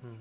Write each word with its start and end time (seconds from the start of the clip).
Hmm. 0.00 0.14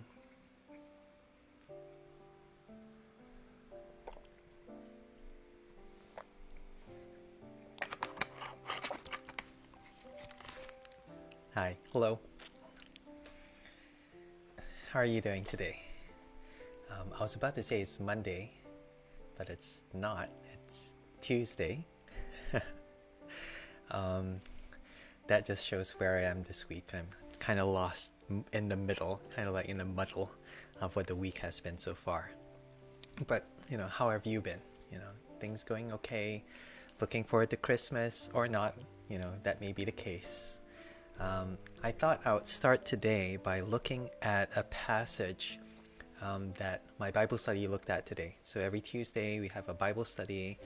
Hi, 11.54 11.78
hello. 11.94 12.20
How 14.92 15.00
are 15.00 15.06
you 15.06 15.22
doing 15.22 15.44
today? 15.44 15.84
Um, 16.90 17.12
I 17.20 17.22
was 17.22 17.36
about 17.36 17.54
to 17.56 17.62
say 17.62 17.82
it's 17.82 18.00
Monday, 18.00 18.52
but 19.38 19.50
it's 19.50 19.84
not. 19.94 20.30
It's 20.54 20.96
Tuesday. 21.22 21.86
um, 23.92 24.38
that 25.28 25.46
just 25.46 25.68
shows 25.68 25.92
where 26.00 26.18
I 26.18 26.24
am 26.24 26.42
this 26.44 26.68
week. 26.68 26.88
I'm 26.96 27.10
kind 27.48 27.62
of 27.62 27.68
lost 27.70 28.12
in 28.52 28.68
the 28.68 28.76
middle, 28.76 29.22
kind 29.34 29.48
of 29.48 29.54
like 29.54 29.68
in 29.68 29.78
the 29.78 29.86
muddle 29.86 30.30
of 30.82 30.94
what 30.98 31.08
the 31.08 31.16
week 31.16 31.38
has 31.38 31.62
been 31.62 31.78
so 31.78 31.96
far. 31.96 32.30
But, 33.26 33.48
you 33.70 33.78
know, 33.78 33.88
how 33.88 34.10
have 34.10 34.26
you 34.26 34.42
been? 34.42 34.60
You 34.92 34.98
know, 34.98 35.12
things 35.40 35.64
going 35.64 35.94
okay? 35.94 36.44
Looking 37.00 37.24
forward 37.24 37.50
to 37.52 37.56
Christmas 37.56 38.30
or 38.34 38.50
not? 38.50 38.76
You 39.08 39.20
know, 39.20 39.32
that 39.44 39.62
may 39.62 39.72
be 39.72 39.86
the 39.86 39.94
case. 39.94 40.60
Um, 41.22 41.58
I 41.82 41.92
thought 41.92 42.20
I 42.26 42.34
would 42.34 42.50
start 42.50 42.84
today 42.84 43.38
by 43.42 43.62
looking 43.62 44.10
at 44.22 44.50
a 44.58 44.64
passage 44.64 45.58
um, 46.22 46.52
that 46.60 46.84
my 47.00 47.12
Bible 47.12 47.38
study 47.38 47.66
looked 47.66 47.90
at 47.90 48.06
today. 48.06 48.36
So 48.44 48.60
every 48.60 48.82
Tuesday 48.82 49.40
we 49.40 49.48
have 49.50 49.70
a 49.70 49.74
Bible 49.74 50.04
study 50.04 50.60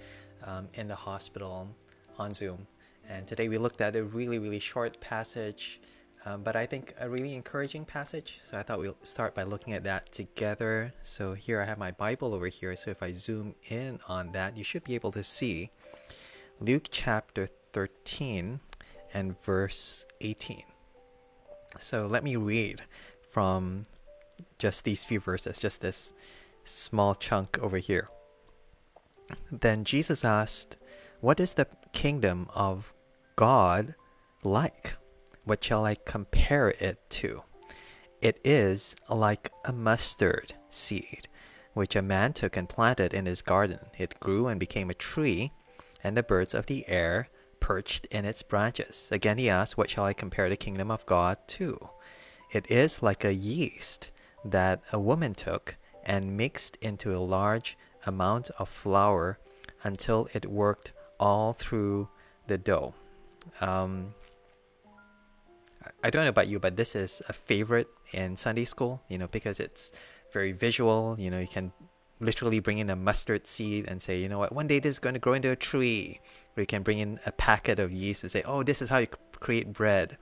um, 0.48 0.68
in 0.74 0.88
the 0.88 0.96
hospital 0.96 1.76
on 2.18 2.34
Zoom. 2.34 2.66
And 3.08 3.28
today 3.28 3.50
we 3.50 3.60
looked 3.60 3.82
at 3.82 3.96
a 3.96 4.04
really, 4.04 4.40
really 4.40 4.60
short 4.60 5.00
passage, 5.00 5.80
um, 6.26 6.44
but 6.44 6.56
I 6.56 6.66
think 6.66 6.94
a 7.00 7.10
really 7.10 7.34
encouraging 7.34 7.86
passage. 7.86 8.40
So 8.42 8.58
I 8.58 8.64
thought 8.64 8.80
we'll 8.80 8.98
start 9.02 9.34
by 9.34 9.44
looking 9.44 9.74
at 9.74 9.84
that 9.86 10.12
together. 10.12 10.94
So 11.02 11.34
here 11.34 11.62
I 11.62 11.66
have 11.66 11.80
my 11.80 11.92
Bible 11.92 12.34
over 12.34 12.48
here. 12.48 12.76
So 12.76 12.92
if 12.92 13.02
I 13.02 13.12
zoom 13.12 13.56
in 13.70 14.00
on 14.08 14.32
that, 14.34 14.56
you 14.56 14.64
should 14.64 14.84
be 14.84 14.94
able 14.94 15.12
to 15.14 15.24
see 15.24 15.72
Luke 16.60 16.90
chapter 16.92 17.50
13 17.74 18.60
and 19.14 19.42
verse 19.42 20.06
18. 20.22 20.64
So 21.80 22.06
let 22.06 22.24
me 22.24 22.36
read 22.36 22.84
from 23.30 23.86
just 24.60 24.84
these 24.84 25.04
few 25.04 25.20
verses, 25.20 25.58
just 25.58 25.82
this 25.82 26.14
small 26.64 27.16
chunk 27.16 27.58
over 27.60 27.78
here. 27.78 28.10
Then 29.52 29.86
Jesus 29.86 30.24
asked, 30.24 30.78
What 31.20 31.40
is 31.40 31.56
the 31.56 31.68
kingdom 31.94 32.48
of 32.54 32.94
God 33.36 33.96
like? 34.44 34.94
What 35.52 35.66
shall 35.66 35.86
I 35.86 35.96
compare 36.06 36.70
it 36.70 37.10
to? 37.10 37.44
It 38.22 38.40
is 38.42 38.96
like 39.10 39.52
a 39.66 39.74
mustard 39.74 40.54
seed, 40.70 41.28
which 41.74 41.94
a 41.94 42.02
man 42.02 42.32
took 42.32 42.56
and 42.56 42.70
planted 42.70 43.14
in 43.14 43.26
his 43.26 43.42
garden. 43.42 43.80
It 43.98 44.18
grew 44.22 44.48
and 44.48 44.58
became 44.58 44.90
a 44.90 44.94
tree, 44.94 45.52
and 46.06 46.16
the 46.16 46.24
birds 46.24 46.54
of 46.54 46.68
the 46.68 46.88
air 46.88 47.28
perched 47.60 48.06
in 48.06 48.24
its 48.24 48.42
branches. 48.44 49.10
Again, 49.12 49.38
he 49.38 49.50
asked, 49.50 49.78
What 49.78 49.90
shall 49.90 50.06
I 50.06 50.14
compare 50.14 50.48
the 50.48 50.56
kingdom 50.56 50.90
of 50.90 51.06
God 51.06 51.38
to? 51.48 51.90
It 52.54 52.72
is 52.72 53.04
like 53.04 53.26
a 53.26 53.34
yeast 53.34 54.10
that 54.46 54.82
a 54.94 55.02
woman 55.02 55.36
took 55.36 55.76
and 56.06 56.38
mixed 56.38 56.78
into 56.78 57.14
a 57.14 57.20
large 57.20 57.78
amount 58.06 58.52
of 58.52 58.70
flour 58.70 59.38
until 59.84 60.30
it 60.34 60.46
worked 60.50 60.94
all 61.20 61.52
through 61.52 62.08
the 62.48 62.58
dough. 62.58 62.94
Um, 63.60 64.14
I 66.04 66.10
don't 66.10 66.24
know 66.24 66.30
about 66.30 66.48
you, 66.48 66.60
but 66.60 66.78
this 66.78 66.96
is 66.96 67.22
a 67.30 67.34
favorite 67.34 67.88
in 68.12 68.36
Sunday 68.36 68.66
school, 68.66 69.02
you 69.08 69.18
know, 69.18 69.28
because 69.28 69.60
it's 69.60 69.92
very 70.34 70.52
visual. 70.52 71.16
You 71.20 71.30
know, 71.30 71.40
you 71.40 71.48
can 71.48 71.72
literally 72.20 72.60
bring 72.60 72.78
in 72.78 72.90
a 72.90 72.96
mustard 72.96 73.46
seed 73.46 73.86
and 73.88 74.02
say, 74.02 74.20
you 74.22 74.30
know 74.30 74.40
what, 74.40 74.54
one 74.54 74.68
day 74.68 74.80
this 74.80 74.92
is 74.92 75.00
going 75.00 75.14
to 75.14 75.20
grow 75.20 75.34
into 75.34 75.52
a 75.52 75.56
tree. 75.56 76.20
Or 76.56 76.62
you 76.62 76.68
can 76.68 76.84
bring 76.84 77.00
in 77.00 77.20
a 77.26 77.32
packet 77.32 77.80
of 77.80 77.92
yeast 77.92 78.24
and 78.24 78.32
say, 78.32 78.44
oh, 78.46 78.64
this 78.64 78.82
is 78.82 78.90
how 78.90 79.00
you 79.00 79.08
create 79.40 79.74
bread. 79.74 80.18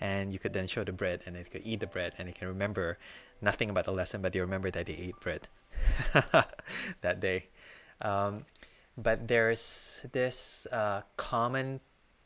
And 0.00 0.32
you 0.32 0.38
could 0.38 0.52
then 0.52 0.66
show 0.66 0.84
the 0.84 0.92
bread 0.92 1.22
and 1.26 1.36
it 1.36 1.50
could 1.50 1.62
eat 1.64 1.80
the 1.80 1.86
bread 1.86 2.14
and 2.18 2.28
it 2.28 2.36
can 2.36 2.48
remember 2.48 2.98
nothing 3.40 3.68
about 3.68 3.84
the 3.84 3.92
lesson, 3.92 4.22
but 4.22 4.32
they 4.32 4.40
remember 4.40 4.70
that 4.70 4.86
they 4.86 4.94
ate 4.94 5.20
bread 5.20 5.48
that 7.00 7.20
day. 7.20 7.48
Um, 8.00 8.44
but 8.96 9.28
there's 9.28 10.06
this 10.12 10.66
uh, 10.72 11.02
common 11.16 11.80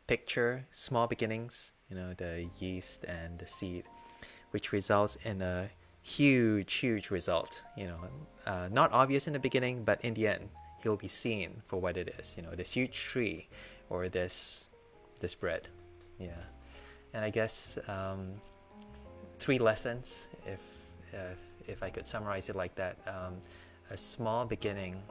picture, 0.07 0.67
small 0.71 1.07
beginnings, 1.07 1.73
you 1.93 2.01
know, 2.01 2.15
the 2.15 2.49
yeast 2.59 3.05
and 3.05 3.39
the 3.39 3.47
seed, 3.47 3.85
which 4.51 4.73
results 4.73 5.19
in 5.25 5.43
a 5.43 5.69
huge, 6.01 6.75
huge 6.75 7.11
result. 7.11 7.63
You 7.77 7.89
know, 7.89 8.01
uh, 8.47 8.69
not 8.73 8.93
obvious 8.93 9.27
in 9.27 9.35
the 9.35 9.39
beginning, 9.39 9.85
but 9.85 10.01
in 10.03 10.15
the 10.15 10.27
end, 10.27 10.49
you'll 10.83 10.97
be 10.97 11.09
seen 11.09 11.61
for 11.65 11.79
what 11.79 11.97
it 11.99 12.15
is. 12.19 12.35
You 12.37 12.43
know, 12.45 12.53
this 12.53 12.73
huge 12.73 12.99
tree 13.05 13.49
or 13.91 14.09
this 14.09 14.69
this 15.21 15.35
bread. 15.35 15.69
Yeah, 16.19 16.43
and 17.13 17.25
I 17.25 17.31
guess 17.31 17.79
um, 17.89 18.41
three 19.37 19.59
lessons, 19.59 20.29
if, 20.47 20.61
if 21.13 21.39
if 21.69 21.83
I 21.83 21.91
could 21.91 22.07
summarize 22.07 22.49
it 22.49 22.57
like 22.57 22.75
that. 22.77 22.97
Um, 23.07 23.37
a 23.91 23.97
small 23.97 24.47
beginning, 24.47 25.03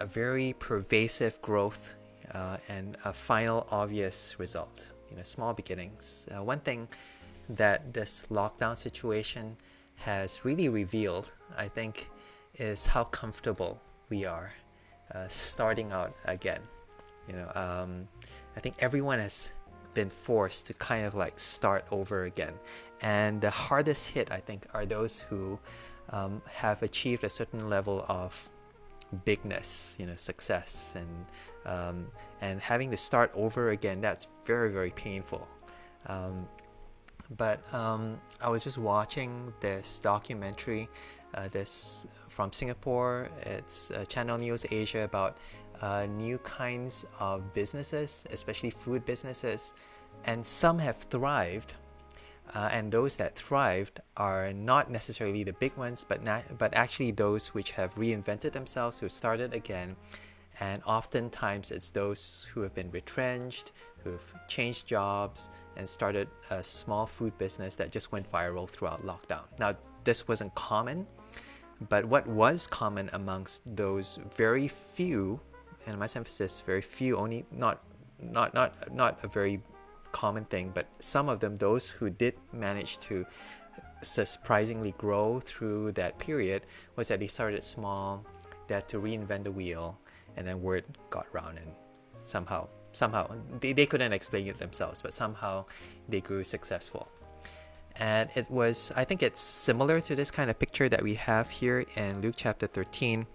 a 0.00 0.06
very 0.06 0.54
pervasive 0.58 1.42
growth, 1.42 1.94
uh, 2.32 2.56
and 2.68 2.96
a 3.04 3.12
final 3.12 3.66
obvious 3.70 4.38
result. 4.38 4.94
You 5.14 5.18
know, 5.18 5.22
small 5.22 5.54
beginnings. 5.54 6.26
Uh, 6.28 6.42
one 6.42 6.58
thing 6.58 6.88
that 7.48 7.94
this 7.94 8.24
lockdown 8.32 8.76
situation 8.76 9.56
has 9.94 10.44
really 10.44 10.68
revealed, 10.68 11.32
I 11.56 11.68
think, 11.68 12.10
is 12.56 12.84
how 12.84 13.04
comfortable 13.04 13.80
we 14.08 14.24
are 14.24 14.52
uh, 15.14 15.28
starting 15.28 15.92
out 15.92 16.16
again. 16.24 16.62
You 17.28 17.36
know, 17.36 17.52
um, 17.54 18.08
I 18.56 18.60
think 18.60 18.74
everyone 18.80 19.20
has 19.20 19.52
been 19.94 20.10
forced 20.10 20.66
to 20.66 20.74
kind 20.74 21.06
of 21.06 21.14
like 21.14 21.38
start 21.38 21.84
over 21.92 22.24
again. 22.24 22.54
And 23.00 23.40
the 23.40 23.50
hardest 23.50 24.08
hit, 24.08 24.32
I 24.32 24.40
think, 24.40 24.66
are 24.74 24.84
those 24.84 25.20
who 25.20 25.60
um, 26.10 26.42
have 26.52 26.82
achieved 26.82 27.22
a 27.22 27.28
certain 27.28 27.70
level 27.70 28.04
of 28.08 28.48
bigness, 29.24 29.96
you 29.98 30.06
know, 30.06 30.16
success, 30.16 30.94
and 30.96 31.26
um, 31.66 32.06
and 32.40 32.60
having 32.60 32.90
to 32.90 32.96
start 32.96 33.30
over 33.34 33.70
again. 33.70 34.00
That's 34.00 34.26
very 34.44 34.70
very 34.72 34.90
painful. 34.90 35.46
Um, 36.06 36.46
but 37.36 37.62
um, 37.72 38.20
I 38.40 38.48
was 38.48 38.64
just 38.64 38.78
watching 38.78 39.52
this 39.60 39.98
documentary, 39.98 40.88
uh, 41.34 41.48
this 41.48 42.06
from 42.28 42.52
Singapore. 42.52 43.30
It's 43.42 43.90
uh, 43.90 44.04
Channel 44.04 44.38
News 44.38 44.66
Asia 44.70 45.04
about 45.04 45.38
uh, 45.80 46.06
new 46.06 46.38
kinds 46.38 47.06
of 47.18 47.52
businesses, 47.54 48.24
especially 48.30 48.70
food 48.70 49.04
businesses, 49.04 49.74
and 50.24 50.44
some 50.46 50.78
have 50.78 50.96
thrived 51.10 51.74
uh, 52.54 52.68
and 52.70 52.92
those 52.92 53.16
that 53.16 53.34
thrived 53.34 54.00
are 54.16 54.52
not 54.52 54.90
necessarily 54.90 55.42
the 55.42 55.52
big 55.54 55.76
ones, 55.76 56.04
but 56.08 56.20
but 56.58 56.72
actually 56.74 57.10
those 57.10 57.48
which 57.48 57.72
have 57.72 57.94
reinvented 57.96 58.52
themselves, 58.52 59.00
who 59.00 59.08
started 59.08 59.52
again, 59.52 59.96
and 60.60 60.82
oftentimes 60.86 61.70
it's 61.70 61.90
those 61.90 62.46
who 62.52 62.60
have 62.60 62.74
been 62.74 62.90
retrenched, 62.92 63.72
who've 64.04 64.34
changed 64.46 64.86
jobs, 64.86 65.50
and 65.76 65.88
started 65.88 66.28
a 66.50 66.62
small 66.62 67.06
food 67.06 67.36
business 67.38 67.74
that 67.74 67.90
just 67.90 68.12
went 68.12 68.30
viral 68.30 68.68
throughout 68.68 69.04
lockdown. 69.04 69.42
Now, 69.58 69.74
this 70.04 70.28
wasn't 70.28 70.54
common, 70.54 71.06
but 71.88 72.04
what 72.04 72.24
was 72.26 72.68
common 72.68 73.10
amongst 73.14 73.62
those 73.76 74.20
very 74.36 74.68
few, 74.68 75.40
and 75.86 75.96
I 75.96 75.98
must 75.98 76.14
emphasize 76.16 76.60
very 76.60 76.82
few, 76.82 77.16
only 77.16 77.46
not 77.50 77.82
not 78.20 78.54
not 78.54 78.94
not 78.94 79.18
a 79.24 79.28
very 79.28 79.60
common 80.14 80.44
thing, 80.44 80.70
but 80.72 80.86
some 81.00 81.28
of 81.28 81.40
them, 81.40 81.58
those 81.58 81.90
who 81.90 82.08
did 82.08 82.34
manage 82.52 82.98
to 82.98 83.26
surprisingly 84.00 84.94
grow 84.96 85.40
through 85.40 85.90
that 85.92 86.18
period, 86.18 86.62
was 86.94 87.08
that 87.08 87.18
they 87.18 87.26
started 87.26 87.62
small, 87.64 88.24
they 88.68 88.74
had 88.76 88.88
to 88.88 88.98
reinvent 89.00 89.42
the 89.42 89.50
wheel, 89.50 89.98
and 90.36 90.46
then 90.46 90.62
word 90.62 90.84
got 91.10 91.26
around 91.34 91.58
and 91.58 91.70
somehow, 92.20 92.68
somehow, 92.92 93.28
they, 93.60 93.72
they 93.72 93.86
couldn't 93.86 94.12
explain 94.12 94.46
it 94.46 94.58
themselves, 94.58 95.02
but 95.02 95.12
somehow 95.12 95.64
they 96.08 96.20
grew 96.20 96.44
successful. 96.44 97.08
And 97.96 98.30
it 98.34 98.48
was, 98.50 98.92
I 98.94 99.04
think 99.04 99.22
it's 99.22 99.40
similar 99.40 100.00
to 100.00 100.14
this 100.14 100.30
kind 100.30 100.48
of 100.48 100.58
picture 100.58 100.88
that 100.88 101.02
we 101.02 101.14
have 101.14 101.50
here 101.50 101.84
in 101.96 102.20
Luke 102.20 102.34
chapter 102.36 102.66
13. 102.66 103.26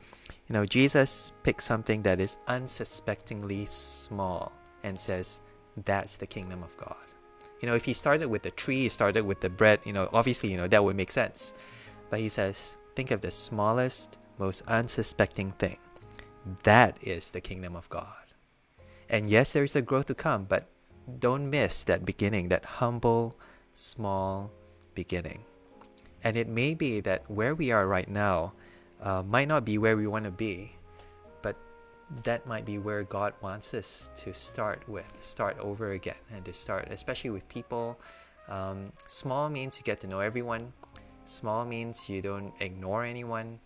You 0.48 0.54
know, 0.54 0.66
Jesus 0.66 1.32
picks 1.44 1.66
something 1.66 2.04
that 2.04 2.20
is 2.20 2.38
unsuspectingly 2.48 3.66
small 3.68 4.52
and 4.84 5.00
says, 5.00 5.42
that's 5.86 6.18
the 6.18 6.28
kingdom 6.28 6.64
of 6.64 6.76
God. 6.78 6.96
You 7.62 7.68
know, 7.68 7.76
if 7.76 7.86
he 7.86 7.94
started 7.94 8.28
with 8.28 8.44
the 8.44 8.52
tree, 8.52 8.84
he 8.84 8.90
started 8.90 9.26
with 9.26 9.42
the 9.42 9.50
bread, 9.50 9.80
you 9.84 9.94
know, 9.94 10.10
obviously, 10.14 10.52
you 10.52 10.58
know, 10.58 10.68
that 10.68 10.84
would 10.84 10.96
make 10.96 11.12
sense. 11.12 11.54
But 12.10 12.20
he 12.20 12.30
says, 12.30 12.76
think 12.96 13.12
of 13.12 13.22
the 13.22 13.32
smallest, 13.32 14.18
most 14.38 14.64
unsuspecting 14.68 15.52
thing. 15.52 15.78
That 16.64 16.98
is 17.02 17.32
the 17.32 17.42
kingdom 17.42 17.76
of 17.76 17.90
God. 17.90 18.08
And 19.10 19.30
yes, 19.30 19.52
there 19.52 19.64
is 19.64 19.76
a 19.76 19.82
growth 19.82 20.06
to 20.08 20.16
come, 20.16 20.46
but 20.46 20.70
don't 21.20 21.50
miss 21.50 21.84
that 21.84 22.06
beginning, 22.06 22.50
that 22.50 22.66
humble, 22.66 23.38
small 23.74 24.52
beginning. 24.94 25.44
And 26.24 26.38
it 26.38 26.48
may 26.48 26.74
be 26.74 27.00
that 27.02 27.30
where 27.30 27.56
we 27.56 27.72
are 27.72 27.88
right 27.88 28.10
now 28.10 28.54
uh, 29.02 29.24
might 29.24 29.48
not 29.48 29.66
be 29.66 29.78
where 29.78 29.98
we 29.98 30.08
want 30.08 30.26
to 30.26 30.32
be, 30.32 30.76
that 32.24 32.46
might 32.48 32.66
be 32.66 32.78
where 32.78 33.04
God 33.04 33.34
wants 33.42 33.74
us 33.74 34.10
to 34.18 34.34
start 34.34 34.88
with, 34.88 35.18
start 35.22 35.58
over 35.60 35.92
again, 35.92 36.16
and 36.32 36.44
to 36.46 36.54
start, 36.54 36.88
especially 36.92 37.30
with 37.30 37.48
people. 37.50 38.00
Um, 38.48 38.92
small 39.08 39.50
means 39.50 39.78
you 39.78 39.84
get 39.84 40.00
to 40.02 40.08
know 40.08 40.20
everyone. 40.20 40.74
Small 41.26 41.66
means 41.66 42.10
you 42.10 42.22
don't 42.22 42.54
ignore 42.60 43.04
anyone. 43.04 43.60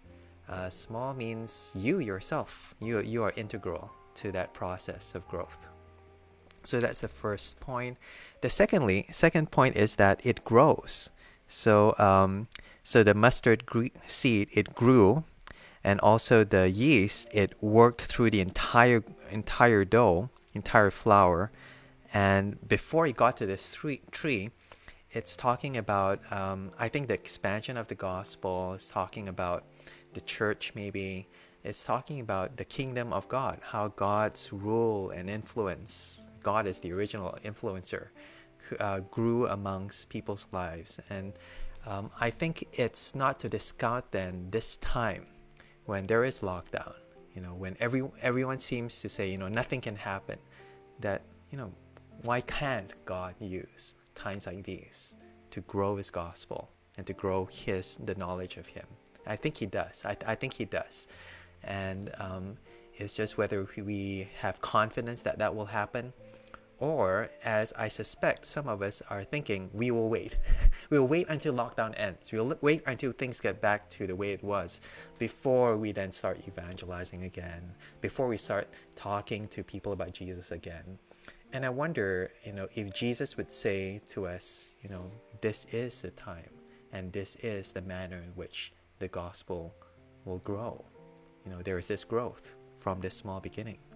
Uh, 0.50 0.70
small 0.70 1.14
means 1.14 1.72
you 1.76 2.00
yourself, 2.00 2.76
you, 2.82 3.00
you 3.00 3.24
are 3.24 3.34
integral 3.38 3.92
to 4.16 4.32
that 4.34 4.54
process 4.54 5.16
of 5.16 5.26
growth. 5.28 5.68
So 6.64 6.80
that's 6.80 7.02
the 7.02 7.08
first 7.08 7.60
point. 7.60 7.98
The 8.42 8.50
secondly, 8.50 9.06
second 9.12 9.52
point 9.52 9.76
is 9.76 9.96
that 9.96 10.26
it 10.26 10.44
grows. 10.44 11.10
So 11.48 11.96
um, 11.98 12.48
so 12.84 13.02
the 13.04 13.14
mustard 13.14 13.64
seed 14.08 14.50
it 14.52 14.76
grew, 14.76 15.24
and 15.84 16.00
also 16.00 16.44
the 16.44 16.70
yeast 16.70 17.28
it 17.32 17.62
worked 17.62 18.02
through 18.02 18.32
the 18.32 18.40
entire 18.40 19.04
entire 19.30 19.84
dough, 19.84 20.30
entire 20.54 20.92
flour, 20.92 21.52
and 22.14 22.58
before 22.68 23.06
it 23.08 23.18
got 23.18 23.36
to 23.38 23.46
this 23.46 23.78
tree, 24.12 24.52
it's 25.12 25.36
talking 25.36 25.76
about 25.76 26.20
um, 26.32 26.72
I 26.80 26.88
think 26.88 27.08
the 27.08 27.16
expansion 27.16 27.78
of 27.78 27.88
the 27.88 27.96
gospel. 27.96 28.74
is 28.74 28.88
talking 28.90 29.28
about 29.28 29.66
the 30.14 30.22
church 30.22 30.74
maybe. 30.76 31.28
It's 31.64 31.84
talking 31.84 32.20
about 32.20 32.58
the 32.58 32.66
kingdom 32.66 33.14
of 33.14 33.30
God, 33.30 33.60
how 33.62 33.88
God's 33.88 34.52
rule 34.52 35.12
and 35.12 35.30
influence. 35.30 36.26
God 36.42 36.68
is 36.68 36.80
the 36.80 36.92
original 36.92 37.38
influencer, 37.46 38.08
uh, 38.82 39.00
grew 39.00 39.48
amongst 39.48 40.10
people's 40.10 40.46
lives, 40.52 41.00
and 41.10 41.32
um, 41.86 42.12
I 42.20 42.32
think 42.32 42.68
it's 42.74 43.16
not 43.16 43.40
to 43.40 43.50
discount 43.50 44.12
then 44.12 44.48
this 44.52 44.76
time 44.78 45.28
when 45.86 46.08
there 46.08 46.24
is 46.24 46.40
lockdown. 46.40 46.96
You 47.36 47.42
know, 47.42 47.54
when 47.56 47.76
every 47.80 48.04
everyone 48.22 48.60
seems 48.60 49.02
to 49.02 49.10
say, 49.10 49.32
you 49.32 49.38
know, 49.38 49.48
nothing 49.48 49.82
can 49.82 49.96
happen. 49.96 50.38
That 51.00 51.22
you 51.52 51.58
know, 51.58 51.72
why 52.22 52.42
can't 52.42 52.94
God 53.06 53.36
use 53.40 53.96
times 54.16 54.46
like 54.46 54.64
these 54.64 55.16
to 55.52 55.62
grow 55.62 55.98
His 55.98 56.12
gospel 56.12 56.70
and 56.98 57.08
to 57.08 57.14
grow 57.14 57.46
His 57.46 57.98
the 58.04 58.16
knowledge 58.16 58.58
of 58.58 58.68
Him? 58.68 58.86
I 59.26 59.36
think 59.36 59.58
He 59.58 59.66
does. 59.66 60.04
I, 60.06 60.16
I 60.28 60.36
think 60.36 60.54
He 60.54 60.66
does, 60.66 61.08
and 61.64 62.12
um, 62.20 62.58
it's 62.94 63.14
just 63.14 63.38
whether 63.38 63.68
we 63.76 64.30
have 64.40 64.62
confidence 64.62 65.24
that 65.24 65.40
that 65.40 65.56
will 65.56 65.66
happen, 65.66 66.14
or 66.80 67.30
as 67.44 67.74
I 67.78 67.88
suspect 67.88 68.46
some 68.46 68.68
of 68.68 68.82
us 68.82 69.02
are 69.10 69.24
thinking, 69.24 69.70
we 69.74 69.92
will 69.92 70.10
wait. 70.10 70.38
we 70.90 71.00
will 71.00 71.08
wait 71.08 71.28
until 71.30 71.54
lockdown 71.54 71.94
ends. 71.98 72.32
We'll 72.32 72.56
wait 72.62 72.84
until 72.86 73.12
things 73.12 73.40
get 73.40 73.62
back 73.62 73.90
to 73.92 74.08
the 74.08 74.16
way 74.16 74.32
it 74.32 74.44
was 74.44 74.82
before 75.20 75.78
we 75.78 75.92
then 75.92 76.12
start 76.12 76.40
evangelizing 76.48 77.24
again, 77.24 77.74
before 78.02 78.28
we 78.28 78.38
start 78.38 78.68
talking 78.96 79.48
to 79.48 79.64
people 79.64 79.94
about 79.94 80.14
Jesus 80.14 80.52
again. 80.52 80.98
And 81.54 81.66
I 81.66 81.70
wonder, 81.70 82.32
you 82.44 82.54
know, 82.54 82.68
if 82.74 82.94
Jesus 82.94 83.38
would 83.38 83.52
say 83.52 84.02
to 84.08 84.26
us, 84.26 84.74
you 84.82 84.90
know, 84.90 85.12
this 85.42 85.66
is 85.66 86.02
the 86.02 86.10
time 86.12 86.50
and 86.92 87.14
this 87.14 87.36
is 87.38 87.72
the 87.72 87.82
manner 87.82 88.18
in 88.18 88.32
which 88.36 88.74
the 89.00 89.08
gospel 89.08 89.76
will 90.26 90.40
grow. 90.40 90.84
You 91.46 91.52
know, 91.52 91.62
there 91.62 91.78
is 91.78 91.88
this 91.88 92.04
growth 92.04 92.56
from 92.80 93.00
this 93.02 93.16
small 93.16 93.40
beginnings. 93.40 93.93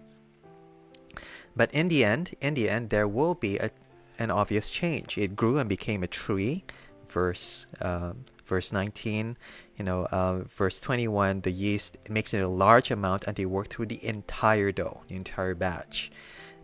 But 1.56 1.72
in 1.72 1.88
the 1.88 2.04
end, 2.04 2.34
in 2.40 2.54
the 2.54 2.68
end, 2.68 2.90
there 2.90 3.08
will 3.08 3.34
be 3.34 3.58
a, 3.58 3.70
an 4.18 4.30
obvious 4.30 4.70
change. 4.70 5.18
It 5.18 5.36
grew 5.36 5.58
and 5.58 5.68
became 5.68 6.02
a 6.02 6.06
tree. 6.06 6.64
Verse 7.08 7.66
uh, 7.80 8.12
verse 8.44 8.72
19, 8.72 9.36
you 9.76 9.84
know, 9.84 10.06
uh, 10.06 10.44
verse 10.56 10.80
21, 10.80 11.42
the 11.42 11.50
yeast 11.50 11.98
makes 12.08 12.32
it 12.32 12.40
a 12.40 12.48
large 12.48 12.90
amount 12.90 13.26
and 13.26 13.36
they 13.36 13.44
work 13.44 13.68
through 13.68 13.86
the 13.86 14.04
entire 14.04 14.72
dough, 14.72 15.02
the 15.08 15.16
entire 15.16 15.54
batch. 15.54 16.10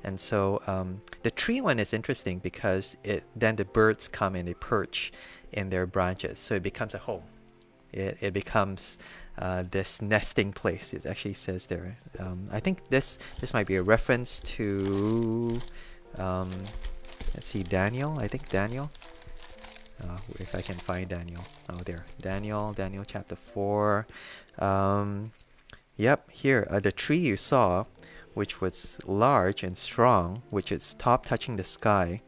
And 0.03 0.19
so 0.19 0.63
um, 0.67 1.03
the 1.23 1.31
tree 1.31 1.61
one 1.61 1.79
is 1.79 1.93
interesting 1.93 2.39
because 2.39 2.97
it 3.05 3.25
then 3.37 3.57
the 3.57 3.65
birds 3.65 4.09
come 4.09 4.35
and 4.35 4.49
they 4.49 4.55
perch 4.55 5.13
in 5.53 5.71
their 5.71 5.87
branches, 5.87 6.39
so 6.39 6.55
it 6.55 6.63
becomes 6.63 6.95
a 6.95 6.99
home 6.99 7.25
it, 7.95 8.19
it 8.21 8.35
becomes 8.35 8.99
uh, 9.39 9.65
this 9.71 10.01
nesting 10.01 10.53
place. 10.53 10.93
It 10.93 11.07
actually 11.07 11.35
says 11.35 11.67
there. 11.67 11.99
Um, 12.19 12.49
I 12.53 12.61
think 12.61 12.89
this 12.89 13.19
this 13.41 13.53
might 13.53 13.67
be 13.67 13.77
a 13.77 13.83
reference 13.83 14.41
to 14.41 15.61
um, 16.19 16.51
let's 17.35 17.47
see 17.47 17.63
Daniel. 17.63 18.19
I 18.19 18.29
think 18.29 18.49
Daniel. 18.49 18.91
Uh, 20.03 20.19
if 20.41 20.55
I 20.55 20.61
can 20.61 20.77
find 20.77 21.09
Daniel. 21.09 21.45
Oh, 21.71 21.79
there. 21.85 22.05
Daniel. 22.21 22.73
Daniel 22.73 23.05
chapter 23.07 23.37
four. 23.37 24.07
Um, 24.59 25.33
yep. 25.97 26.31
Here, 26.31 26.67
uh, 26.71 26.81
the 26.81 26.93
tree 26.93 27.19
you 27.19 27.37
saw, 27.37 27.85
which 28.35 28.61
was 28.61 28.99
large 29.05 29.63
and 29.63 29.77
strong, 29.77 30.43
which 30.51 30.73
its 30.73 30.95
top 30.95 31.25
touching 31.25 31.57
the 31.57 31.65
sky 31.65 32.23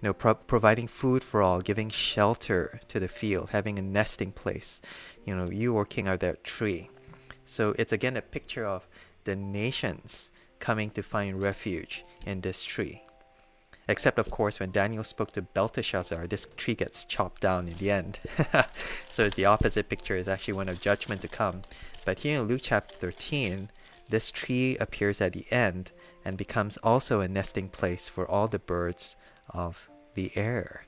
you 0.00 0.08
know, 0.08 0.12
pro- 0.12 0.34
providing 0.34 0.86
food 0.86 1.22
for 1.22 1.42
all, 1.42 1.60
giving 1.60 1.90
shelter 1.90 2.80
to 2.88 2.98
the 2.98 3.08
field, 3.08 3.50
having 3.50 3.78
a 3.78 3.82
nesting 3.82 4.32
place. 4.32 4.80
You 5.26 5.36
know, 5.36 5.50
you 5.50 5.74
working 5.74 6.08
out 6.08 6.20
that 6.20 6.42
tree. 6.42 6.90
So 7.44 7.74
it's 7.78 7.92
again 7.92 8.16
a 8.16 8.22
picture 8.22 8.64
of 8.64 8.86
the 9.24 9.36
nations 9.36 10.30
coming 10.58 10.90
to 10.90 11.02
find 11.02 11.42
refuge 11.42 12.04
in 12.24 12.40
this 12.40 12.64
tree. 12.64 13.02
Except, 13.88 14.18
of 14.18 14.30
course, 14.30 14.60
when 14.60 14.70
Daniel 14.70 15.02
spoke 15.02 15.32
to 15.32 15.42
Belteshazzar, 15.42 16.28
this 16.28 16.46
tree 16.56 16.76
gets 16.76 17.04
chopped 17.04 17.42
down 17.42 17.66
in 17.66 17.74
the 17.74 17.90
end. 17.90 18.20
so 19.08 19.28
the 19.28 19.46
opposite 19.46 19.88
picture 19.88 20.16
is 20.16 20.28
actually 20.28 20.54
one 20.54 20.68
of 20.68 20.80
judgment 20.80 21.22
to 21.22 21.28
come. 21.28 21.62
But 22.04 22.20
here 22.20 22.40
in 22.40 22.46
Luke 22.46 22.60
chapter 22.62 22.94
13, 22.94 23.68
this 24.08 24.30
tree 24.30 24.76
appears 24.76 25.20
at 25.20 25.32
the 25.32 25.44
end 25.50 25.90
and 26.24 26.36
becomes 26.36 26.76
also 26.78 27.20
a 27.20 27.26
nesting 27.26 27.68
place 27.68 28.08
for 28.08 28.30
all 28.30 28.46
the 28.46 28.60
birds 28.60 29.16
of 29.48 29.89
the 30.14 30.30
air. 30.36 30.86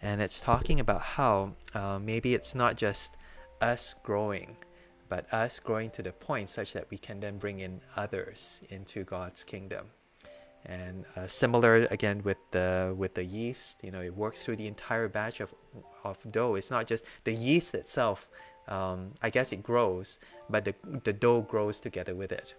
And 0.00 0.20
it's 0.20 0.40
talking 0.40 0.80
about 0.80 1.02
how 1.02 1.52
uh, 1.74 1.98
maybe 1.98 2.34
it's 2.34 2.54
not 2.54 2.76
just 2.76 3.16
us 3.60 3.94
growing, 4.02 4.56
but 5.08 5.32
us 5.32 5.60
growing 5.60 5.90
to 5.90 6.02
the 6.02 6.12
point 6.12 6.50
such 6.50 6.72
that 6.72 6.90
we 6.90 6.98
can 6.98 7.20
then 7.20 7.38
bring 7.38 7.60
in 7.60 7.80
others 7.96 8.62
into 8.68 9.04
God's 9.04 9.44
kingdom. 9.44 9.86
And 10.64 11.04
uh, 11.16 11.26
similar 11.26 11.86
again 11.90 12.22
with 12.22 12.38
the 12.52 12.94
with 12.96 13.14
the 13.14 13.24
yeast, 13.24 13.80
you 13.82 13.90
know, 13.90 14.00
it 14.00 14.16
works 14.16 14.44
through 14.44 14.56
the 14.56 14.68
entire 14.68 15.08
batch 15.08 15.40
of 15.40 15.52
of 16.04 16.18
dough. 16.30 16.54
It's 16.54 16.70
not 16.70 16.86
just 16.86 17.04
the 17.24 17.32
yeast 17.32 17.74
itself. 17.74 18.28
Um, 18.68 19.10
I 19.20 19.30
guess 19.30 19.50
it 19.50 19.62
grows, 19.62 20.20
but 20.48 20.64
the 20.64 20.74
the 21.02 21.12
dough 21.12 21.42
grows 21.42 21.80
together 21.80 22.14
with 22.14 22.30
it. 22.30 22.54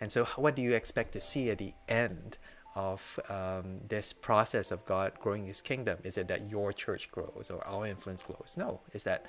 And 0.00 0.10
so, 0.10 0.24
what 0.36 0.56
do 0.56 0.62
you 0.62 0.74
expect 0.74 1.12
to 1.12 1.20
see 1.20 1.50
at 1.50 1.58
the 1.58 1.72
end 1.88 2.38
of 2.74 3.20
um, 3.28 3.78
this 3.88 4.12
process 4.12 4.70
of 4.70 4.84
God 4.84 5.12
growing 5.20 5.46
His 5.46 5.62
kingdom? 5.62 5.98
Is 6.04 6.16
it 6.16 6.28
that 6.28 6.50
your 6.50 6.72
church 6.72 7.10
grows 7.10 7.50
or 7.50 7.66
our 7.66 7.86
influence 7.86 8.22
grows? 8.22 8.54
No, 8.56 8.80
is 8.92 9.04
that 9.04 9.26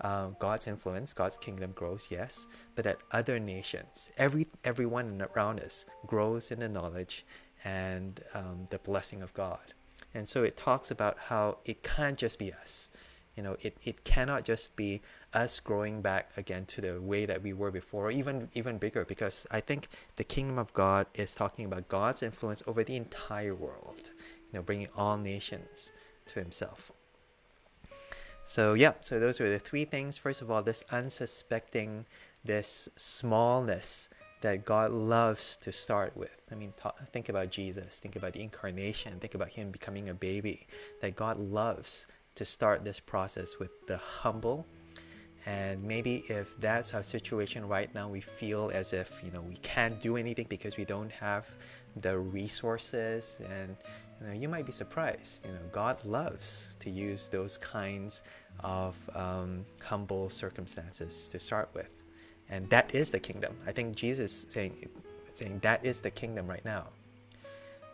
uh, 0.00 0.28
God's 0.38 0.66
influence, 0.66 1.12
God's 1.12 1.36
kingdom 1.36 1.72
grows, 1.72 2.08
yes, 2.10 2.46
but 2.74 2.84
that 2.84 2.98
other 3.12 3.38
nations, 3.38 4.10
every 4.16 4.46
everyone 4.64 5.22
around 5.34 5.60
us, 5.60 5.86
grows 6.06 6.50
in 6.50 6.60
the 6.60 6.68
knowledge 6.68 7.24
and 7.64 8.20
um, 8.34 8.66
the 8.70 8.78
blessing 8.78 9.22
of 9.22 9.32
God. 9.34 9.74
And 10.14 10.28
so 10.28 10.42
it 10.42 10.56
talks 10.56 10.90
about 10.90 11.16
how 11.28 11.58
it 11.64 11.82
can't 11.82 12.18
just 12.18 12.38
be 12.38 12.52
us. 12.52 12.90
You 13.36 13.42
know, 13.42 13.56
it, 13.60 13.76
it 13.82 14.04
cannot 14.04 14.44
just 14.44 14.76
be 14.76 15.00
us 15.34 15.60
growing 15.60 16.02
back 16.02 16.30
again 16.36 16.66
to 16.66 16.80
the 16.80 17.00
way 17.00 17.26
that 17.26 17.42
we 17.42 17.52
were 17.52 17.70
before, 17.70 18.08
or 18.08 18.10
even 18.10 18.48
even 18.54 18.78
bigger, 18.78 19.04
because 19.04 19.46
I 19.50 19.60
think 19.60 19.88
the 20.16 20.24
kingdom 20.24 20.58
of 20.58 20.72
God 20.74 21.06
is 21.14 21.34
talking 21.34 21.64
about 21.64 21.88
God's 21.88 22.22
influence 22.22 22.62
over 22.66 22.84
the 22.84 22.96
entire 22.96 23.54
world, 23.54 24.10
you 24.50 24.58
know, 24.58 24.62
bringing 24.62 24.88
all 24.96 25.16
nations 25.16 25.92
to 26.26 26.40
Himself. 26.40 26.92
So 28.44 28.74
yeah, 28.74 28.94
so 29.00 29.18
those 29.20 29.40
were 29.40 29.50
the 29.50 29.58
three 29.58 29.84
things. 29.84 30.18
First 30.18 30.42
of 30.42 30.50
all, 30.50 30.62
this 30.62 30.84
unsuspecting, 30.90 32.06
this 32.44 32.88
smallness 32.96 34.10
that 34.42 34.64
God 34.64 34.90
loves 34.90 35.56
to 35.58 35.72
start 35.72 36.16
with. 36.16 36.48
I 36.50 36.56
mean, 36.56 36.74
think 37.12 37.28
about 37.28 37.50
Jesus, 37.50 38.00
think 38.00 38.16
about 38.16 38.32
the 38.32 38.42
incarnation, 38.42 39.20
think 39.20 39.34
about 39.34 39.50
Him 39.50 39.70
becoming 39.70 40.08
a 40.08 40.14
baby. 40.14 40.66
That 41.00 41.16
God 41.16 41.38
loves 41.38 42.06
to 42.34 42.44
start 42.44 42.84
this 42.84 42.98
process 42.98 43.58
with 43.58 43.86
the 43.86 43.98
humble 43.98 44.66
and 45.46 45.82
maybe 45.82 46.22
if 46.28 46.56
that's 46.60 46.94
our 46.94 47.02
situation 47.02 47.66
right 47.66 47.92
now 47.94 48.08
we 48.08 48.20
feel 48.20 48.70
as 48.72 48.92
if 48.92 49.20
you 49.24 49.30
know 49.30 49.42
we 49.42 49.56
can't 49.56 50.00
do 50.00 50.16
anything 50.16 50.46
because 50.48 50.76
we 50.76 50.84
don't 50.84 51.10
have 51.10 51.52
the 51.96 52.18
resources. 52.18 53.38
And 53.48 53.76
you, 54.20 54.26
know, 54.26 54.32
you 54.32 54.48
might 54.48 54.66
be 54.66 54.72
surprised 54.72 55.44
you 55.44 55.52
know 55.52 55.58
god 55.72 56.02
loves 56.04 56.76
to 56.80 56.90
use 56.90 57.28
those 57.28 57.58
kinds 57.58 58.22
of 58.60 58.96
um, 59.14 59.64
humble 59.82 60.30
circumstances 60.30 61.28
to 61.30 61.40
start 61.40 61.70
with. 61.74 62.02
And 62.48 62.68
that 62.68 62.94
is 62.94 63.10
the 63.10 63.20
kingdom. 63.20 63.56
I 63.66 63.72
think 63.72 63.96
jesus 63.96 64.46
saying 64.48 64.88
saying 65.34 65.58
that 65.60 65.84
is 65.84 66.00
the 66.00 66.10
kingdom 66.10 66.46
right 66.46 66.64
now. 66.64 66.88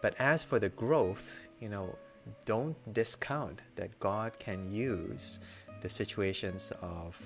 But 0.03 0.15
as 0.21 0.43
for 0.45 0.59
the 0.59 0.69
growth 0.69 1.41
you 1.61 1.69
know 1.69 1.97
don't 2.45 2.77
discount 2.93 3.63
that 3.77 3.99
god 4.01 4.39
can 4.39 4.71
use 4.71 5.41
the 5.81 5.89
situations 5.89 6.73
of 6.83 7.17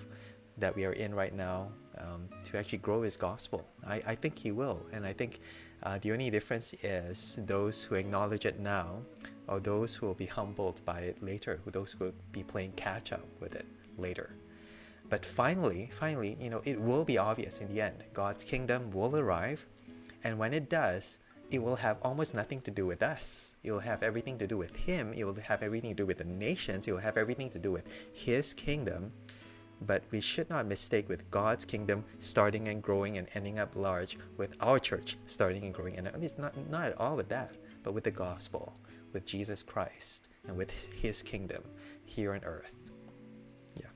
that 0.59 0.75
we 0.77 0.85
are 0.85 0.93
in 0.93 1.15
right 1.15 1.35
now 1.35 1.69
um, 1.99 2.29
to 2.45 2.59
actually 2.59 2.79
grow 2.79 3.03
His 3.03 3.17
gospel. 3.17 3.67
I, 3.87 4.03
I 4.07 4.15
think 4.15 4.39
He 4.39 4.53
will, 4.53 4.83
and 4.93 5.07
I 5.07 5.13
think 5.13 5.41
uh, 5.83 5.99
the 6.01 6.13
only 6.13 6.31
difference 6.31 6.75
is 6.83 7.39
those 7.41 7.85
who 7.85 7.95
acknowledge 7.97 8.47
it 8.47 8.61
now, 8.61 9.03
or 9.49 9.61
those 9.61 9.95
who 9.95 10.07
will 10.07 10.15
be 10.15 10.27
humbled 10.27 10.85
by 10.85 11.01
it 11.01 11.23
later, 11.23 11.61
who 11.65 11.71
those 11.71 11.93
who 11.93 12.05
will 12.05 12.15
be 12.31 12.43
playing 12.43 12.73
catch 12.73 13.13
up 13.13 13.27
with 13.41 13.57
it 13.57 13.67
later. 13.99 14.37
But 15.09 15.27
finally, 15.27 15.91
finally, 15.93 16.37
you 16.41 16.49
know, 16.49 16.63
it 16.65 16.81
will 16.81 17.05
be 17.05 17.19
obvious 17.19 17.59
in 17.59 17.69
the 17.69 17.81
end. 17.81 18.05
God's 18.15 18.45
kingdom 18.45 18.91
will 18.93 19.17
arrive, 19.17 19.67
and 20.25 20.39
when 20.39 20.55
it 20.55 20.71
does, 20.71 21.19
it 21.53 21.63
will 21.63 21.77
have 21.77 21.99
almost 22.01 22.35
nothing 22.35 22.63
to 22.63 22.71
do 22.71 22.87
with 22.87 23.03
us. 23.03 23.57
It 23.63 23.73
will 23.73 23.81
have 23.81 24.03
everything 24.03 24.39
to 24.39 24.47
do 24.47 24.57
with 24.57 24.75
Him. 24.75 25.13
It 25.13 25.25
will 25.25 25.35
have 25.35 25.63
everything 25.63 25.91
to 25.91 26.03
do 26.03 26.07
with 26.07 26.17
the 26.17 26.25
nations. 26.25 26.89
It 26.89 26.93
will 26.93 27.01
have 27.01 27.19
everything 27.19 27.51
to 27.51 27.59
do 27.59 27.71
with 27.71 27.87
His 28.11 28.55
kingdom. 28.55 29.13
But 29.83 30.03
we 30.11 30.23
should 30.23 30.49
not 30.49 30.67
mistake 30.67 31.11
with 31.11 31.31
God's 31.31 31.67
kingdom 31.67 32.05
starting 32.21 32.69
and 32.69 32.83
growing 32.83 33.19
and 33.19 33.29
ending 33.35 33.59
up 33.59 33.77
large 33.77 34.17
with 34.39 34.57
our 34.61 34.79
church 34.79 35.19
starting 35.27 35.65
and 35.65 35.75
growing. 35.75 35.99
And 35.99 36.09
it's 36.25 36.39
not, 36.39 36.57
not 36.71 36.85
at 36.85 36.99
all 36.99 37.17
with 37.17 37.29
that, 37.29 37.53
but 37.83 37.93
with 37.93 38.05
the 38.05 38.11
gospel, 38.11 38.75
with 39.13 39.27
Jesus 39.27 39.63
Christ, 39.63 40.31
and 40.49 40.57
with 40.57 40.71
His 40.95 41.23
kingdom 41.23 41.63
here 42.07 42.33
on 42.33 42.43
earth. 42.45 42.91
Yeah. 43.79 43.89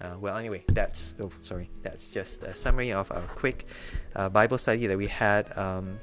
Uh, 0.00 0.18
well, 0.18 0.38
anyway, 0.38 0.64
that's 0.68 1.14
oh 1.20 1.30
sorry, 1.42 1.68
that's 1.82 2.10
just 2.10 2.42
a 2.42 2.54
summary 2.54 2.92
of 2.92 3.12
our 3.12 3.22
quick 3.22 3.66
uh, 4.14 4.30
Bible 4.30 4.56
study 4.56 4.86
that 4.86 4.96
we 4.96 5.08
had 5.08 5.56
um, 5.58 5.98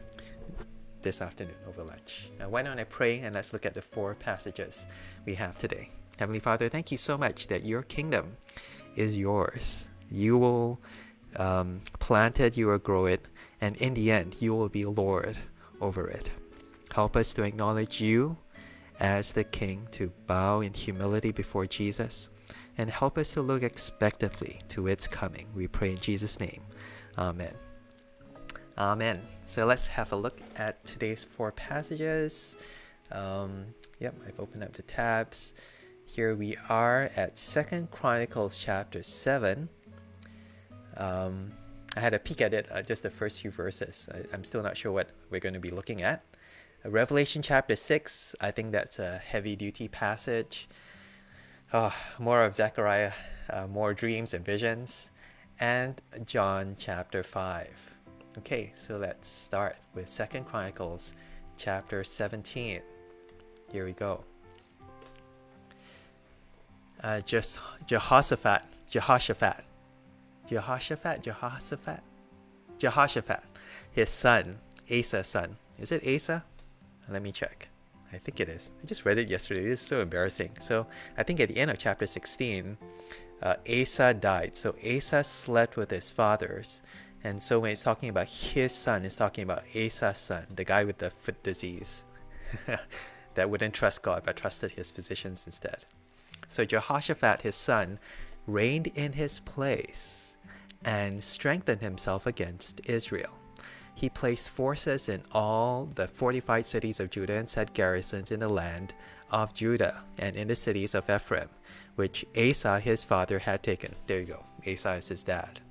this 1.03 1.21
afternoon 1.21 1.55
over 1.67 1.83
lunch. 1.83 2.29
Uh, 2.41 2.49
why 2.49 2.63
don't 2.63 2.79
I 2.79 2.85
pray 2.85 3.19
and 3.19 3.35
let's 3.35 3.53
look 3.53 3.65
at 3.65 3.73
the 3.73 3.81
four 3.81 4.15
passages 4.15 4.87
we 5.25 5.35
have 5.35 5.57
today. 5.57 5.89
Heavenly 6.17 6.39
Father, 6.39 6.69
thank 6.69 6.91
you 6.91 6.97
so 6.97 7.17
much 7.17 7.47
that 7.47 7.65
your 7.65 7.83
kingdom 7.83 8.37
is 8.95 9.17
yours. 9.17 9.87
You 10.09 10.37
will 10.37 10.79
um, 11.35 11.81
plant 11.99 12.39
it, 12.39 12.57
you 12.57 12.67
will 12.67 12.79
grow 12.79 13.05
it, 13.05 13.27
and 13.61 13.75
in 13.77 13.93
the 13.93 14.11
end, 14.11 14.37
you 14.39 14.55
will 14.55 14.69
be 14.69 14.85
Lord 14.85 15.37
over 15.81 16.07
it. 16.07 16.29
Help 16.93 17.15
us 17.15 17.33
to 17.33 17.43
acknowledge 17.43 17.99
you 17.99 18.37
as 18.99 19.33
the 19.33 19.43
King, 19.43 19.87
to 19.91 20.11
bow 20.27 20.61
in 20.61 20.73
humility 20.73 21.31
before 21.31 21.65
Jesus, 21.65 22.29
and 22.77 22.89
help 22.89 23.17
us 23.17 23.33
to 23.33 23.41
look 23.41 23.63
expectantly 23.63 24.61
to 24.69 24.87
its 24.87 25.07
coming. 25.07 25.47
We 25.55 25.67
pray 25.67 25.91
in 25.91 25.97
Jesus' 25.97 26.39
name. 26.39 26.61
Amen. 27.17 27.53
Amen. 28.77 29.21
So 29.45 29.67
let's 29.67 29.85
have 29.85 30.11
a 30.13 30.15
look 30.15 30.41
at 30.55 30.83
today's 30.83 31.23
four 31.23 31.51
passages. 31.51 32.57
Um, 33.11 33.67
yep, 33.99 34.15
I've 34.27 34.39
opened 34.39 34.63
up 34.63 34.73
the 34.73 34.81
tabs. 34.81 35.53
Here 36.05 36.33
we 36.33 36.57
are 36.69 37.11
at 37.15 37.37
Second 37.37 37.91
Chronicles 37.91 38.57
chapter 38.57 39.03
seven. 39.03 39.69
Um, 40.97 41.51
I 41.95 41.99
had 41.99 42.15
a 42.15 42.19
peek 42.19 42.41
at 42.41 42.55
it, 42.55 42.67
uh, 42.71 42.81
just 42.81 43.03
the 43.03 43.11
first 43.11 43.41
few 43.41 43.51
verses. 43.51 44.09
I, 44.11 44.33
am 44.33 44.43
still 44.43 44.63
not 44.63 44.75
sure 44.75 44.91
what 44.91 45.11
we're 45.29 45.39
going 45.39 45.53
to 45.53 45.59
be 45.59 45.69
looking 45.69 46.01
at. 46.01 46.23
Revelation 46.83 47.43
chapter 47.43 47.75
six. 47.75 48.35
I 48.41 48.49
think 48.49 48.71
that's 48.71 48.97
a 48.97 49.19
heavy 49.19 49.55
duty 49.55 49.87
passage. 49.87 50.67
Oh, 51.71 51.93
more 52.17 52.43
of 52.43 52.55
Zechariah, 52.55 53.13
uh, 53.51 53.67
more 53.67 53.93
dreams 53.93 54.33
and 54.33 54.43
visions, 54.43 55.11
and 55.59 56.01
John 56.25 56.75
chapter 56.77 57.21
five. 57.21 57.92
Okay, 58.35 58.71
so 58.75 58.97
let's 58.97 59.27
start 59.27 59.75
with 59.93 60.09
Second 60.09 60.45
Chronicles 60.45 61.13
chapter 61.55 62.03
17. 62.03 62.81
Here 63.71 63.85
we 63.85 63.91
go. 63.91 64.23
Uh, 67.03 67.21
just 67.21 67.59
Jehoshaphat, 67.85 68.63
Jehoshaphat, 68.89 69.63
Jehoshaphat, 70.47 71.21
Jehoshaphat, 71.21 72.01
Jehoshaphat, 72.79 73.43
his 73.91 74.09
son, 74.09 74.57
Asa's 74.89 75.27
son. 75.27 75.57
Is 75.77 75.91
it 75.91 76.01
Asa? 76.03 76.43
Let 77.07 77.21
me 77.21 77.31
check. 77.31 77.69
I 78.11 78.17
think 78.17 78.39
it 78.39 78.49
is. 78.49 78.71
I 78.81 78.87
just 78.87 79.05
read 79.05 79.19
it 79.19 79.29
yesterday. 79.29 79.61
It 79.61 79.73
is 79.73 79.79
so 79.79 80.01
embarrassing. 80.01 80.57
So 80.59 80.87
I 81.15 81.21
think 81.21 81.39
at 81.39 81.49
the 81.49 81.57
end 81.57 81.69
of 81.69 81.77
chapter 81.77 82.07
16, 82.07 82.77
uh, 83.43 83.55
Asa 83.69 84.15
died. 84.15 84.57
So 84.57 84.75
Asa 84.83 85.23
slept 85.23 85.77
with 85.77 85.91
his 85.91 86.09
fathers 86.09 86.81
and 87.23 87.41
so 87.41 87.59
when 87.59 87.71
it's 87.71 87.83
talking 87.83 88.09
about 88.09 88.27
his 88.27 88.73
son, 88.73 89.05
it's 89.05 89.15
talking 89.15 89.43
about 89.43 89.63
Asa's 89.75 90.17
son, 90.17 90.45
the 90.53 90.65
guy 90.65 90.83
with 90.83 90.97
the 90.97 91.09
foot 91.09 91.41
disease 91.41 92.03
that 93.35 93.49
wouldn't 93.49 93.73
trust 93.73 94.01
God 94.01 94.23
but 94.25 94.35
trusted 94.35 94.71
his 94.71 94.91
physicians 94.91 95.45
instead. 95.45 95.85
So 96.49 96.65
Jehoshaphat, 96.65 97.41
his 97.41 97.55
son, 97.55 97.99
reigned 98.45 98.87
in 98.87 99.13
his 99.13 99.39
place 99.39 100.35
and 100.83 101.23
strengthened 101.23 101.81
himself 101.81 102.27
against 102.27 102.81
Israel. 102.85 103.31
He 103.95 104.09
placed 104.09 104.49
forces 104.49 105.07
in 105.07 105.23
all 105.31 105.85
the 105.85 106.07
fortified 106.07 106.65
cities 106.65 106.99
of 106.99 107.09
Judah 107.09 107.35
and 107.35 107.47
set 107.47 107.73
garrisons 107.73 108.31
in 108.31 108.41
the 108.41 108.49
land 108.49 108.93
of 109.31 109.53
Judah 109.53 110.03
and 110.17 110.35
in 110.35 110.47
the 110.47 110.55
cities 110.55 110.93
of 110.93 111.09
Ephraim, 111.09 111.49
which 111.95 112.25
Asa 112.35 112.79
his 112.79 113.03
father 113.03 113.39
had 113.39 113.63
taken. 113.63 113.95
There 114.07 114.19
you 114.19 114.25
go. 114.25 114.43
Asa 114.67 114.93
is 114.93 115.07
his 115.07 115.23
dad. 115.23 115.61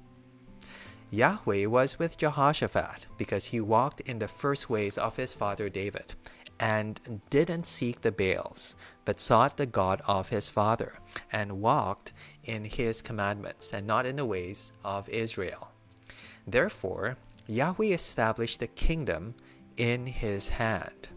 Yahweh 1.13 1.67
was 1.67 1.99
with 1.99 2.17
Jehoshaphat 2.17 3.07
because 3.19 3.45
he 3.45 3.61
walked 3.61 4.01
in 4.01 4.19
the 4.19 4.27
first 4.27 4.71
ways 4.71 4.97
of 4.97 5.17
his 5.17 5.35
father 5.35 5.69
David 5.69 6.15
and 6.59 7.21
didn't 7.29 7.67
seek 7.67 8.01
the 8.01 8.11
Baals, 8.11 8.77
but 9.05 9.21
sought 9.21 9.59
the 9.59 9.67
God 9.67 10.01
of 10.07 10.31
his 10.31 10.49
father 10.49 10.95
and 11.31 11.61
walked 11.61 12.15
in 12.45 12.65
his 12.65 13.03
commandments 13.03 13.75
and 13.75 13.87
not 13.87 14.07
in 14.07 14.17
the 14.17 14.25
ways 14.25 14.73
of 14.87 15.07
Israel. 15.11 15.69
Therefore, 16.47 17.19
Yahweh 17.47 17.93
established 17.93 18.61
the 18.61 18.67
kingdom 18.69 19.35
in 19.77 20.07
his 20.07 20.49
hand. 20.49 21.09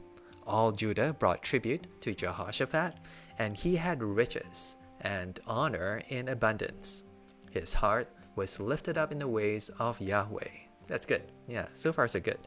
All 0.46 0.74
Judah 0.74 1.14
brought 1.14 1.42
tribute 1.42 1.88
to 2.02 2.14
Jehoshaphat, 2.14 2.96
and 3.40 3.56
he 3.56 3.78
had 3.78 4.04
riches 4.04 4.76
and 5.00 5.40
honor 5.48 6.02
in 6.10 6.28
abundance. 6.28 7.06
His 7.50 7.74
heart 7.74 8.12
was 8.36 8.60
lifted 8.60 8.98
up 8.98 9.12
in 9.12 9.20
the 9.20 9.28
ways 9.28 9.70
of 9.80 10.02
Yahweh. 10.02 10.50
That's 10.88 11.06
good. 11.06 11.24
Yeah, 11.48 11.68
so 11.74 11.92
far 11.92 12.08
so 12.08 12.20
good. 12.20 12.40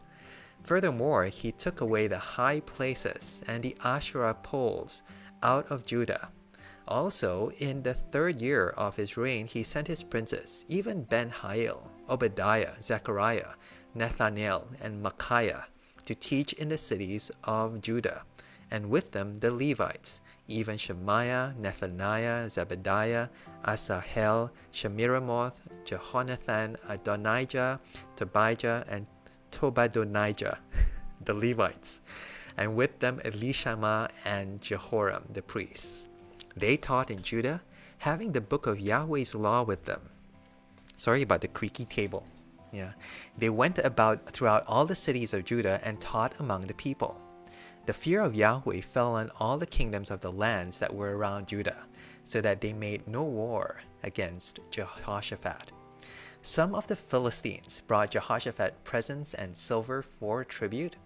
Furthermore, 0.62 1.26
he 1.26 1.52
took 1.52 1.80
away 1.80 2.06
the 2.06 2.18
high 2.18 2.60
places 2.60 3.42
and 3.46 3.62
the 3.62 3.76
Asherah 3.84 4.34
poles 4.34 5.02
out 5.42 5.70
of 5.70 5.86
Judah. 5.86 6.28
Also, 6.86 7.50
in 7.58 7.82
the 7.82 7.94
third 7.94 8.40
year 8.40 8.70
of 8.70 8.96
his 8.96 9.16
reign, 9.16 9.46
he 9.46 9.62
sent 9.62 9.86
his 9.86 10.02
princes, 10.02 10.64
even 10.68 11.04
Ben 11.04 11.30
Hail, 11.30 11.90
Obadiah, 12.08 12.80
Zechariah, 12.80 13.54
Nathaniel, 13.94 14.68
and 14.80 15.02
Micaiah, 15.02 15.66
to 16.06 16.14
teach 16.14 16.54
in 16.54 16.68
the 16.68 16.78
cities 16.78 17.30
of 17.44 17.82
Judah, 17.82 18.22
and 18.70 18.90
with 18.90 19.12
them 19.12 19.36
the 19.36 19.50
Levites, 19.50 20.20
even 20.46 20.76
Shemaiah, 20.76 21.54
Nethaniah, 21.60 22.46
Zebediah, 22.46 23.28
Asahel, 23.64 24.50
Shemiramoth, 24.72 25.60
Jehonathan, 25.84 26.76
Adonijah, 26.88 27.80
Tobijah, 28.16 28.84
and 28.88 29.06
Tobadonijah, 29.50 30.58
the 31.24 31.34
Levites, 31.34 32.00
and 32.56 32.76
with 32.76 32.98
them 33.00 33.20
Elishama 33.24 34.10
and 34.24 34.60
Jehoram, 34.60 35.24
the 35.32 35.42
priests. 35.42 36.08
They 36.56 36.76
taught 36.76 37.10
in 37.10 37.22
Judah, 37.22 37.62
having 37.98 38.32
the 38.32 38.40
book 38.40 38.66
of 38.66 38.80
Yahweh's 38.80 39.34
law 39.34 39.62
with 39.62 39.84
them. 39.84 40.00
Sorry 40.96 41.22
about 41.22 41.40
the 41.40 41.48
creaky 41.48 41.84
table. 41.84 42.26
Yeah. 42.72 42.92
They 43.36 43.48
went 43.48 43.78
about 43.78 44.30
throughout 44.30 44.64
all 44.66 44.84
the 44.84 44.94
cities 44.94 45.32
of 45.32 45.44
Judah 45.44 45.80
and 45.84 46.00
taught 46.00 46.34
among 46.38 46.66
the 46.66 46.74
people. 46.74 47.20
The 47.88 47.94
fear 47.94 48.20
of 48.20 48.34
Yahweh 48.34 48.82
fell 48.82 49.14
on 49.14 49.30
all 49.40 49.56
the 49.56 49.64
kingdoms 49.64 50.10
of 50.10 50.20
the 50.20 50.30
lands 50.30 50.78
that 50.78 50.94
were 50.94 51.16
around 51.16 51.48
Judah, 51.48 51.86
so 52.22 52.42
that 52.42 52.60
they 52.60 52.74
made 52.74 53.08
no 53.08 53.24
war 53.24 53.80
against 54.02 54.60
Jehoshaphat. 54.70 55.72
Some 56.42 56.74
of 56.74 56.86
the 56.86 56.96
Philistines 56.96 57.80
brought 57.86 58.10
Jehoshaphat 58.10 58.84
presents 58.84 59.32
and 59.32 59.56
silver 59.56 60.02
for 60.02 60.44
tribute. 60.44 60.96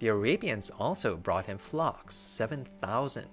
The 0.00 0.08
Arabians 0.08 0.72
also 0.76 1.16
brought 1.16 1.46
him 1.46 1.56
flocks, 1.56 2.16
7,000, 2.16 3.28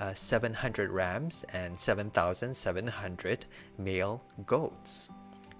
uh, 0.00 0.12
700 0.12 0.90
rams, 0.90 1.44
and 1.52 1.78
7,700 1.78 3.46
male 3.78 4.24
goats. 4.44 5.10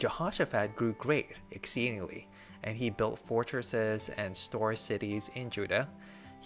Jehoshaphat 0.00 0.74
grew 0.74 0.94
great 0.94 1.34
exceedingly, 1.52 2.28
and 2.64 2.76
he 2.76 2.90
built 2.90 3.20
fortresses 3.20 4.08
and 4.16 4.34
store 4.34 4.74
cities 4.74 5.30
in 5.36 5.48
Judah 5.48 5.88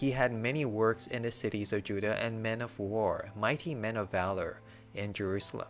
he 0.01 0.13
had 0.13 0.33
many 0.33 0.65
works 0.65 1.07
in 1.07 1.21
the 1.21 1.31
cities 1.31 1.75
of 1.75 1.85
Judah 1.85 2.19
and 2.25 2.43
men 2.43 2.63
of 2.63 2.79
war, 2.79 3.31
mighty 3.37 3.75
men 3.75 3.99
of 3.99 4.11
valor 4.11 4.63
in 4.95 5.13
Jerusalem. 5.13 5.69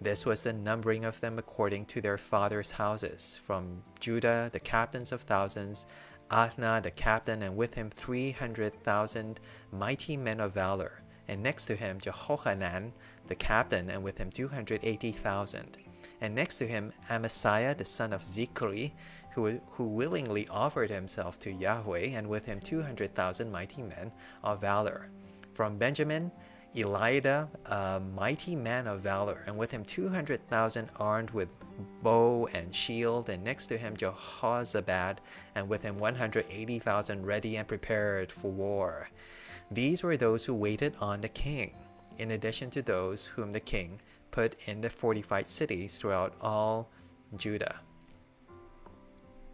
This 0.00 0.24
was 0.24 0.44
the 0.44 0.52
numbering 0.52 1.04
of 1.04 1.18
them 1.20 1.40
according 1.40 1.86
to 1.86 2.00
their 2.00 2.18
fathers' 2.18 2.70
houses. 2.70 3.36
From 3.42 3.82
Judah, 3.98 4.48
the 4.52 4.60
captains 4.60 5.10
of 5.10 5.22
thousands, 5.22 5.86
Adnah 6.30 6.80
the 6.84 6.92
captain, 6.92 7.42
and 7.42 7.56
with 7.56 7.74
him 7.74 7.90
three 7.90 8.30
hundred 8.30 8.74
thousand 8.84 9.40
mighty 9.72 10.16
men 10.16 10.38
of 10.38 10.54
valor, 10.54 11.02
and 11.26 11.42
next 11.42 11.66
to 11.66 11.74
him 11.74 11.98
Jehohanan, 11.98 12.92
the 13.26 13.34
captain, 13.34 13.90
and 13.90 14.04
with 14.04 14.18
him 14.18 14.30
280,000. 14.30 15.78
And 16.20 16.32
next 16.32 16.58
to 16.58 16.66
him 16.68 16.92
Amasiah, 17.10 17.76
the 17.76 17.84
son 17.84 18.12
of 18.12 18.22
Zichri, 18.22 18.92
who, 19.38 19.60
who 19.70 19.84
willingly 19.84 20.48
offered 20.48 20.90
himself 20.90 21.38
to 21.38 21.52
Yahweh, 21.52 22.08
and 22.08 22.28
with 22.28 22.44
him 22.44 22.58
200,000 22.58 23.52
mighty 23.52 23.82
men 23.82 24.10
of 24.42 24.60
valor. 24.60 25.10
From 25.54 25.78
Benjamin, 25.78 26.32
Eliada, 26.74 27.48
a 27.66 28.00
mighty 28.00 28.56
man 28.56 28.88
of 28.88 29.00
valor, 29.00 29.44
and 29.46 29.56
with 29.56 29.70
him 29.70 29.84
200,000 29.84 30.90
armed 30.96 31.30
with 31.30 31.50
bow 32.02 32.48
and 32.52 32.74
shield, 32.74 33.28
and 33.28 33.44
next 33.44 33.68
to 33.68 33.78
him 33.78 33.96
Jehozabad, 33.96 35.18
and 35.54 35.68
with 35.68 35.82
him 35.82 35.98
180,000 35.98 37.24
ready 37.24 37.56
and 37.56 37.68
prepared 37.68 38.32
for 38.32 38.50
war. 38.50 39.08
These 39.70 40.02
were 40.02 40.16
those 40.16 40.44
who 40.44 40.54
waited 40.54 40.96
on 41.00 41.20
the 41.20 41.28
king, 41.28 41.74
in 42.18 42.32
addition 42.32 42.70
to 42.70 42.82
those 42.82 43.26
whom 43.26 43.52
the 43.52 43.60
king 43.60 44.00
put 44.32 44.56
in 44.66 44.80
the 44.80 44.90
fortified 44.90 45.48
cities 45.48 45.96
throughout 45.96 46.34
all 46.40 46.90
Judah. 47.36 47.80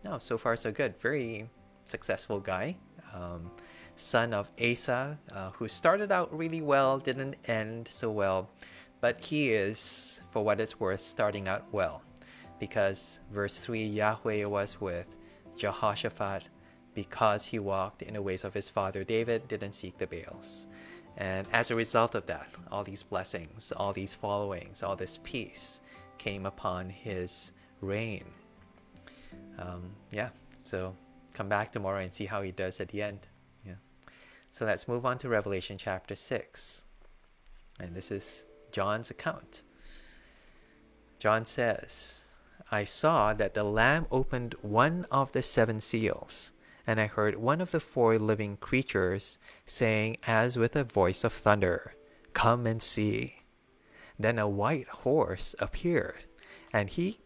Now, 0.05 0.19
so 0.19 0.37
far 0.37 0.55
so 0.55 0.71
good. 0.71 1.01
Very 1.01 1.49
successful 1.87 2.39
guy. 2.39 2.77
Um, 3.15 3.51
son 3.97 4.35
of 4.35 4.51
Asa, 4.63 5.19
uh, 5.33 5.51
who 5.51 5.67
started 5.67 6.13
out 6.13 6.37
really 6.37 6.61
well, 6.61 6.99
didn't 6.99 7.37
end 7.47 7.89
so 7.89 8.11
well, 8.11 8.51
but 9.01 9.19
he 9.19 9.51
is, 9.51 10.21
for 10.31 10.45
what 10.45 10.61
it's 10.61 10.79
worth, 10.79 11.01
starting 11.01 11.49
out 11.49 11.65
well. 11.73 12.03
Because 12.59 13.21
verse 13.33 13.61
3 13.61 13.85
Yahweh 13.85 14.45
was 14.45 14.81
with 14.81 15.17
Jehoshaphat 15.57 16.49
because 16.95 17.47
he 17.47 17.59
walked 17.59 18.03
in 18.03 18.15
the 18.15 18.23
ways 18.23 18.45
of 18.45 18.55
his 18.55 18.69
father 18.69 19.05
David, 19.05 19.49
didn't 19.49 19.73
seek 19.73 19.99
the 19.99 20.07
Baals. 20.07 20.67
And 21.17 21.47
as 21.53 21.71
a 21.71 21.77
result 21.77 22.15
of 22.15 22.27
that, 22.27 22.49
all 22.71 22.85
these 22.85 23.03
blessings, 23.03 23.73
all 23.73 23.93
these 23.93 24.15
followings, 24.15 24.83
all 24.83 24.97
this 24.97 25.19
peace 25.23 25.81
came 26.19 26.47
upon 26.47 26.91
his 26.91 27.53
reign. 27.81 28.25
Um, 29.59 29.95
yeah, 30.11 30.31
so 30.65 30.97
come 31.33 31.49
back 31.49 31.73
tomorrow 31.73 32.01
and 32.01 32.13
see 32.13 32.27
how 32.27 32.43
he 32.43 32.53
does 32.53 32.81
at 32.81 32.89
the 32.89 33.03
end. 33.03 33.21
Yeah. 33.67 33.75
So 34.51 34.65
let's 34.65 34.89
move 34.89 35.05
on 35.05 35.19
to 35.19 35.29
Revelation 35.29 35.79
chapter 35.79 36.15
6. 36.15 36.85
And 37.81 37.95
this 37.95 38.11
is 38.11 38.45
John's 38.73 39.11
account. 39.11 39.63
John 41.19 41.45
says, 41.45 42.37
I 42.71 42.85
saw 42.85 43.35
that 43.35 43.55
the 43.55 43.65
Lamb 43.65 44.07
opened 44.11 44.55
one 44.63 45.07
of 45.11 45.33
the 45.33 45.43
seven 45.43 45.81
seals, 45.81 46.53
and 46.87 47.01
I 47.01 47.07
heard 47.07 47.37
one 47.37 47.61
of 47.61 47.71
the 47.71 47.81
four 47.81 48.19
living 48.19 48.57
creatures 48.57 49.39
saying, 49.67 50.19
as 50.27 50.57
with 50.57 50.77
a 50.77 50.85
voice 50.85 51.25
of 51.25 51.33
thunder, 51.33 51.95
Come 52.33 52.67
and 52.67 52.83
see. 52.83 53.45
Then 54.19 54.39
a 54.39 54.49
white 54.49 54.89
horse 54.89 55.55
appeared, 55.59 56.25
and 56.73 56.91
he 56.91 57.21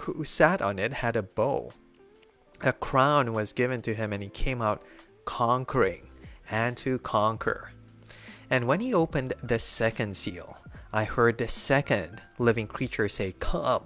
who 0.00 0.24
sat 0.24 0.62
on 0.62 0.78
it 0.78 0.94
had 0.94 1.16
a 1.16 1.22
bow. 1.22 1.72
A 2.62 2.72
crown 2.72 3.32
was 3.32 3.52
given 3.52 3.82
to 3.82 3.94
him, 3.94 4.12
and 4.12 4.22
he 4.22 4.28
came 4.28 4.60
out 4.60 4.82
conquering 5.24 6.08
and 6.50 6.76
to 6.78 6.98
conquer. 6.98 7.72
And 8.50 8.66
when 8.66 8.80
he 8.80 8.94
opened 8.94 9.34
the 9.42 9.58
second 9.58 10.16
seal, 10.16 10.58
I 10.92 11.04
heard 11.04 11.38
the 11.38 11.48
second 11.48 12.22
living 12.38 12.66
creature 12.66 13.08
say, 13.08 13.34
Come. 13.38 13.84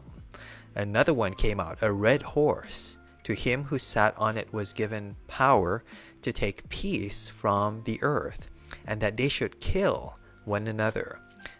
Another 0.74 1.12
one 1.12 1.34
came 1.34 1.60
out, 1.60 1.78
a 1.82 1.92
red 1.92 2.22
horse. 2.22 2.96
To 3.24 3.34
him 3.34 3.64
who 3.64 3.78
sat 3.78 4.16
on 4.18 4.36
it 4.36 4.52
was 4.52 4.72
given 4.72 5.16
power 5.28 5.82
to 6.22 6.32
take 6.32 6.68
peace 6.68 7.28
from 7.28 7.82
the 7.84 8.02
earth, 8.02 8.48
and 8.86 9.00
that 9.00 9.16
they 9.16 9.28
should 9.28 9.60
kill 9.60 10.16
one 10.44 10.66
another. 10.66 11.18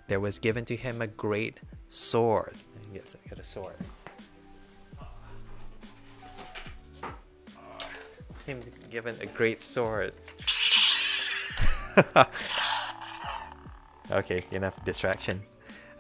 There 0.09 0.21
was 0.21 0.39
given 0.39 0.65
to 0.67 0.77
him 0.77 1.01
a 1.01 1.07
great 1.07 1.61
sword. 1.89 2.55
Get 2.93 3.39
a 3.39 3.45
sword. 3.45 3.77
Him 8.46 8.61
given 8.90 9.16
a 9.20 9.26
great 9.26 9.62
sword. 9.62 10.14
okay, 14.11 14.44
enough 14.50 14.85
distraction. 14.85 15.42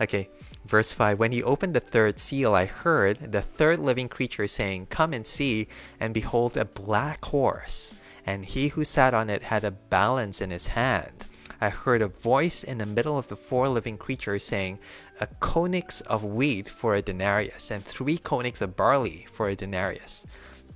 Okay, 0.00 0.28
verse 0.64 0.92
5 0.92 1.18
When 1.18 1.32
he 1.32 1.42
opened 1.42 1.74
the 1.74 1.80
third 1.80 2.18
seal, 2.18 2.54
I 2.54 2.64
heard 2.64 3.32
the 3.32 3.42
third 3.42 3.78
living 3.78 4.08
creature 4.08 4.48
saying, 4.48 4.86
Come 4.86 5.12
and 5.12 5.26
see, 5.26 5.68
and 6.00 6.12
behold, 6.12 6.56
a 6.56 6.64
black 6.64 7.24
horse, 7.26 7.94
and 8.26 8.44
he 8.44 8.68
who 8.68 8.84
sat 8.84 9.14
on 9.14 9.30
it 9.30 9.44
had 9.44 9.64
a 9.64 9.70
balance 9.70 10.40
in 10.40 10.50
his 10.50 10.68
hand. 10.68 11.24
I 11.60 11.68
heard 11.68 12.02
a 12.02 12.08
voice 12.08 12.64
in 12.64 12.78
the 12.78 12.86
middle 12.86 13.16
of 13.16 13.28
the 13.28 13.36
four 13.36 13.68
living 13.68 13.96
creatures 13.96 14.42
saying, 14.42 14.80
A 15.20 15.28
choenix 15.40 16.00
of 16.00 16.24
wheat 16.24 16.68
for 16.68 16.96
a 16.96 17.02
denarius, 17.02 17.70
and 17.70 17.84
three 17.84 18.18
choenix 18.18 18.60
of 18.60 18.74
barley 18.74 19.28
for 19.30 19.48
a 19.48 19.54
denarius. 19.54 20.26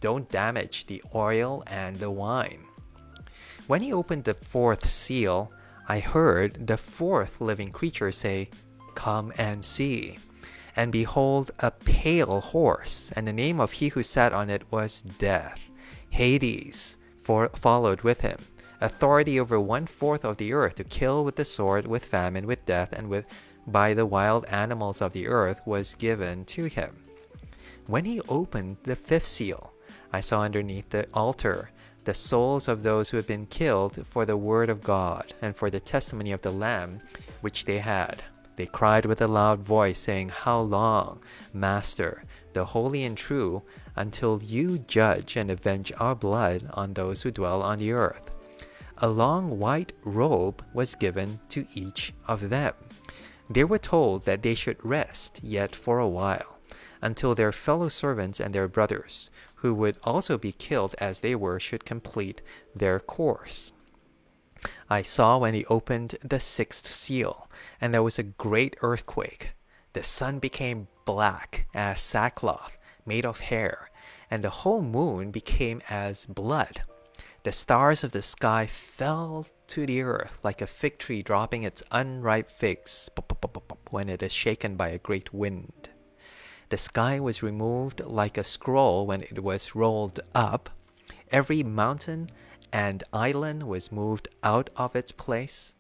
Don't 0.01 0.29
damage 0.31 0.87
the 0.87 1.03
oil 1.15 1.63
and 1.67 1.97
the 1.97 2.11
wine. 2.11 2.65
When 3.67 3.83
he 3.83 3.93
opened 3.93 4.25
the 4.25 4.35
fourth 4.35 4.89
seal, 4.89 5.53
I 5.89 5.99
heard 5.99 6.67
the 6.67 6.77
fourth 6.77 7.41
living 7.41 7.71
creature 7.71 8.13
say, 8.13 8.49
Come 8.95 9.33
and 9.37 9.65
see. 9.65 10.19
And 10.75 10.93
behold, 10.93 11.51
a 11.59 11.71
pale 11.71 12.41
horse, 12.41 13.11
and 13.17 13.27
the 13.27 13.33
name 13.33 13.61
of 13.61 13.73
he 13.73 13.89
who 13.89 14.03
sat 14.03 14.33
on 14.33 14.51
it 14.51 14.71
was 14.71 15.03
Death. 15.03 15.71
Hades 16.11 16.99
for, 17.27 17.49
followed 17.51 18.03
with 18.03 18.21
him. 18.21 18.39
Authority 18.81 19.41
over 19.41 19.59
one 19.59 19.87
fourth 19.87 20.25
of 20.25 20.37
the 20.37 20.53
earth 20.53 20.77
to 20.77 20.85
kill 20.85 21.25
with 21.25 21.37
the 21.37 21.45
sword, 21.45 21.87
with 21.87 22.05
famine, 22.05 22.47
with 22.47 22.67
death, 22.67 22.93
and 22.93 23.09
with 23.09 23.27
by 23.67 23.95
the 23.95 24.07
wild 24.07 24.45
animals 24.47 25.01
of 25.01 25.13
the 25.13 25.27
earth 25.27 25.61
was 25.67 25.97
given 25.97 26.45
to 26.45 26.65
him. 26.67 26.97
When 27.87 28.05
he 28.05 28.21
opened 28.29 28.77
the 28.85 28.95
fifth 28.95 29.27
seal, 29.27 29.73
I 30.17 30.21
saw 30.21 30.41
underneath 30.41 30.89
the 30.89 31.07
altar 31.13 31.69
the 32.05 32.15
souls 32.15 32.69
of 32.69 32.83
those 32.83 33.11
who 33.11 33.19
had 33.19 33.27
been 33.27 33.45
killed 33.45 34.07
for 34.07 34.25
the 34.25 34.39
word 34.39 34.71
of 34.71 34.83
God 34.83 35.35
and 35.43 35.55
for 35.55 35.69
the 35.69 35.79
testimony 35.79 36.33
of 36.33 36.41
the 36.41 36.51
Lamb 36.51 37.03
which 37.43 37.67
they 37.67 37.81
had. 37.81 38.25
They 38.57 38.65
cried 38.65 39.05
with 39.05 39.21
a 39.21 39.27
loud 39.27 39.61
voice, 39.61 39.99
saying, 39.99 40.31
How 40.31 40.61
long, 40.61 41.21
Master, 41.53 42.25
the 42.55 42.65
holy 42.65 43.05
and 43.05 43.15
true, 43.15 43.63
until 43.95 44.41
you 44.43 44.79
judge 44.79 45.37
and 45.37 45.51
avenge 45.51 45.93
our 45.99 46.15
blood 46.15 46.71
on 46.73 46.95
those 46.95 47.21
who 47.21 47.31
dwell 47.31 47.61
on 47.61 47.79
the 47.79 47.93
earth? 47.93 48.35
A 48.97 49.09
long 49.09 49.59
white 49.59 49.93
robe 50.03 50.65
was 50.73 50.95
given 50.95 51.41
to 51.51 51.67
each 51.75 52.15
of 52.27 52.49
them. 52.49 52.73
They 53.51 53.65
were 53.65 53.77
told 53.77 54.25
that 54.25 54.43
they 54.43 54.55
should 54.55 54.83
rest 54.83 55.41
yet 55.43 55.77
for 55.77 55.99
a 55.99 56.09
while, 56.09 56.57
until 57.03 57.35
their 57.35 57.53
fellow 57.53 57.91
servants 57.91 58.41
and 58.41 58.55
their 58.55 58.67
brothers, 58.67 59.29
who 59.67 59.75
would 59.75 59.97
also 60.05 60.39
be 60.39 60.53
killed 60.53 60.95
as 61.01 61.21
they 61.21 61.35
were 61.35 61.59
should 61.59 61.85
complete 61.85 62.41
their 62.73 63.01
course. 63.01 63.73
I 64.89 65.03
saw 65.03 65.39
when 65.39 65.55
he 65.55 65.65
opened 65.67 66.17
the 66.23 66.39
sixth 66.39 66.87
seal, 66.87 67.51
and 67.81 67.93
there 67.93 68.03
was 68.03 68.17
a 68.17 68.23
great 68.23 68.77
earthquake. 68.81 69.51
The 69.93 70.05
sun 70.05 70.39
became 70.39 70.87
black 71.05 71.67
as 71.75 72.01
sackcloth 72.01 72.79
made 73.05 73.27
of 73.27 73.41
hair, 73.41 73.91
and 74.31 74.45
the 74.45 74.63
whole 74.63 74.83
moon 74.83 75.33
became 75.33 75.83
as 75.91 76.27
blood. 76.27 76.83
The 77.43 77.51
stars 77.51 78.05
of 78.05 78.13
the 78.13 78.23
sky 78.23 78.67
fell 78.67 79.47
to 79.67 79.85
the 79.85 80.03
earth 80.03 80.39
like 80.45 80.61
a 80.63 80.67
fig 80.69 80.99
tree 80.99 81.23
dropping 81.23 81.65
its 81.65 81.83
unripe 81.91 82.51
figs 82.51 83.11
when 83.91 84.09
it 84.09 84.23
is 84.23 84.33
shaken 84.33 84.77
by 84.77 84.91
a 84.91 84.99
great 84.99 85.35
wind. 85.35 85.73
The 86.69 86.77
sky 86.77 87.21
was 87.21 87.45
removed 87.45 88.01
like 88.01 88.37
a 88.37 88.43
scroll 88.43 89.07
when 89.07 89.23
it 89.23 89.43
was 89.43 89.77
rolled 89.77 90.19
up. 90.35 90.71
Every 91.31 91.63
mountain 91.63 92.29
and 92.73 93.05
island 93.13 93.63
was 93.63 93.93
moved 93.93 94.29
out 94.43 94.71
of 94.77 94.97
its 94.97 95.13
place. 95.13 95.77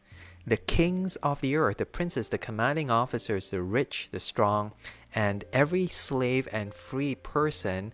The 0.47 0.57
kings 0.57 1.17
of 1.17 1.41
the 1.41 1.57
earth, 1.57 1.79
the 1.79 1.87
princes, 1.87 2.29
the 2.29 2.39
commanding 2.39 2.89
officers, 2.89 3.51
the 3.51 3.63
rich, 3.63 4.09
the 4.13 4.21
strong, 4.21 4.73
and 5.13 5.45
every 5.53 5.89
slave 5.89 6.49
and 6.53 6.73
free 6.73 7.17
person 7.17 7.93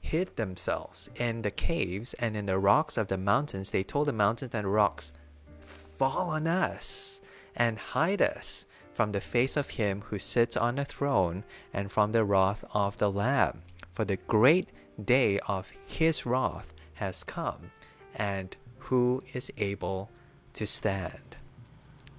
hid 0.00 0.34
themselves 0.36 1.08
in 1.14 1.42
the 1.42 1.52
caves 1.52 2.14
and 2.14 2.36
in 2.36 2.46
the 2.46 2.58
rocks 2.58 2.96
of 2.96 3.06
the 3.06 3.16
mountains. 3.16 3.70
They 3.70 3.84
told 3.84 4.08
the 4.08 4.12
mountains 4.12 4.54
and 4.54 4.72
rocks, 4.72 5.12
Fall 5.60 6.30
on 6.30 6.48
us 6.48 7.20
and 7.54 7.78
hide 7.78 8.20
us 8.20 8.66
from 8.94 9.12
the 9.12 9.20
face 9.20 9.56
of 9.56 9.70
him 9.70 10.02
who 10.06 10.18
sits 10.18 10.56
on 10.56 10.76
the 10.76 10.84
throne 10.84 11.44
and 11.72 11.90
from 11.90 12.12
the 12.12 12.24
wrath 12.24 12.64
of 12.72 12.96
the 12.98 13.10
Lamb. 13.10 13.62
For 13.92 14.04
the 14.04 14.16
great 14.16 14.68
day 15.02 15.38
of 15.46 15.70
his 15.86 16.24
wrath 16.24 16.72
has 16.94 17.24
come, 17.24 17.70
and 18.14 18.56
who 18.78 19.20
is 19.32 19.50
able 19.58 20.10
to 20.54 20.66
stand? 20.66 21.36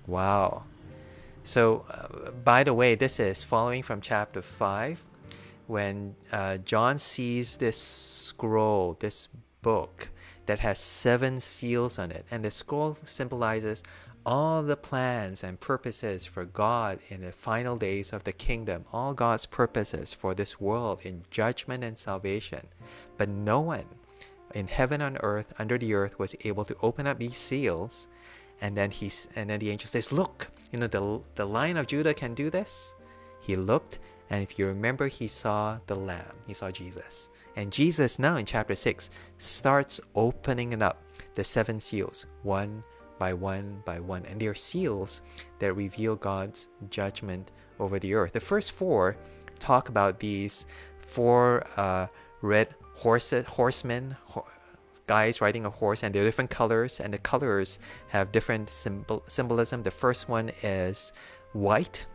Wow. 0.06 0.64
So, 1.44 1.86
uh, 1.90 2.32
by 2.32 2.64
the 2.64 2.74
way, 2.74 2.96
this 2.96 3.20
is 3.20 3.44
following 3.44 3.84
from 3.84 4.02
chapter 4.02 4.42
5 4.42 5.04
when 5.68 6.16
uh, 6.32 6.58
John 6.58 6.98
sees 6.98 7.58
this 7.58 7.78
scroll, 7.78 8.98
this 9.00 9.28
book 9.62 10.10
that 10.46 10.60
has 10.60 10.80
seven 10.80 11.40
seals 11.40 11.98
on 11.98 12.12
it, 12.12 12.26
and 12.30 12.46
the 12.46 12.52
scroll 12.52 12.98
symbolizes 13.04 13.82
all 14.26 14.64
the 14.64 14.76
plans 14.76 15.44
and 15.44 15.60
purposes 15.60 16.26
for 16.26 16.46
God 16.46 17.00
in 17.10 17.22
the 17.22 17.32
final 17.32 17.76
days 17.78 18.12
of 18.12 18.24
the 18.24 18.34
kingdom, 18.34 18.86
all 18.92 19.14
God's 19.14 19.46
purposes 19.46 20.14
for 20.14 20.34
this 20.34 20.60
world 20.60 21.02
in 21.04 21.24
judgment 21.30 21.84
and 21.84 21.98
salvation. 21.98 22.68
But 23.18 23.30
no 23.30 23.60
one 23.60 23.86
in 24.54 24.68
heaven 24.68 25.02
on 25.02 25.18
earth, 25.18 25.54
under 25.60 25.78
the 25.78 25.94
earth, 25.94 26.18
was 26.18 26.36
able 26.44 26.66
to 26.66 26.76
open 26.82 27.08
up 27.08 27.20
these 27.20 27.38
seals. 27.38 28.08
And 28.62 28.76
then 28.76 28.90
he's 28.90 29.28
and 29.36 29.50
then 29.50 29.60
the 29.60 29.70
angel 29.70 29.90
says, 29.90 30.12
Look, 30.12 30.48
you 30.72 30.80
know, 30.80 30.88
the 30.88 31.22
the 31.36 31.46
lion 31.46 31.78
of 31.78 31.88
Judah 31.88 32.14
can 32.14 32.34
do 32.34 32.50
this. 32.50 32.96
He 33.42 33.56
looked, 33.56 34.00
and 34.30 34.42
if 34.42 34.58
you 34.58 34.66
remember, 34.66 35.08
he 35.08 35.28
saw 35.28 35.78
the 35.86 35.96
Lamb, 35.96 36.36
he 36.48 36.54
saw 36.54 36.72
Jesus. 36.72 37.30
And 37.56 37.72
Jesus 37.72 38.18
now 38.18 38.38
in 38.38 38.46
chapter 38.46 38.76
6 38.76 39.10
starts 39.38 40.02
opening 40.16 40.82
up 40.82 41.02
the 41.36 41.44
seven 41.44 41.80
seals, 41.80 42.26
one 42.44 42.84
by 43.17 43.34
one 43.34 43.82
by 43.86 43.99
one. 43.99 44.25
And 44.25 44.39
they 44.39 44.47
are 44.47 44.56
seals 44.56 45.21
that 45.60 45.73
reveal 45.73 46.15
God's 46.15 46.69
judgment 46.89 47.51
over 47.80 47.99
the 47.99 48.13
earth. 48.13 48.34
The 48.34 48.39
first 48.39 48.71
four 48.71 49.17
talk 49.60 49.89
about 49.89 50.19
these 50.19 50.65
four 50.99 51.65
uh, 51.78 52.08
red 52.41 52.75
horses, 52.95 53.45
horsemen, 53.45 54.15
ho- 54.25 54.45
guys 55.08 55.41
riding 55.41 55.65
a 55.65 55.69
horse, 55.69 56.04
and 56.04 56.13
they're 56.13 56.23
different 56.23 56.49
colors, 56.49 56.99
and 56.99 57.13
the 57.13 57.17
colors 57.17 57.80
have 58.10 58.32
different 58.32 58.69
symbol- 58.69 59.23
symbolism. 59.28 59.84
The 59.84 59.91
first 59.91 60.28
one 60.28 60.51
is 60.63 61.13
white, 61.54 62.06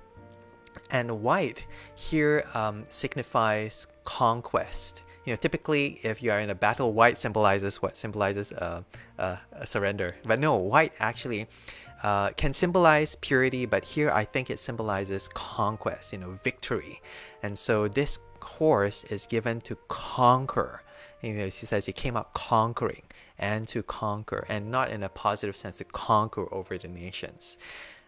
and 0.90 1.22
white 1.22 1.66
here 1.94 2.44
um, 2.54 2.84
signifies 2.88 3.86
conquest 4.04 5.02
you 5.24 5.32
know, 5.32 5.36
typically 5.36 6.00
if 6.02 6.22
you 6.22 6.30
are 6.30 6.40
in 6.40 6.50
a 6.50 6.54
battle, 6.54 6.92
white 6.92 7.18
symbolizes 7.18 7.82
what 7.82 7.96
symbolizes 7.96 8.52
uh, 8.52 8.82
uh, 9.18 9.36
a 9.52 9.66
surrender. 9.66 10.16
But 10.24 10.38
no, 10.38 10.56
white 10.56 10.92
actually 10.98 11.46
uh, 12.02 12.30
can 12.30 12.52
symbolize 12.52 13.16
purity, 13.16 13.66
but 13.66 13.84
here 13.84 14.10
I 14.10 14.24
think 14.24 14.50
it 14.50 14.58
symbolizes 14.58 15.28
conquest, 15.28 16.12
you 16.12 16.18
know, 16.18 16.30
victory. 16.42 17.02
And 17.42 17.58
so 17.58 17.88
this 17.88 18.18
horse 18.40 19.04
is 19.04 19.26
given 19.26 19.60
to 19.62 19.76
conquer. 19.88 20.82
You 21.22 21.34
know, 21.34 21.44
he 21.44 21.50
says 21.50 21.84
he 21.84 21.92
came 21.92 22.16
up 22.16 22.32
conquering 22.32 23.02
and 23.38 23.68
to 23.68 23.82
conquer, 23.82 24.44
and 24.48 24.70
not 24.70 24.90
in 24.90 25.02
a 25.02 25.08
positive 25.08 25.56
sense 25.56 25.78
to 25.78 25.84
conquer 25.84 26.52
over 26.52 26.76
the 26.76 26.88
nations. 26.88 27.56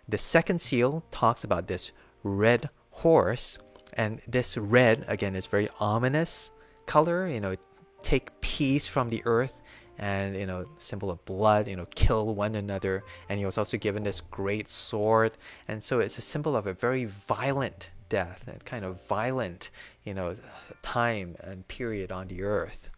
The 0.08 0.18
second 0.18 0.60
seal 0.60 1.04
talks 1.10 1.42
about 1.42 1.68
this 1.68 1.90
red 2.22 2.68
horse, 2.90 3.58
and 3.94 4.20
this 4.26 4.56
red 4.56 5.04
again 5.08 5.36
is 5.36 5.46
very 5.46 5.68
ominous 5.80 6.50
color, 6.86 7.26
you 7.26 7.40
know, 7.40 7.56
take 8.02 8.40
peace 8.40 8.86
from 8.86 9.10
the 9.10 9.22
earth 9.24 9.60
and 9.98 10.34
you 10.34 10.46
know 10.46 10.66
symbol 10.78 11.10
of 11.10 11.24
blood 11.24 11.68
you 11.68 11.76
know 11.76 11.86
kill 11.94 12.34
one 12.34 12.54
another. 12.54 13.04
And 13.28 13.38
he 13.38 13.46
was 13.46 13.58
also 13.58 13.76
given 13.76 14.02
this 14.02 14.20
great 14.20 14.68
sword. 14.68 15.32
And 15.68 15.82
so 15.82 16.00
it's 16.00 16.18
a 16.18 16.22
symbol 16.22 16.56
of 16.56 16.66
a 16.66 16.72
very 16.72 17.04
violent 17.04 17.90
death 18.08 18.46
and 18.46 18.64
kind 18.64 18.84
of 18.84 19.06
violent 19.06 19.70
you 20.04 20.14
know 20.14 20.36
time 20.82 21.36
and 21.40 21.66
period 21.68 22.10
on 22.12 22.28
the 22.28 22.42
earth. 22.42 22.90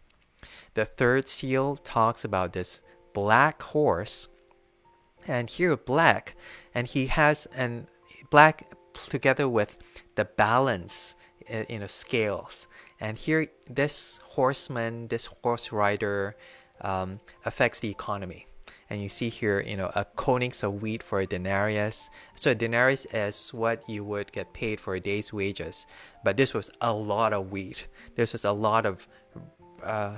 The 0.73 0.85
third 0.85 1.27
seal 1.27 1.77
talks 1.77 2.23
about 2.23 2.53
this 2.53 2.81
black 3.13 3.61
horse. 3.61 4.27
And 5.27 5.49
here 5.49 5.75
black 5.75 6.35
and 6.73 6.87
he 6.87 7.07
has 7.07 7.47
and 7.55 7.87
black 8.29 8.67
together 8.93 9.49
with 9.49 9.75
the 10.15 10.25
balance 10.25 11.15
eh, 11.47 11.65
you 11.67 11.79
know 11.79 11.87
scales 11.87 12.67
and 13.05 13.17
here, 13.17 13.45
this 13.69 14.19
horseman, 14.23 15.09
this 15.09 15.27
horse 15.43 15.71
rider, 15.71 16.35
um, 16.81 17.19
affects 17.45 17.79
the 17.79 17.91
economy. 17.91 18.47
And 18.89 18.99
you 18.99 19.09
see 19.09 19.29
here, 19.29 19.61
you 19.61 19.77
know, 19.77 19.91
a 19.93 20.07
choenix 20.17 20.63
of 20.63 20.81
wheat 20.81 21.03
for 21.03 21.19
a 21.19 21.27
denarius. 21.27 22.09
So 22.33 22.49
a 22.49 22.55
denarius 22.55 23.05
is 23.13 23.53
what 23.53 23.87
you 23.87 24.03
would 24.03 24.31
get 24.31 24.53
paid 24.53 24.79
for 24.79 24.95
a 24.95 24.99
day's 24.99 25.31
wages. 25.31 25.85
But 26.23 26.35
this 26.35 26.55
was 26.55 26.71
a 26.81 26.93
lot 26.93 27.31
of 27.31 27.51
wheat. 27.51 27.85
This 28.15 28.33
was 28.33 28.43
a 28.43 28.53
lot 28.53 28.87
of 28.87 29.07
uh, 29.83 30.17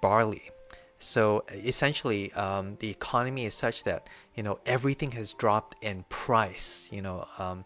barley. 0.00 0.52
So 0.98 1.44
essentially, 1.50 2.32
um, 2.32 2.78
the 2.80 2.88
economy 2.88 3.44
is 3.44 3.54
such 3.54 3.84
that 3.84 4.08
you 4.36 4.42
know 4.42 4.58
everything 4.64 5.10
has 5.12 5.34
dropped 5.34 5.74
in 5.82 6.04
price. 6.08 6.88
You 6.92 7.02
know, 7.02 7.26
um, 7.38 7.64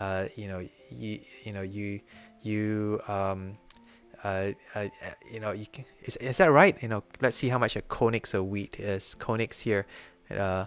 uh, 0.00 0.24
you 0.34 0.48
know, 0.48 0.66
you 0.90 1.20
you 1.44 1.52
know 1.52 1.62
you 1.62 2.00
you 2.42 3.00
um, 3.06 3.58
uh, 4.24 4.52
uh, 4.74 4.88
you 5.30 5.40
know, 5.40 5.52
you 5.52 5.66
can, 5.66 5.84
is, 6.02 6.16
is 6.16 6.38
that 6.38 6.50
right? 6.50 6.76
You 6.82 6.88
know, 6.88 7.04
let's 7.20 7.36
see 7.36 7.48
how 7.48 7.58
much 7.58 7.76
a 7.76 7.82
choenix 7.82 8.34
of 8.34 8.46
wheat 8.46 8.78
is. 8.80 9.14
Choenix 9.20 9.60
here, 9.60 9.86
uh, 10.30 10.66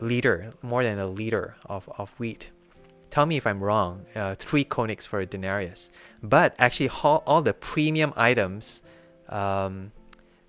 liter, 0.00 0.52
more 0.62 0.82
than 0.82 0.98
a 0.98 1.06
liter 1.06 1.56
of, 1.66 1.88
of 1.96 2.10
wheat. 2.18 2.50
Tell 3.10 3.24
me 3.24 3.36
if 3.36 3.46
I'm 3.46 3.62
wrong. 3.62 4.06
Uh, 4.14 4.34
three 4.34 4.64
choenix 4.64 5.06
for 5.06 5.20
a 5.20 5.26
denarius. 5.26 5.90
But 6.22 6.56
actually, 6.58 6.90
all, 7.02 7.22
all 7.26 7.40
the 7.40 7.54
premium 7.54 8.12
items 8.16 8.82
um, 9.28 9.92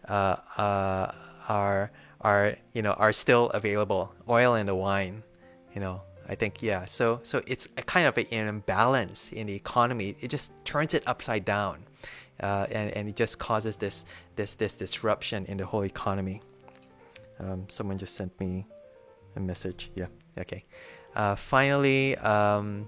uh, 0.08 0.38
uh, 0.58 1.12
are 1.48 1.92
are 2.20 2.58
you 2.74 2.82
know 2.82 2.94
are 2.94 3.14
still 3.14 3.52
available. 3.52 4.14
Oil 4.28 4.56
and 4.56 4.68
the 4.68 4.76
wine, 4.76 5.24
you 5.74 5.82
know. 5.82 6.02
I 6.30 6.36
think 6.36 6.62
yeah. 6.62 6.84
So 6.86 7.22
so 7.24 7.42
it's 7.48 7.70
a 7.78 7.84
kind 7.84 8.06
of 8.06 8.18
an 8.18 8.48
imbalance 8.48 9.32
in 9.32 9.48
the 9.48 9.54
economy. 9.54 10.18
It 10.20 10.30
just 10.30 10.52
turns 10.66 10.94
it 10.94 11.04
upside 11.08 11.46
down 11.46 11.87
uh, 12.42 12.68
and, 12.72 12.92
and 12.92 13.10
it 13.10 13.16
just 13.16 13.40
causes 13.40 13.78
this 13.78 14.06
this 14.36 14.54
this 14.56 14.76
disruption 14.76 15.46
in 15.46 15.58
the 15.58 15.66
whole 15.66 15.84
economy. 15.84 16.42
Um, 17.40 17.66
someone 17.70 17.98
just 17.98 18.16
sent 18.16 18.40
me 18.40 18.66
a 19.36 19.40
message. 19.40 19.92
Yeah, 19.96 20.08
okay. 20.38 20.66
Uh, 21.16 21.36
finally, 21.36 22.16
um, 22.18 22.88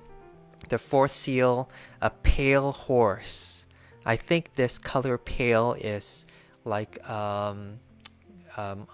the 0.70 0.78
fourth 0.78 1.12
seal, 1.12 1.70
a 2.02 2.10
pale 2.10 2.72
horse. 2.72 3.66
I 4.06 4.16
think 4.16 4.56
this 4.56 4.78
color 4.78 5.18
pale 5.18 5.74
is 5.74 6.26
like 6.66 7.08
um, 7.10 7.80
um, 8.58 8.88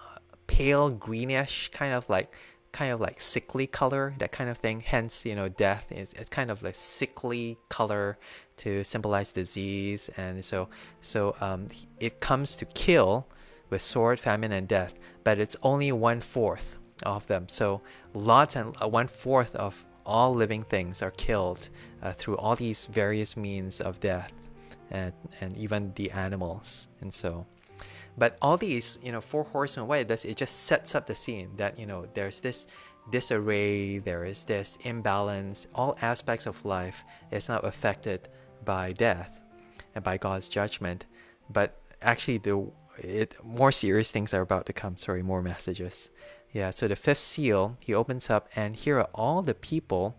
pale 0.46 0.90
greenish, 0.90 1.70
kind 1.70 1.92
of 1.92 2.08
like 2.08 2.32
kind 2.76 2.92
of 2.92 3.00
like 3.00 3.18
sickly 3.20 3.66
color, 3.66 4.14
that 4.18 4.32
kind 4.32 4.50
of 4.50 4.58
thing. 4.58 4.80
Hence, 4.80 5.24
you 5.24 5.34
know, 5.34 5.48
death 5.48 5.90
is 5.90 6.12
it's 6.12 6.28
kind 6.28 6.50
of 6.50 6.62
like 6.62 6.76
sickly 6.76 7.56
color 7.70 8.18
to 8.58 8.84
symbolize 8.84 9.32
disease, 9.32 10.10
and 10.16 10.44
so 10.44 10.68
so 11.00 11.20
um, 11.40 11.68
it 11.98 12.20
comes 12.20 12.56
to 12.58 12.64
kill 12.66 13.26
with 13.70 13.80
sword, 13.80 14.20
famine, 14.20 14.52
and 14.52 14.68
death. 14.68 14.94
But 15.24 15.38
it's 15.38 15.56
only 15.62 15.90
one 15.90 16.20
fourth 16.20 16.78
of 17.02 17.26
them. 17.26 17.48
So 17.48 17.80
lots 18.12 18.56
and 18.56 18.76
uh, 18.82 18.88
one 18.88 19.08
fourth 19.08 19.54
of 19.56 19.84
all 20.04 20.34
living 20.34 20.62
things 20.62 21.02
are 21.02 21.10
killed 21.10 21.68
uh, 22.02 22.12
through 22.12 22.36
all 22.36 22.56
these 22.56 22.86
various 22.86 23.36
means 23.36 23.80
of 23.80 24.00
death, 24.00 24.34
and 24.90 25.14
and 25.40 25.56
even 25.56 25.92
the 25.94 26.10
animals, 26.10 26.88
and 27.00 27.12
so. 27.12 27.46
But 28.18 28.38
all 28.40 28.56
these, 28.56 28.98
you 29.02 29.12
know, 29.12 29.20
four 29.20 29.44
horsemen, 29.44 29.86
what 29.86 30.00
it 30.00 30.08
does, 30.08 30.24
it 30.24 30.36
just 30.36 30.64
sets 30.64 30.94
up 30.94 31.06
the 31.06 31.14
scene 31.14 31.50
that, 31.56 31.78
you 31.78 31.86
know, 31.86 32.06
there's 32.14 32.40
this 32.40 32.66
disarray, 33.10 33.98
there 33.98 34.24
is 34.24 34.44
this 34.44 34.78
imbalance, 34.82 35.66
all 35.74 35.96
aspects 36.00 36.46
of 36.46 36.64
life 36.64 37.04
is 37.30 37.48
not 37.48 37.64
affected 37.64 38.28
by 38.64 38.90
death 38.90 39.40
and 39.94 40.02
by 40.02 40.16
God's 40.16 40.48
judgment. 40.48 41.04
But 41.50 41.80
actually 42.02 42.38
the 42.38 42.70
it 42.98 43.36
more 43.44 43.72
serious 43.72 44.10
things 44.10 44.32
are 44.32 44.40
about 44.40 44.64
to 44.66 44.72
come. 44.72 44.96
Sorry, 44.96 45.22
more 45.22 45.42
messages. 45.42 46.10
Yeah, 46.52 46.70
so 46.70 46.88
the 46.88 46.96
fifth 46.96 47.20
seal, 47.20 47.76
he 47.80 47.92
opens 47.92 48.30
up 48.30 48.48
and 48.56 48.74
here 48.74 48.98
are 48.98 49.10
all 49.14 49.42
the 49.42 49.54
people 49.54 50.16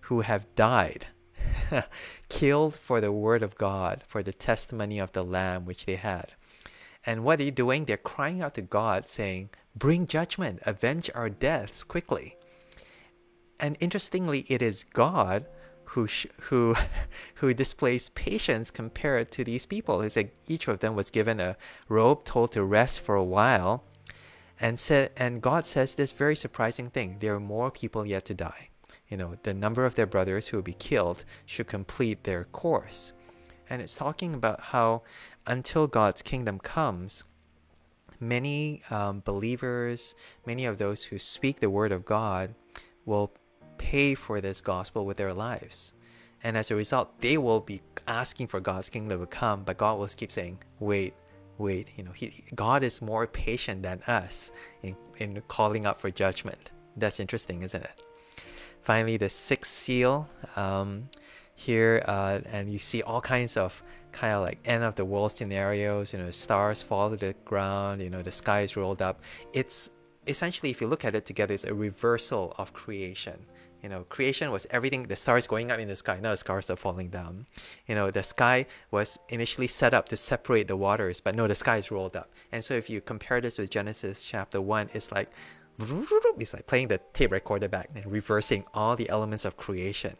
who 0.00 0.22
have 0.22 0.54
died. 0.54 1.08
killed 2.28 2.74
for 2.74 3.00
the 3.00 3.12
word 3.12 3.42
of 3.42 3.56
God, 3.56 4.02
for 4.06 4.22
the 4.22 4.32
testimony 4.32 4.98
of 4.98 5.12
the 5.12 5.22
Lamb 5.22 5.66
which 5.66 5.86
they 5.86 5.96
had. 5.96 6.32
And 7.06 7.24
what 7.24 7.34
are 7.40 7.44
they 7.44 7.50
doing? 7.50 7.84
They're 7.84 7.96
crying 7.96 8.42
out 8.42 8.54
to 8.54 8.62
God, 8.62 9.08
saying, 9.08 9.50
Bring 9.76 10.06
judgment, 10.06 10.60
avenge 10.64 11.10
our 11.14 11.28
deaths 11.28 11.84
quickly. 11.84 12.36
And 13.60 13.76
interestingly, 13.80 14.46
it 14.48 14.62
is 14.62 14.84
God 14.84 15.46
who 15.94 16.08
who 16.42 16.76
who 17.36 17.54
displays 17.54 18.10
patience 18.10 18.70
compared 18.70 19.30
to 19.32 19.44
these 19.44 19.66
people. 19.66 20.00
It's 20.00 20.16
like 20.16 20.36
each 20.46 20.68
of 20.68 20.80
them 20.80 20.94
was 20.94 21.10
given 21.10 21.40
a 21.40 21.56
robe, 21.88 22.24
told 22.24 22.52
to 22.52 22.64
rest 22.64 23.00
for 23.00 23.14
a 23.14 23.24
while, 23.24 23.84
and 24.60 24.78
said, 24.78 25.10
and 25.16 25.42
God 25.42 25.66
says 25.66 25.94
this 25.94 26.12
very 26.12 26.36
surprising 26.36 26.90
thing: 26.90 27.16
there 27.20 27.34
are 27.34 27.40
more 27.40 27.70
people 27.70 28.06
yet 28.06 28.24
to 28.26 28.34
die. 28.34 28.68
You 29.08 29.16
know, 29.16 29.36
the 29.42 29.54
number 29.54 29.84
of 29.84 29.94
their 29.94 30.06
brothers 30.06 30.48
who 30.48 30.56
will 30.56 30.62
be 30.62 30.72
killed 30.72 31.24
should 31.46 31.66
complete 31.66 32.24
their 32.24 32.44
course. 32.44 33.12
And 33.68 33.80
it's 33.80 33.94
talking 33.94 34.34
about 34.34 34.60
how 34.60 35.02
until 35.46 35.86
God's 35.86 36.22
kingdom 36.22 36.58
comes, 36.58 37.24
many 38.20 38.82
um, 38.90 39.22
believers, 39.24 40.14
many 40.46 40.64
of 40.64 40.78
those 40.78 41.04
who 41.04 41.18
speak 41.18 41.60
the 41.60 41.70
word 41.70 41.92
of 41.92 42.04
God, 42.04 42.54
will 43.04 43.32
pay 43.78 44.14
for 44.14 44.40
this 44.40 44.60
gospel 44.60 45.04
with 45.04 45.16
their 45.16 45.34
lives. 45.34 45.92
And 46.42 46.56
as 46.56 46.70
a 46.70 46.76
result, 46.76 47.20
they 47.20 47.38
will 47.38 47.60
be 47.60 47.82
asking 48.06 48.48
for 48.48 48.60
God's 48.60 48.90
kingdom 48.90 49.20
to 49.20 49.26
come, 49.26 49.64
but 49.64 49.78
God 49.78 49.98
will 49.98 50.06
keep 50.08 50.30
saying, 50.32 50.58
wait, 50.78 51.14
wait. 51.58 51.90
You 51.96 52.04
know, 52.04 52.12
he, 52.12 52.44
God 52.54 52.82
is 52.82 53.00
more 53.00 53.26
patient 53.26 53.82
than 53.82 54.02
us 54.06 54.50
in, 54.82 54.96
in 55.16 55.42
calling 55.48 55.86
up 55.86 55.98
for 55.98 56.10
judgment. 56.10 56.70
That's 56.96 57.18
interesting, 57.20 57.62
isn't 57.62 57.82
it? 57.82 58.02
Finally, 58.82 59.16
the 59.16 59.28
sixth 59.28 59.72
seal. 59.72 60.28
Um, 60.56 61.08
here, 61.54 62.02
uh, 62.06 62.40
and 62.46 62.70
you 62.70 62.78
see 62.78 63.02
all 63.02 63.20
kinds 63.20 63.56
of 63.56 63.82
kind 64.14 64.34
of 64.34 64.42
like 64.42 64.58
end 64.64 64.82
of 64.84 64.94
the 64.94 65.04
world 65.04 65.32
scenarios. 65.32 66.12
You 66.12 66.20
know, 66.20 66.30
stars 66.30 66.80
fall 66.80 67.10
to 67.10 67.16
the 67.16 67.34
ground. 67.44 68.00
You 68.00 68.08
know, 68.08 68.22
the 68.22 68.32
sky 68.32 68.60
is 68.62 68.76
rolled 68.76 69.02
up. 69.02 69.20
It's 69.52 69.90
essentially, 70.26 70.70
if 70.70 70.80
you 70.80 70.86
look 70.86 71.04
at 71.04 71.14
it 71.14 71.26
together, 71.26 71.52
it's 71.52 71.64
a 71.64 71.74
reversal 71.74 72.54
of 72.56 72.72
creation. 72.72 73.46
You 73.82 73.90
know, 73.90 74.04
creation 74.04 74.50
was 74.50 74.66
everything, 74.70 75.02
the 75.02 75.16
stars 75.16 75.46
going 75.46 75.70
up 75.70 75.78
in 75.78 75.88
the 75.88 75.96
sky, 75.96 76.18
now 76.18 76.30
the 76.30 76.38
stars 76.38 76.70
are 76.70 76.76
falling 76.76 77.10
down. 77.10 77.44
You 77.86 77.94
know, 77.94 78.10
the 78.10 78.22
sky 78.22 78.64
was 78.90 79.18
initially 79.28 79.66
set 79.68 79.92
up 79.92 80.08
to 80.08 80.16
separate 80.16 80.68
the 80.68 80.76
waters, 80.76 81.20
but 81.20 81.34
no, 81.34 81.46
the 81.46 81.54
sky 81.54 81.76
is 81.76 81.90
rolled 81.90 82.16
up. 82.16 82.30
And 82.50 82.64
so 82.64 82.72
if 82.72 82.88
you 82.88 83.02
compare 83.02 83.42
this 83.42 83.58
with 83.58 83.68
Genesis 83.68 84.24
chapter 84.24 84.58
1, 84.62 84.88
it's 84.94 85.12
like, 85.12 85.30
it's 85.78 86.54
like 86.54 86.66
playing 86.66 86.88
the 86.88 87.00
tape 87.12 87.30
recorder 87.30 87.68
back 87.68 87.90
and 87.94 88.06
reversing 88.06 88.64
all 88.72 88.96
the 88.96 89.10
elements 89.10 89.44
of 89.44 89.58
creation. 89.58 90.16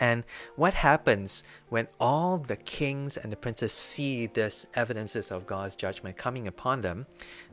And 0.00 0.24
what 0.56 0.74
happens 0.74 1.44
when 1.68 1.86
all 2.00 2.38
the 2.38 2.56
kings 2.56 3.16
and 3.16 3.30
the 3.30 3.36
princes 3.36 3.72
see 3.72 4.26
this 4.26 4.66
evidences 4.74 5.30
of 5.30 5.46
God's 5.46 5.76
judgment 5.76 6.16
coming 6.16 6.48
upon 6.48 6.80
them? 6.80 7.06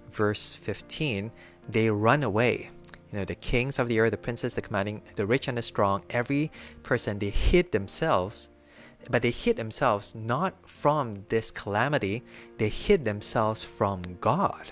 Verse 0.09 0.55
15, 0.55 1.31
they 1.67 1.89
run 1.89 2.23
away 2.23 2.71
you 3.11 3.19
know, 3.19 3.25
the 3.25 3.35
kings 3.35 3.79
of 3.79 3.87
the 3.87 3.99
earth, 3.99 4.11
the 4.11 4.17
princes, 4.17 4.53
the 4.53 4.61
commanding, 4.61 5.01
the 5.15 5.25
rich 5.25 5.47
and 5.47 5.57
the 5.57 5.61
strong, 5.61 6.03
every 6.09 6.51
person, 6.83 7.19
they 7.19 7.29
hid 7.29 7.71
themselves. 7.71 8.49
But 9.09 9.21
they 9.21 9.31
hid 9.31 9.55
themselves 9.55 10.13
not 10.13 10.69
from 10.69 11.25
this 11.29 11.49
calamity, 11.49 12.23
they 12.57 12.69
hid 12.69 13.05
themselves 13.05 13.63
from 13.63 14.01
God. 14.19 14.71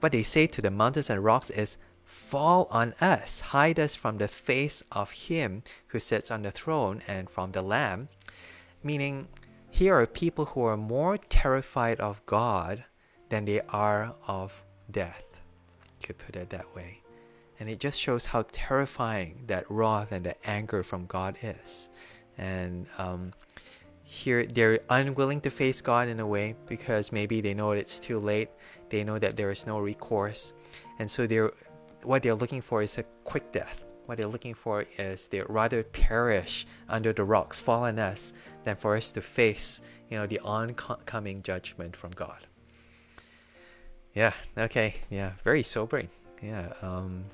What 0.00 0.12
they 0.12 0.24
say 0.24 0.46
to 0.48 0.62
the 0.62 0.70
mountains 0.70 1.10
and 1.10 1.22
rocks 1.22 1.50
is, 1.50 1.76
Fall 2.08 2.68
on 2.70 2.94
us, 3.02 3.40
hide 3.40 3.78
us 3.78 3.94
from 3.94 4.16
the 4.16 4.28
face 4.28 4.82
of 4.90 5.10
Him 5.10 5.62
who 5.88 6.00
sits 6.00 6.30
on 6.30 6.40
the 6.40 6.50
throne 6.50 7.02
and 7.06 7.28
from 7.28 7.52
the 7.52 7.60
Lamb. 7.60 8.08
Meaning, 8.82 9.28
here 9.70 9.94
are 9.94 10.06
people 10.06 10.46
who 10.46 10.64
are 10.64 10.78
more 10.78 11.18
terrified 11.18 12.00
of 12.00 12.24
God 12.24 12.84
than 13.28 13.44
they 13.44 13.60
are 13.68 14.14
of 14.26 14.62
death. 14.90 15.42
You 16.00 16.06
could 16.06 16.18
put 16.18 16.34
it 16.34 16.48
that 16.48 16.74
way. 16.74 17.02
And 17.60 17.68
it 17.68 17.78
just 17.78 18.00
shows 18.00 18.24
how 18.24 18.46
terrifying 18.52 19.44
that 19.46 19.66
wrath 19.68 20.10
and 20.10 20.24
that 20.24 20.38
anger 20.44 20.82
from 20.82 21.04
God 21.04 21.36
is. 21.42 21.90
And 22.38 22.86
um, 22.96 23.34
here 24.02 24.46
they're 24.46 24.80
unwilling 24.88 25.42
to 25.42 25.50
face 25.50 25.82
God 25.82 26.08
in 26.08 26.20
a 26.20 26.26
way 26.26 26.56
because 26.68 27.12
maybe 27.12 27.42
they 27.42 27.52
know 27.52 27.72
it's 27.72 28.00
too 28.00 28.18
late. 28.18 28.48
They 28.88 29.04
know 29.04 29.18
that 29.18 29.36
there 29.36 29.50
is 29.50 29.66
no 29.66 29.78
recourse. 29.78 30.54
And 30.98 31.10
so 31.10 31.26
they're 31.26 31.52
what 32.02 32.22
they're 32.22 32.34
looking 32.34 32.62
for 32.62 32.82
is 32.82 32.98
a 32.98 33.04
quick 33.24 33.52
death. 33.52 33.84
What 34.06 34.16
they're 34.18 34.26
looking 34.26 34.54
for 34.54 34.86
is 34.96 35.28
they'd 35.28 35.48
rather 35.48 35.82
perish 35.82 36.66
under 36.88 37.12
the 37.12 37.24
rocks, 37.24 37.60
fall 37.60 37.84
on 37.84 37.98
us, 37.98 38.32
than 38.64 38.76
for 38.76 38.96
us 38.96 39.12
to 39.12 39.20
face, 39.20 39.80
you 40.08 40.16
know, 40.16 40.26
the 40.26 40.40
oncoming 40.40 41.42
judgment 41.42 41.94
from 41.94 42.12
God. 42.12 42.46
Yeah, 44.14 44.32
okay, 44.56 44.96
yeah, 45.10 45.32
very 45.44 45.62
sobering. 45.62 46.08
Yeah, 46.42 46.72
um, 46.80 47.26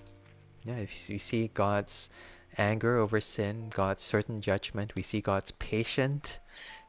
yeah, 0.64 0.77
if 0.77 1.09
we 1.09 1.18
see 1.18 1.48
God's 1.55 2.11
anger 2.59 2.98
over 2.98 3.20
sin, 3.20 3.70
God's 3.72 4.03
certain 4.03 4.40
judgment, 4.40 4.94
we 4.96 5.03
see 5.03 5.20
God's 5.20 5.53
patient, 5.53 6.40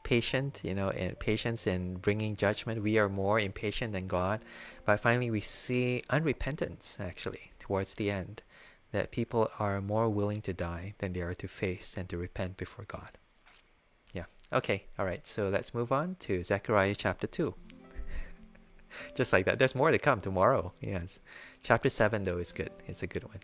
patient, 0.03 0.61
you 0.63 0.73
know, 0.73 0.89
and 0.89 1.19
patience 1.19 1.67
in 1.67 1.95
bringing 1.97 2.35
judgment. 2.35 2.81
We 2.81 2.97
are 2.97 3.09
more 3.09 3.39
impatient 3.39 3.93
than 3.93 4.07
God. 4.07 4.41
But 4.85 4.99
finally, 4.99 5.29
we 5.29 5.41
see 5.41 6.03
unrepentance 6.09 6.99
actually 6.99 7.51
towards 7.65 7.95
the 7.95 8.11
end, 8.11 8.43
that 8.91 9.09
people 9.09 9.49
are 9.57 9.81
more 9.81 10.07
willing 10.07 10.39
to 10.39 10.53
die 10.53 10.93
than 10.99 11.13
they 11.13 11.21
are 11.21 11.33
to 11.33 11.47
face 11.47 11.95
and 11.97 12.07
to 12.09 12.15
repent 12.15 12.57
before 12.57 12.85
God. 12.87 13.17
Yeah. 14.13 14.25
Okay. 14.53 14.85
All 14.99 15.05
right. 15.05 15.25
So 15.25 15.49
let's 15.49 15.73
move 15.73 15.91
on 15.91 16.15
to 16.19 16.43
Zechariah 16.43 16.93
chapter 16.95 17.25
2. 17.25 17.55
Just 19.15 19.33
like 19.33 19.45
that. 19.45 19.57
There's 19.57 19.73
more 19.73 19.89
to 19.89 19.97
come 19.97 20.21
tomorrow. 20.21 20.73
Yes. 20.79 21.19
Chapter 21.63 21.89
7, 21.89 22.23
though, 22.23 22.37
is 22.37 22.51
good. 22.51 22.69
It's 22.85 23.01
a 23.01 23.07
good 23.07 23.23
one. 23.23 23.39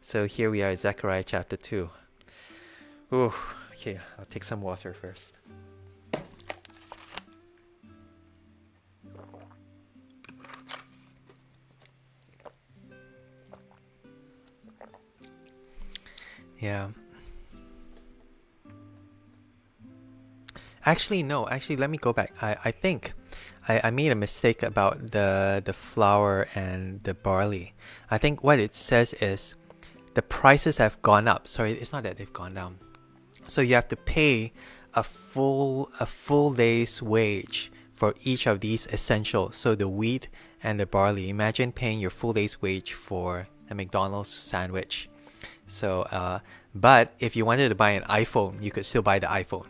So 0.00 0.26
here 0.26 0.50
we 0.50 0.62
are, 0.62 0.76
Zechariah 0.76 1.24
chapter 1.24 1.56
2. 1.56 1.90
Ooh, 3.12 3.32
okay, 3.72 3.98
I'll 4.16 4.26
take 4.26 4.44
some 4.44 4.60
water 4.60 4.94
first. 4.94 5.34
Yeah. 16.64 16.88
Actually, 20.86 21.22
no. 21.22 21.46
Actually, 21.46 21.76
let 21.76 21.90
me 21.90 21.98
go 21.98 22.14
back. 22.14 22.32
I, 22.40 22.56
I 22.64 22.70
think 22.70 23.12
I, 23.68 23.82
I 23.84 23.90
made 23.90 24.10
a 24.12 24.14
mistake 24.14 24.62
about 24.62 25.10
the 25.10 25.60
the 25.62 25.74
flour 25.74 26.48
and 26.54 27.04
the 27.04 27.12
barley. 27.12 27.74
I 28.10 28.16
think 28.16 28.42
what 28.42 28.58
it 28.58 28.74
says 28.74 29.12
is 29.20 29.56
the 30.14 30.22
prices 30.22 30.78
have 30.78 30.96
gone 31.02 31.28
up. 31.28 31.46
Sorry, 31.46 31.72
it's 31.72 31.92
not 31.92 32.02
that 32.04 32.16
they've 32.16 32.32
gone 32.32 32.54
down. 32.54 32.78
So 33.46 33.60
you 33.60 33.74
have 33.74 33.88
to 33.88 33.96
pay 33.96 34.54
a 34.94 35.02
full 35.02 35.90
a 36.00 36.06
full 36.06 36.54
day's 36.54 37.02
wage 37.02 37.70
for 37.92 38.14
each 38.22 38.46
of 38.46 38.60
these 38.60 38.86
essentials. 38.86 39.56
So 39.56 39.74
the 39.74 39.88
wheat 39.88 40.28
and 40.62 40.80
the 40.80 40.86
barley. 40.86 41.28
Imagine 41.28 41.72
paying 41.72 42.00
your 42.00 42.10
full 42.10 42.32
day's 42.32 42.62
wage 42.62 42.94
for 42.94 43.48
a 43.68 43.74
McDonald's 43.74 44.32
sandwich. 44.32 45.10
So, 45.66 46.02
uh, 46.02 46.40
but 46.74 47.12
if 47.18 47.36
you 47.36 47.44
wanted 47.44 47.68
to 47.70 47.74
buy 47.74 47.90
an 47.90 48.02
iPhone, 48.04 48.62
you 48.62 48.70
could 48.70 48.84
still 48.84 49.02
buy 49.02 49.18
the 49.18 49.26
iPhone. 49.26 49.66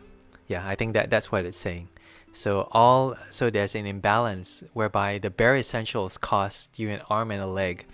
Yeah, 0.47 0.67
I 0.67 0.75
think 0.75 0.93
that 0.93 1.09
that's 1.09 1.31
what 1.31 1.45
it's 1.45 1.57
saying. 1.57 1.89
So 2.33 2.67
all 2.71 3.15
so 3.29 3.49
there's 3.49 3.75
an 3.75 3.85
imbalance 3.85 4.63
whereby 4.73 5.19
the 5.19 5.29
bare 5.29 5.55
essentials 5.55 6.17
cost 6.17 6.77
you 6.77 6.89
an 6.89 7.01
arm 7.09 7.31
and 7.31 7.41
a 7.41 7.47
leg, 7.47 7.85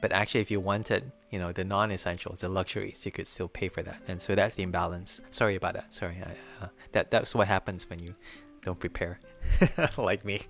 but 0.00 0.10
actually 0.12 0.40
if 0.40 0.50
you 0.50 0.58
wanted 0.58 1.12
you 1.30 1.38
know 1.38 1.52
the 1.52 1.64
non-essentials 1.64 2.40
the 2.40 2.48
luxuries 2.48 3.06
you 3.06 3.12
could 3.12 3.26
still 3.26 3.48
pay 3.48 3.68
for 3.68 3.82
that 3.82 4.02
and 4.08 4.20
so 4.20 4.34
that's 4.34 4.56
the 4.56 4.62
imbalance 4.62 5.20
sorry 5.30 5.54
about 5.54 5.74
that 5.74 5.94
sorry 5.94 6.16
I, 6.22 6.64
uh, 6.64 6.68
that 6.92 7.10
that's 7.10 7.34
what 7.34 7.46
happens 7.46 7.88
when 7.88 8.00
you 8.00 8.14
don't 8.62 8.78
prepare 8.78 9.20
like 9.96 10.24
me 10.24 10.42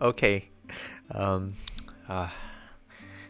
okay 0.00 0.50
um 1.10 1.54
uh, 2.08 2.28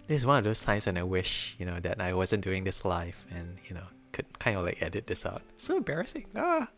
this 0.07 0.21
is 0.21 0.27
one 0.27 0.39
of 0.39 0.45
those 0.45 0.63
times 0.63 0.87
when 0.87 0.99
I 0.99 1.03
wish 1.03 1.55
you 1.59 1.67
know 1.67 1.81
that 1.81 2.01
I 2.01 2.13
wasn't 2.13 2.45
doing 2.45 2.65
this 2.65 2.85
live 2.85 3.27
and 3.31 3.59
you 3.69 3.75
know 3.75 3.87
could 4.13 4.39
kind 4.39 4.57
of 4.57 4.65
like 4.65 4.83
edit 4.83 5.07
this 5.07 5.25
out. 5.25 5.43
So 5.57 5.77
embarrassing. 5.77 6.27
Ah. 6.37 6.69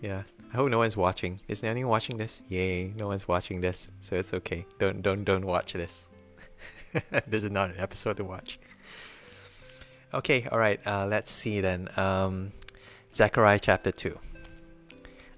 Yeah. 0.00 0.22
I 0.52 0.56
hope 0.56 0.70
no 0.70 0.78
one's 0.78 0.96
watching. 0.96 1.40
Is 1.48 1.60
there 1.60 1.70
anyone 1.70 1.90
watching 1.90 2.16
this? 2.16 2.42
Yay. 2.48 2.92
No 2.96 3.08
one's 3.08 3.26
watching 3.26 3.60
this. 3.60 3.90
So 4.00 4.16
it's 4.16 4.32
okay. 4.34 4.66
Don't 4.78 5.02
don't 5.02 5.24
don't 5.24 5.46
watch 5.46 5.72
this. 5.72 6.08
This 7.26 7.42
is 7.42 7.50
not 7.50 7.70
an 7.70 7.76
episode 7.78 8.18
to 8.18 8.24
watch. 8.24 8.60
Okay, 10.14 10.46
all 10.52 10.60
right, 10.60 10.78
uh, 10.86 11.06
let's 11.06 11.28
see 11.28 11.60
then. 11.60 11.88
Um, 11.96 12.52
Zechariah 13.12 13.58
chapter 13.58 13.90
2. 13.90 14.16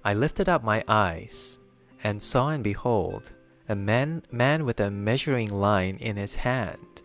I 0.05 0.13
lifted 0.13 0.47
up 0.47 0.63
my 0.63 0.83
eyes 0.87 1.57
and 2.03 2.21
saw 2.21 2.49
and 2.49 2.63
behold 2.63 3.31
a 3.69 3.75
man, 3.75 4.23
man 4.31 4.65
with 4.65 4.79
a 4.79 4.91
measuring 4.91 5.49
line 5.49 5.97
in 5.97 6.15
his 6.15 6.35
hand. 6.35 7.01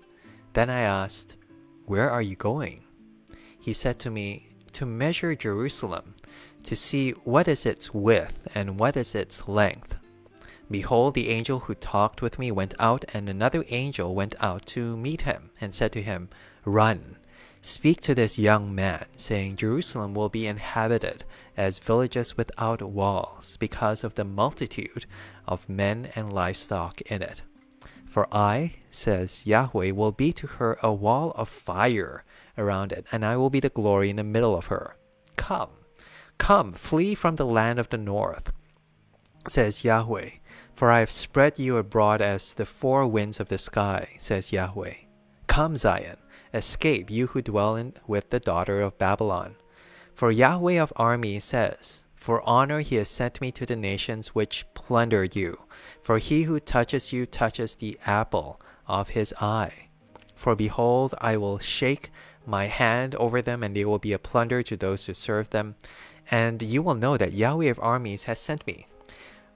Then 0.53 0.71
I 0.71 0.81
asked, 0.81 1.37
Where 1.87 2.11
are 2.11 2.23
you 2.23 2.37
going? 2.37 2.85
He 3.59 3.73
said 3.73 3.99
to 4.01 4.11
me, 4.11 4.55
To 4.73 4.87
measure 4.87 5.35
Jerusalem, 5.35 6.15
to 6.65 6.77
see 6.77 7.11
what 7.25 7.49
is 7.49 7.67
its 7.67 7.93
width 7.93 8.47
and 8.55 8.79
what 8.79 8.97
is 8.97 9.15
its 9.15 9.49
length. 9.49 9.97
Behold, 10.71 11.15
the 11.15 11.29
angel 11.29 11.61
who 11.61 11.75
talked 11.75 12.23
with 12.23 12.39
me 12.39 12.51
went 12.51 12.75
out, 12.79 13.05
and 13.13 13.29
another 13.29 13.65
angel 13.69 14.15
went 14.15 14.35
out 14.41 14.65
to 14.67 14.97
meet 14.97 15.23
him, 15.23 15.51
and 15.61 15.75
said 15.75 15.93
to 15.93 16.03
him, 16.03 16.29
Run 16.65 17.17
Speak 17.65 18.01
to 18.01 18.15
this 18.15 18.41
young 18.41 18.75
man, 18.75 19.07
saying, 19.17 19.55
Jerusalem 19.55 20.15
will 20.15 20.29
be 20.29 20.49
inhabited 20.49 21.23
as 21.57 21.79
villages 21.79 22.37
without 22.37 22.83
walls, 22.83 23.57
because 23.59 24.05
of 24.05 24.15
the 24.15 24.25
multitude 24.25 25.07
of 25.47 25.69
men 25.69 26.11
and 26.15 26.33
livestock 26.33 27.01
in 27.03 27.23
it. 27.23 27.43
For 28.07 28.27
I, 28.35 28.75
says 28.91 29.47
Yahweh, 29.47 29.93
will 29.93 30.13
be 30.13 30.33
to 30.35 30.47
her 30.47 30.79
a 30.83 30.93
wall 30.93 31.33
of 31.33 31.49
fire 31.49 32.25
around 32.59 32.93
it, 32.93 33.07
and 33.11 33.25
I 33.25 33.37
will 33.37 33.51
be 33.51 33.61
the 33.61 33.69
glory 33.69 34.11
in 34.11 34.17
the 34.17 34.25
middle 34.25 34.57
of 34.57 34.67
her. 34.67 34.97
Come, 35.37 35.71
come, 36.39 36.73
flee 36.73 37.15
from 37.15 37.37
the 37.37 37.47
land 37.47 37.79
of 37.79 37.89
the 37.89 37.99
north, 37.99 38.53
says 39.49 39.85
Yahweh, 39.85 40.31
for 40.75 40.91
I 40.91 41.01
have 41.01 41.11
spread 41.11 41.59
you 41.59 41.77
abroad 41.77 42.21
as 42.21 42.55
the 42.55 42.67
four 42.67 43.07
winds 43.07 43.41
of 43.41 43.49
the 43.49 43.59
sky, 43.59 44.17
says 44.19 44.53
Yahweh. 44.53 44.95
Come, 45.47 45.77
Zion 45.77 46.17
Escape, 46.55 47.11
you 47.11 47.29
who 47.29 47.41
dwell 47.41 47.77
in, 47.77 47.95
with 48.07 48.29
the 48.29 48.39
daughter 48.39 48.83
of 48.83 48.99
Babylon. 48.99 49.57
For 50.15 50.31
Yahweh 50.31 50.81
of 50.81 50.93
armies 50.97 51.45
says, 51.45 52.05
For 52.15 52.47
honor 52.49 52.81
he 52.81 52.97
has 52.97 53.09
sent 53.09 53.41
me 53.41 53.51
to 53.53 53.67
the 53.67 53.77
nations 53.77 54.29
which 54.35 54.67
plunder 54.75 55.25
you. 55.25 55.63
For 56.01 56.19
he 56.19 56.43
who 56.43 56.61
touches 56.61 57.13
you 57.13 57.27
touches 57.27 57.77
the 57.77 57.99
apple 58.07 58.61
of 58.87 59.11
his 59.11 59.35
eye. 59.41 59.89
For 60.35 60.55
behold, 60.55 61.15
I 61.21 61.37
will 61.37 61.59
shake 61.59 62.11
my 62.47 62.67
hand 62.67 63.15
over 63.17 63.41
them, 63.41 63.63
and 63.63 63.75
they 63.75 63.85
will 63.85 63.99
be 63.99 64.13
a 64.13 64.19
plunder 64.19 64.63
to 64.65 64.77
those 64.77 65.07
who 65.07 65.15
serve 65.15 65.51
them. 65.51 65.77
And 66.31 66.63
you 66.63 66.83
will 66.83 66.95
know 66.95 67.17
that 67.17 67.33
Yahweh 67.33 67.71
of 67.71 67.81
armies 67.81 68.25
has 68.25 68.39
sent 68.39 68.67
me. 68.67 68.87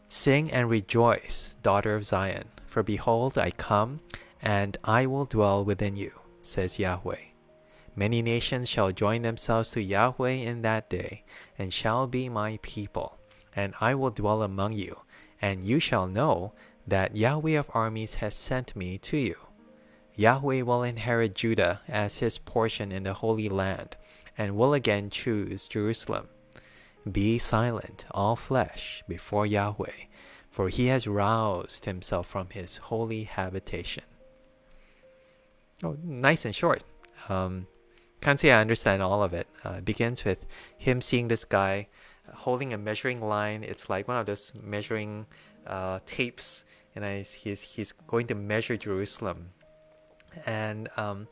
Sing 0.08 0.50
and 0.50 0.70
rejoice, 0.70 1.56
daughter 1.62 1.94
of 1.94 2.06
Zion, 2.06 2.44
for 2.66 2.82
behold, 2.82 3.36
I 3.36 3.50
come, 3.50 4.00
and 4.40 4.76
I 4.84 5.06
will 5.06 5.24
dwell 5.24 5.64
within 5.64 5.96
you, 5.96 6.12
says 6.42 6.78
Yahweh. 6.78 7.35
Many 7.98 8.20
nations 8.20 8.68
shall 8.68 8.92
join 8.92 9.22
themselves 9.22 9.70
to 9.70 9.82
Yahweh 9.82 10.32
in 10.32 10.60
that 10.62 10.90
day, 10.90 11.24
and 11.58 11.72
shall 11.72 12.06
be 12.06 12.28
my 12.28 12.58
people, 12.60 13.16
and 13.54 13.72
I 13.80 13.94
will 13.94 14.10
dwell 14.10 14.42
among 14.42 14.74
you, 14.74 15.00
and 15.40 15.64
you 15.64 15.80
shall 15.80 16.06
know 16.06 16.52
that 16.86 17.16
Yahweh 17.16 17.58
of 17.58 17.70
armies 17.72 18.16
has 18.16 18.34
sent 18.34 18.76
me 18.76 18.98
to 18.98 19.16
you. 19.16 19.36
Yahweh 20.14 20.60
will 20.60 20.82
inherit 20.82 21.34
Judah 21.34 21.80
as 21.88 22.18
his 22.18 22.36
portion 22.36 22.92
in 22.92 23.04
the 23.04 23.14
Holy 23.14 23.48
Land, 23.48 23.96
and 24.36 24.56
will 24.56 24.74
again 24.74 25.08
choose 25.08 25.66
Jerusalem. 25.66 26.28
Be 27.10 27.38
silent, 27.38 28.04
all 28.10 28.36
flesh, 28.36 29.02
before 29.08 29.46
Yahweh, 29.46 30.04
for 30.50 30.68
he 30.68 30.88
has 30.88 31.06
roused 31.06 31.86
himself 31.86 32.26
from 32.26 32.50
his 32.50 32.76
holy 32.76 33.24
habitation. 33.24 34.04
Oh, 35.82 35.96
nice 36.02 36.44
and 36.44 36.54
short. 36.54 36.82
Um, 37.28 37.66
can't 38.20 38.40
say 38.40 38.52
I 38.52 38.60
understand 38.60 39.02
all 39.02 39.22
of 39.22 39.32
it. 39.32 39.46
Uh, 39.64 39.76
it 39.78 39.84
begins 39.84 40.24
with 40.24 40.46
him 40.76 41.00
seeing 41.00 41.28
this 41.28 41.44
guy 41.44 41.88
holding 42.34 42.72
a 42.72 42.78
measuring 42.78 43.20
line. 43.20 43.62
It's 43.62 43.88
like 43.88 44.08
one 44.08 44.18
of 44.18 44.26
those 44.26 44.52
measuring 44.60 45.26
uh, 45.66 46.00
tapes, 46.06 46.64
and 46.94 47.04
he's 47.26 47.62
he's 47.62 47.92
going 47.92 48.26
to 48.28 48.34
measure 48.34 48.76
Jerusalem, 48.76 49.50
and 50.44 50.88
um, 50.96 51.28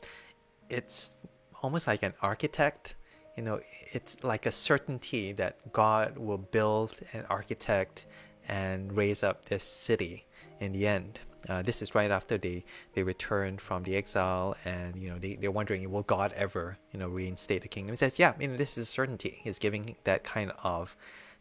it's 0.69 1.17
almost 1.61 1.87
like 1.87 2.03
an 2.03 2.13
architect. 2.21 2.95
You 3.35 3.43
know, 3.43 3.59
it's 3.91 4.23
like 4.23 4.45
a 4.45 4.51
certainty 4.51 5.33
that 5.33 5.73
God 5.73 6.17
will 6.17 6.37
build 6.37 6.93
an 7.11 7.25
architect 7.29 8.05
and 8.47 8.95
raise 8.95 9.23
up 9.23 9.45
this 9.45 9.63
city 9.63 10.25
in 10.59 10.71
the 10.71 10.87
end. 10.87 11.19
Uh, 11.47 11.61
this 11.61 11.81
is 11.81 11.95
right 11.95 12.11
after 12.11 12.37
they, 12.37 12.63
they 12.93 13.03
return 13.03 13.57
from 13.57 13.83
the 13.83 13.95
exile 13.95 14.55
and 14.65 14.95
you 15.01 15.09
know 15.09 15.19
they, 15.19 15.35
they're 15.35 15.51
wondering 15.51 15.91
will 15.91 16.03
God 16.03 16.33
ever 16.33 16.77
you 16.91 16.99
know 16.99 17.07
reinstate 17.07 17.61
the 17.61 17.67
kingdom? 17.67 17.93
He 17.93 17.97
says 17.97 18.19
yeah 18.19 18.33
you 18.39 18.47
know 18.47 18.57
this 18.57 18.77
is 18.77 18.89
certainty. 18.89 19.39
He's 19.41 19.59
giving 19.59 19.95
that 20.03 20.23
kind 20.23 20.51
of 20.63 20.95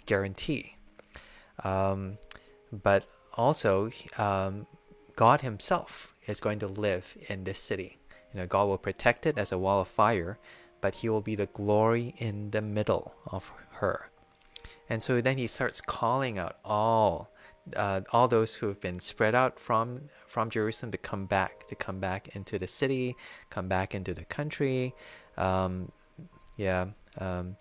guarantee. 0.06 0.76
Um, 1.62 2.18
but 2.72 3.06
also 3.34 3.90
um, 4.18 4.66
God 5.16 5.40
himself 5.40 6.14
is 6.26 6.40
going 6.40 6.58
to 6.60 6.66
live 6.66 7.16
in 7.28 7.44
this 7.44 7.58
city. 7.58 7.98
You 8.32 8.40
know 8.40 8.46
God 8.46 8.64
will 8.66 8.78
protect 8.78 9.26
it 9.26 9.38
as 9.38 9.52
a 9.52 9.58
wall 9.58 9.80
of 9.80 9.88
fire 9.88 10.38
but 10.84 10.96
he 10.96 11.08
will 11.08 11.22
be 11.22 11.34
the 11.34 11.46
glory 11.46 12.12
in 12.18 12.50
the 12.50 12.60
middle 12.60 13.14
of 13.26 13.50
her. 13.80 14.10
And 14.86 15.02
so 15.02 15.22
then 15.22 15.38
he 15.38 15.46
starts 15.46 15.80
calling 15.80 16.36
out 16.36 16.58
all 16.62 17.30
uh, 17.76 18.02
all 18.12 18.28
those 18.28 18.56
who 18.56 18.68
have 18.68 18.80
been 18.80 19.00
spread 19.00 19.34
out 19.34 19.58
from 19.58 20.08
from 20.26 20.50
Jerusalem 20.50 20.90
to 20.90 20.98
come 20.98 21.26
back, 21.26 21.68
to 21.68 21.76
come 21.76 22.00
back 22.00 22.34
into 22.34 22.58
the 22.58 22.66
city, 22.66 23.16
come 23.50 23.68
back 23.68 23.94
into 23.94 24.12
the 24.12 24.24
country. 24.24 24.94
Um, 25.36 25.92
yeah. 26.56 26.86
Um, 27.18 27.56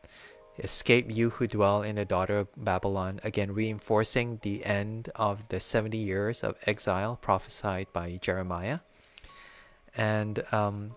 escape 0.57 1.15
you 1.15 1.31
who 1.31 1.47
dwell 1.47 1.81
in 1.81 1.95
the 1.95 2.05
daughter 2.05 2.39
of 2.39 2.47
Babylon, 2.57 3.19
again 3.23 3.53
reinforcing 3.53 4.39
the 4.41 4.65
end 4.65 5.09
of 5.15 5.47
the 5.49 5.59
70 5.59 5.97
years 5.97 6.43
of 6.43 6.55
exile 6.65 7.17
prophesied 7.21 7.87
by 7.93 8.17
Jeremiah. 8.21 8.79
And 9.95 10.43
um, 10.51 10.95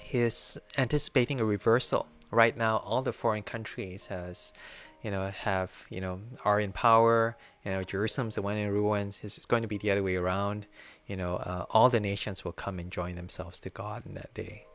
he's 0.00 0.58
anticipating 0.76 1.40
a 1.40 1.44
reversal. 1.44 2.08
Right 2.30 2.56
now, 2.56 2.76
all 2.78 3.02
the 3.02 3.12
foreign 3.12 3.42
countries 3.42 4.06
has 4.06 4.52
you 5.02 5.10
know, 5.10 5.30
have, 5.30 5.86
you 5.88 6.00
know, 6.00 6.20
are 6.44 6.60
in 6.60 6.72
power. 6.72 7.36
You 7.64 7.72
know, 7.72 7.82
Jerusalem's 7.82 8.36
the 8.36 8.42
one 8.42 8.56
in 8.56 8.70
ruins. 8.70 9.20
It's, 9.22 9.44
going 9.44 9.62
to 9.62 9.68
be 9.68 9.76
the 9.76 9.90
other 9.90 10.02
way 10.02 10.16
around. 10.16 10.66
You 11.06 11.16
know, 11.16 11.36
uh, 11.36 11.66
all 11.70 11.90
the 11.90 12.00
nations 12.00 12.44
will 12.44 12.52
come 12.52 12.78
and 12.78 12.90
join 12.90 13.16
themselves 13.16 13.60
to 13.60 13.70
God 13.70 14.06
in 14.06 14.14
that 14.14 14.32
day. 14.32 14.66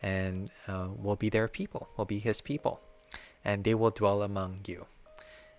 And 0.00 0.50
uh, 0.68 0.88
will 0.96 1.16
be 1.16 1.28
their 1.28 1.48
people, 1.48 1.88
will 1.96 2.04
be 2.04 2.20
his 2.20 2.40
people. 2.40 2.80
And 3.44 3.64
they 3.64 3.74
will 3.74 3.90
dwell 3.90 4.22
among 4.22 4.60
you. 4.66 4.86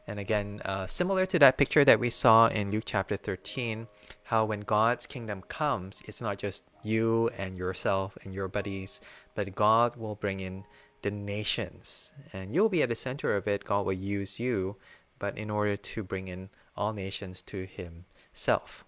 And 0.07 0.19
again, 0.19 0.61
uh, 0.65 0.87
similar 0.87 1.27
to 1.27 1.37
that 1.37 1.57
picture 1.57 1.85
that 1.85 1.99
we 1.99 2.09
saw 2.09 2.47
in 2.47 2.71
Luke 2.71 2.85
chapter 2.85 3.15
13, 3.15 3.87
how 4.23 4.45
when 4.45 4.61
God's 4.61 5.05
kingdom 5.05 5.43
comes, 5.47 6.01
it's 6.05 6.19
not 6.19 6.39
just 6.39 6.63
you 6.81 7.29
and 7.37 7.55
yourself 7.55 8.17
and 8.23 8.33
your 8.33 8.47
buddies, 8.47 9.01
but 9.35 9.53
God 9.53 9.97
will 9.97 10.15
bring 10.15 10.39
in 10.39 10.63
the 11.03 11.11
nations. 11.11 12.13
And 12.33 12.51
you'll 12.51 12.69
be 12.69 12.81
at 12.81 12.89
the 12.89 12.95
center 12.95 13.35
of 13.35 13.47
it. 13.47 13.65
God 13.65 13.85
will 13.85 13.93
use 13.93 14.39
you, 14.39 14.77
but 15.19 15.37
in 15.37 15.51
order 15.51 15.77
to 15.77 16.03
bring 16.03 16.27
in 16.27 16.49
all 16.79 16.93
nations 16.93 17.41
to 17.43 17.67
Himself. 17.67 18.85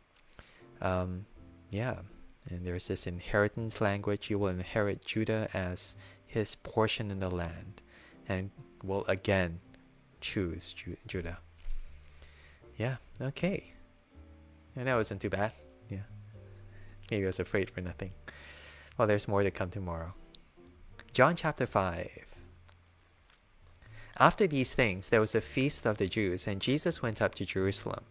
Um, 0.82 1.26
yeah. 1.70 1.98
And 2.50 2.66
there's 2.66 2.88
this 2.88 3.06
inheritance 3.06 3.82
language. 3.82 4.30
You 4.30 4.40
will 4.40 4.48
inherit 4.48 5.06
Judah 5.06 5.50
as 5.54 5.96
His 6.26 6.56
portion 6.56 7.12
in 7.12 7.20
the 7.20 7.30
land, 7.30 7.82
and 8.28 8.50
will 8.84 9.06
again 9.08 9.60
choose 10.22 10.74
Ju- 10.74 10.98
Judah. 11.06 11.38
Yeah. 12.78 12.96
Okay. 13.22 13.74
And 14.76 14.88
that 14.88 14.96
wasn't 14.96 15.22
too 15.22 15.30
bad. 15.30 15.52
Yeah. 15.90 16.08
Maybe 17.12 17.24
I 17.24 17.28
was 17.28 17.40
afraid 17.40 17.70
for 17.70 17.82
nothing. 17.82 18.14
Well, 18.98 19.08
there's 19.08 19.28
more 19.28 19.44
to 19.44 19.52
come 19.52 19.70
tomorrow. 19.70 20.14
John 21.14 21.36
chapter 21.36 21.68
5. 21.68 22.31
After 24.22 24.46
these 24.46 24.76
things, 24.76 25.10
there 25.10 25.20
was 25.20 25.34
a 25.34 25.42
feast 25.42 25.84
of 25.88 25.98
the 25.98 26.06
Jews, 26.06 26.46
and 26.46 26.62
Jesus 26.62 27.02
went 27.02 27.24
up 27.24 27.34
to 27.34 27.44
Jerusalem. 27.44 28.04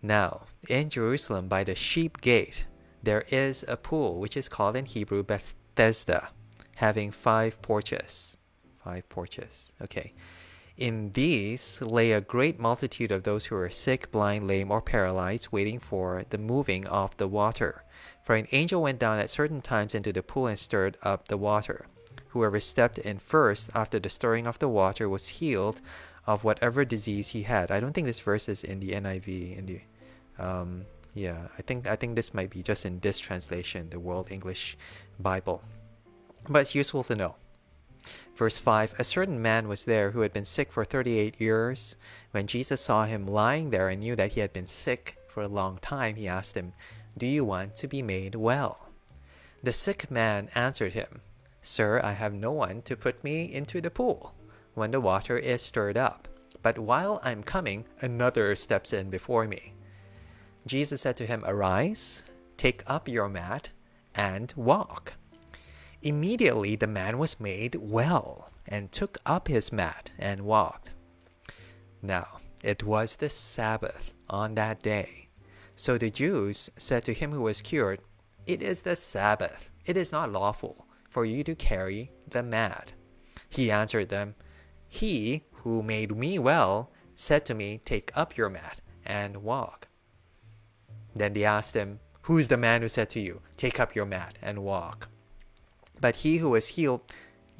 Now, 0.00 0.42
in 0.68 0.90
Jerusalem, 0.90 1.48
by 1.48 1.64
the 1.64 1.74
sheep 1.74 2.20
gate, 2.20 2.66
there 3.02 3.24
is 3.30 3.64
a 3.66 3.76
pool, 3.76 4.20
which 4.20 4.36
is 4.36 4.48
called 4.48 4.76
in 4.76 4.84
Hebrew 4.86 5.24
Bethesda, 5.24 6.28
having 6.76 7.10
five 7.10 7.60
porches. 7.62 8.36
Five 8.84 9.08
porches. 9.08 9.72
Okay. 9.82 10.12
In 10.76 11.14
these 11.14 11.82
lay 11.82 12.12
a 12.12 12.20
great 12.20 12.60
multitude 12.60 13.10
of 13.10 13.24
those 13.24 13.46
who 13.46 13.56
were 13.56 13.70
sick, 13.70 14.12
blind, 14.12 14.46
lame, 14.46 14.70
or 14.70 14.80
paralyzed, 14.80 15.48
waiting 15.50 15.80
for 15.80 16.24
the 16.30 16.38
moving 16.38 16.86
of 16.86 17.16
the 17.16 17.26
water. 17.26 17.82
For 18.22 18.36
an 18.36 18.46
angel 18.52 18.82
went 18.82 19.00
down 19.00 19.18
at 19.18 19.30
certain 19.30 19.62
times 19.62 19.96
into 19.96 20.12
the 20.12 20.22
pool 20.22 20.46
and 20.46 20.56
stirred 20.56 20.96
up 21.02 21.26
the 21.26 21.36
water. 21.36 21.86
Whoever 22.30 22.60
stepped 22.60 22.98
in 22.98 23.18
first 23.18 23.70
after 23.74 23.98
the 23.98 24.08
stirring 24.08 24.46
of 24.46 24.58
the 24.58 24.68
water 24.68 25.08
was 25.08 25.40
healed 25.40 25.80
of 26.26 26.44
whatever 26.44 26.84
disease 26.84 27.28
he 27.28 27.42
had. 27.42 27.70
I 27.70 27.80
don't 27.80 27.92
think 27.92 28.06
this 28.06 28.20
verse 28.20 28.48
is 28.48 28.62
in 28.62 28.80
the 28.80 28.92
NIV. 28.92 29.58
In 29.58 29.66
the, 29.66 29.80
um, 30.38 30.84
yeah, 31.14 31.48
I 31.58 31.62
think 31.62 31.86
I 31.86 31.96
think 31.96 32.14
this 32.14 32.32
might 32.32 32.50
be 32.50 32.62
just 32.62 32.86
in 32.86 33.00
this 33.00 33.18
translation, 33.18 33.90
the 33.90 33.98
World 33.98 34.28
English 34.30 34.76
Bible. 35.18 35.62
But 36.48 36.60
it's 36.60 36.74
useful 36.74 37.04
to 37.04 37.16
know. 37.16 37.34
Verse 38.36 38.58
5 38.58 38.94
A 38.98 39.04
certain 39.04 39.42
man 39.42 39.68
was 39.68 39.84
there 39.84 40.12
who 40.12 40.20
had 40.20 40.32
been 40.32 40.44
sick 40.44 40.72
for 40.72 40.84
38 40.84 41.40
years. 41.40 41.96
When 42.30 42.46
Jesus 42.46 42.80
saw 42.80 43.04
him 43.04 43.26
lying 43.26 43.70
there 43.70 43.88
and 43.88 44.00
knew 44.00 44.16
that 44.16 44.32
he 44.32 44.40
had 44.40 44.52
been 44.52 44.66
sick 44.66 45.18
for 45.28 45.42
a 45.42 45.48
long 45.48 45.78
time, 45.78 46.16
he 46.16 46.28
asked 46.28 46.56
him, 46.56 46.72
do 47.16 47.26
you 47.26 47.44
want 47.44 47.76
to 47.76 47.88
be 47.88 48.02
made 48.02 48.34
well? 48.34 48.88
The 49.62 49.72
sick 49.72 50.10
man 50.10 50.48
answered 50.54 50.92
him, 50.92 51.20
Sir, 51.70 52.00
I 52.02 52.14
have 52.14 52.34
no 52.34 52.50
one 52.50 52.82
to 52.82 52.96
put 52.96 53.22
me 53.22 53.44
into 53.44 53.80
the 53.80 53.92
pool 53.92 54.34
when 54.74 54.90
the 54.90 55.00
water 55.00 55.38
is 55.38 55.62
stirred 55.62 55.96
up. 55.96 56.26
But 56.62 56.80
while 56.80 57.20
I'm 57.22 57.44
coming, 57.44 57.84
another 58.00 58.56
steps 58.56 58.92
in 58.92 59.08
before 59.08 59.46
me. 59.46 59.74
Jesus 60.66 61.02
said 61.02 61.16
to 61.18 61.26
him, 61.26 61.44
Arise, 61.46 62.24
take 62.56 62.82
up 62.88 63.06
your 63.06 63.28
mat, 63.28 63.68
and 64.16 64.52
walk. 64.56 65.12
Immediately 66.02 66.74
the 66.74 66.88
man 66.88 67.18
was 67.18 67.38
made 67.38 67.76
well, 67.76 68.50
and 68.66 68.90
took 68.90 69.18
up 69.24 69.46
his 69.46 69.70
mat 69.70 70.10
and 70.18 70.42
walked. 70.42 70.90
Now 72.02 72.40
it 72.64 72.82
was 72.82 73.14
the 73.14 73.30
Sabbath 73.30 74.12
on 74.28 74.56
that 74.56 74.82
day. 74.82 75.28
So 75.76 75.96
the 75.96 76.10
Jews 76.10 76.68
said 76.76 77.04
to 77.04 77.14
him 77.14 77.30
who 77.30 77.42
was 77.42 77.62
cured, 77.62 78.00
It 78.44 78.60
is 78.60 78.80
the 78.80 78.96
Sabbath. 78.96 79.70
It 79.86 79.96
is 79.96 80.10
not 80.10 80.32
lawful 80.32 80.88
for 81.10 81.24
you 81.24 81.44
to 81.44 81.54
carry 81.54 82.12
the 82.26 82.42
mat. 82.42 82.92
He 83.50 83.70
answered 83.70 84.08
them, 84.08 84.36
He 84.88 85.44
who 85.52 85.82
made 85.82 86.16
me 86.16 86.38
well 86.38 86.90
said 87.14 87.44
to 87.46 87.54
me, 87.54 87.80
Take 87.84 88.10
up 88.14 88.36
your 88.36 88.48
mat 88.48 88.80
and 89.04 89.42
walk. 89.42 89.88
Then 91.14 91.34
they 91.34 91.44
asked 91.44 91.74
him, 91.74 92.00
Who 92.22 92.38
is 92.38 92.48
the 92.48 92.56
man 92.56 92.80
who 92.80 92.88
said 92.88 93.10
to 93.10 93.20
you, 93.20 93.42
Take 93.56 93.78
up 93.78 93.94
your 93.94 94.06
mat 94.06 94.38
and 94.40 94.62
walk? 94.62 95.08
But 96.00 96.16
he 96.16 96.38
who 96.38 96.50
was 96.50 96.68
healed 96.68 97.02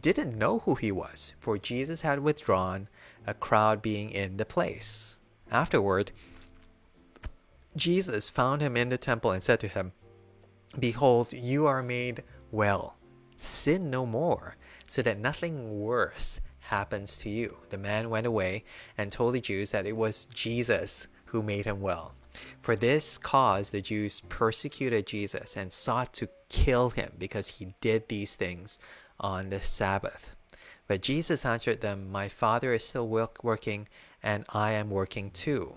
didn't 0.00 0.38
know 0.38 0.60
who 0.60 0.76
he 0.76 0.90
was, 0.90 1.34
for 1.38 1.58
Jesus 1.58 2.02
had 2.02 2.20
withdrawn, 2.20 2.88
a 3.26 3.34
crowd 3.34 3.82
being 3.82 4.08
in 4.10 4.38
the 4.38 4.46
place. 4.46 5.20
Afterward, 5.50 6.12
Jesus 7.76 8.30
found 8.30 8.62
him 8.62 8.76
in 8.76 8.88
the 8.88 8.96
temple 8.96 9.30
and 9.30 9.42
said 9.42 9.60
to 9.60 9.68
him, 9.68 9.92
Behold, 10.78 11.32
you 11.32 11.66
are 11.66 11.82
made 11.82 12.22
well. 12.50 12.96
Sin 13.42 13.88
no 13.88 14.04
more, 14.04 14.56
so 14.86 15.00
that 15.00 15.18
nothing 15.18 15.80
worse 15.80 16.40
happens 16.64 17.16
to 17.18 17.30
you. 17.30 17.56
The 17.70 17.78
man 17.78 18.10
went 18.10 18.26
away 18.26 18.64
and 18.98 19.10
told 19.10 19.32
the 19.32 19.40
Jews 19.40 19.70
that 19.70 19.86
it 19.86 19.96
was 19.96 20.26
Jesus 20.26 21.08
who 21.24 21.42
made 21.42 21.64
him 21.64 21.80
well. 21.80 22.12
For 22.60 22.76
this 22.76 23.16
cause, 23.16 23.70
the 23.70 23.80
Jews 23.80 24.20
persecuted 24.28 25.06
Jesus 25.06 25.56
and 25.56 25.72
sought 25.72 26.12
to 26.14 26.28
kill 26.50 26.90
him 26.90 27.12
because 27.18 27.48
he 27.48 27.74
did 27.80 28.08
these 28.08 28.36
things 28.36 28.78
on 29.18 29.48
the 29.48 29.62
Sabbath. 29.62 30.36
But 30.86 31.00
Jesus 31.00 31.46
answered 31.46 31.80
them, 31.80 32.12
My 32.12 32.28
Father 32.28 32.74
is 32.74 32.86
still 32.86 33.08
working, 33.08 33.88
and 34.22 34.44
I 34.50 34.72
am 34.72 34.90
working 34.90 35.30
too. 35.30 35.76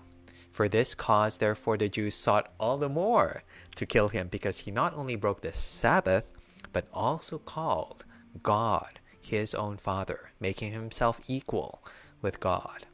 For 0.50 0.68
this 0.68 0.94
cause, 0.94 1.38
therefore, 1.38 1.78
the 1.78 1.88
Jews 1.88 2.14
sought 2.14 2.52
all 2.60 2.76
the 2.76 2.90
more 2.90 3.42
to 3.76 3.86
kill 3.86 4.10
him, 4.10 4.28
because 4.28 4.60
he 4.60 4.70
not 4.70 4.94
only 4.94 5.16
broke 5.16 5.40
the 5.40 5.54
Sabbath, 5.54 6.33
but 6.74 6.86
also 6.92 7.38
called 7.38 8.04
God 8.42 9.00
his 9.22 9.54
own 9.54 9.78
Father, 9.78 10.32
making 10.38 10.72
himself 10.72 11.20
equal 11.26 11.82
with 12.20 12.40
God. 12.40 12.84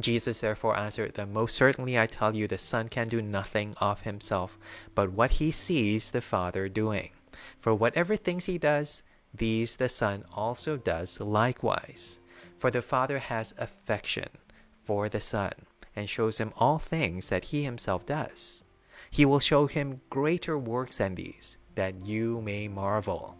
Jesus 0.00 0.40
therefore 0.40 0.76
answered 0.76 1.14
them, 1.14 1.32
Most 1.32 1.56
certainly 1.56 1.98
I 1.98 2.06
tell 2.06 2.36
you, 2.36 2.46
the 2.46 2.58
Son 2.58 2.88
can 2.88 3.08
do 3.08 3.22
nothing 3.22 3.74
of 3.80 4.02
himself, 4.02 4.58
but 4.94 5.12
what 5.12 5.32
he 5.32 5.50
sees 5.50 6.10
the 6.10 6.20
Father 6.20 6.68
doing. 6.68 7.10
For 7.58 7.74
whatever 7.74 8.14
things 8.16 8.44
he 8.44 8.58
does, 8.58 9.02
these 9.34 9.76
the 9.76 9.88
Son 9.88 10.24
also 10.34 10.76
does 10.76 11.20
likewise. 11.20 12.20
For 12.58 12.70
the 12.70 12.82
Father 12.82 13.18
has 13.18 13.54
affection 13.58 14.28
for 14.84 15.08
the 15.08 15.20
Son 15.20 15.52
and 15.94 16.08
shows 16.08 16.38
him 16.38 16.52
all 16.56 16.78
things 16.78 17.28
that 17.28 17.46
he 17.46 17.64
himself 17.64 18.06
does. 18.06 18.62
He 19.10 19.24
will 19.24 19.40
show 19.40 19.66
him 19.66 20.00
greater 20.10 20.58
works 20.58 20.98
than 20.98 21.14
these, 21.14 21.56
that 21.78 22.04
you 22.04 22.40
may 22.40 22.66
marvel. 22.66 23.36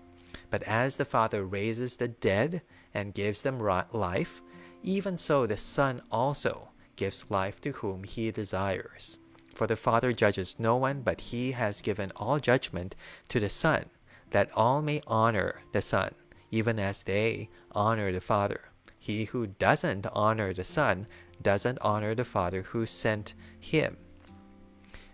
But 0.48 0.62
as 0.62 0.94
the 0.94 1.04
Father 1.04 1.44
raises 1.44 1.96
the 1.96 2.06
dead 2.06 2.62
and 2.94 3.12
gives 3.12 3.42
them 3.42 3.58
life, 3.58 4.40
even 4.84 5.16
so 5.16 5.44
the 5.44 5.56
Son 5.56 6.00
also 6.12 6.68
gives 6.94 7.26
life 7.28 7.60
to 7.62 7.72
whom 7.72 8.04
he 8.04 8.30
desires. 8.30 9.18
For 9.56 9.66
the 9.66 9.74
Father 9.74 10.12
judges 10.12 10.54
no 10.56 10.76
one, 10.76 11.02
but 11.02 11.20
he 11.20 11.50
has 11.50 11.82
given 11.82 12.12
all 12.14 12.38
judgment 12.38 12.94
to 13.28 13.40
the 13.40 13.48
Son, 13.48 13.86
that 14.30 14.52
all 14.54 14.82
may 14.82 15.02
honor 15.08 15.62
the 15.72 15.82
Son, 15.82 16.14
even 16.52 16.78
as 16.78 17.02
they 17.02 17.48
honor 17.72 18.12
the 18.12 18.20
Father. 18.20 18.70
He 19.00 19.24
who 19.24 19.48
doesn't 19.48 20.06
honor 20.12 20.54
the 20.54 20.62
Son 20.62 21.08
doesn't 21.42 21.78
honor 21.80 22.14
the 22.14 22.24
Father 22.24 22.62
who 22.62 22.86
sent 22.86 23.34
him. 23.58 23.96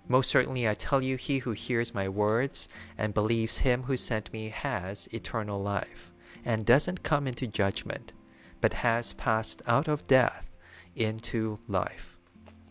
Most 0.07 0.31
certainly 0.31 0.69
I 0.69 0.75
tell 0.75 1.03
you, 1.03 1.17
he 1.17 1.39
who 1.39 1.53
hears 1.53 1.95
my 1.95 2.09
words 2.09 2.69
and 2.99 3.15
believes 3.15 3.59
him 3.59 3.85
who 3.85 3.97
sent 3.97 4.33
me 4.33 4.51
has 4.51 5.09
eternal 5.13 5.63
life, 5.63 6.13
and 6.45 6.67
doesn't 6.67 7.03
come 7.03 7.27
into 7.27 7.47
judgment, 7.47 8.13
but 8.61 8.75
has 8.75 9.15
passed 9.15 9.63
out 9.67 9.89
of 9.89 10.07
death 10.07 10.55
into 10.95 11.59
life. 11.69 12.19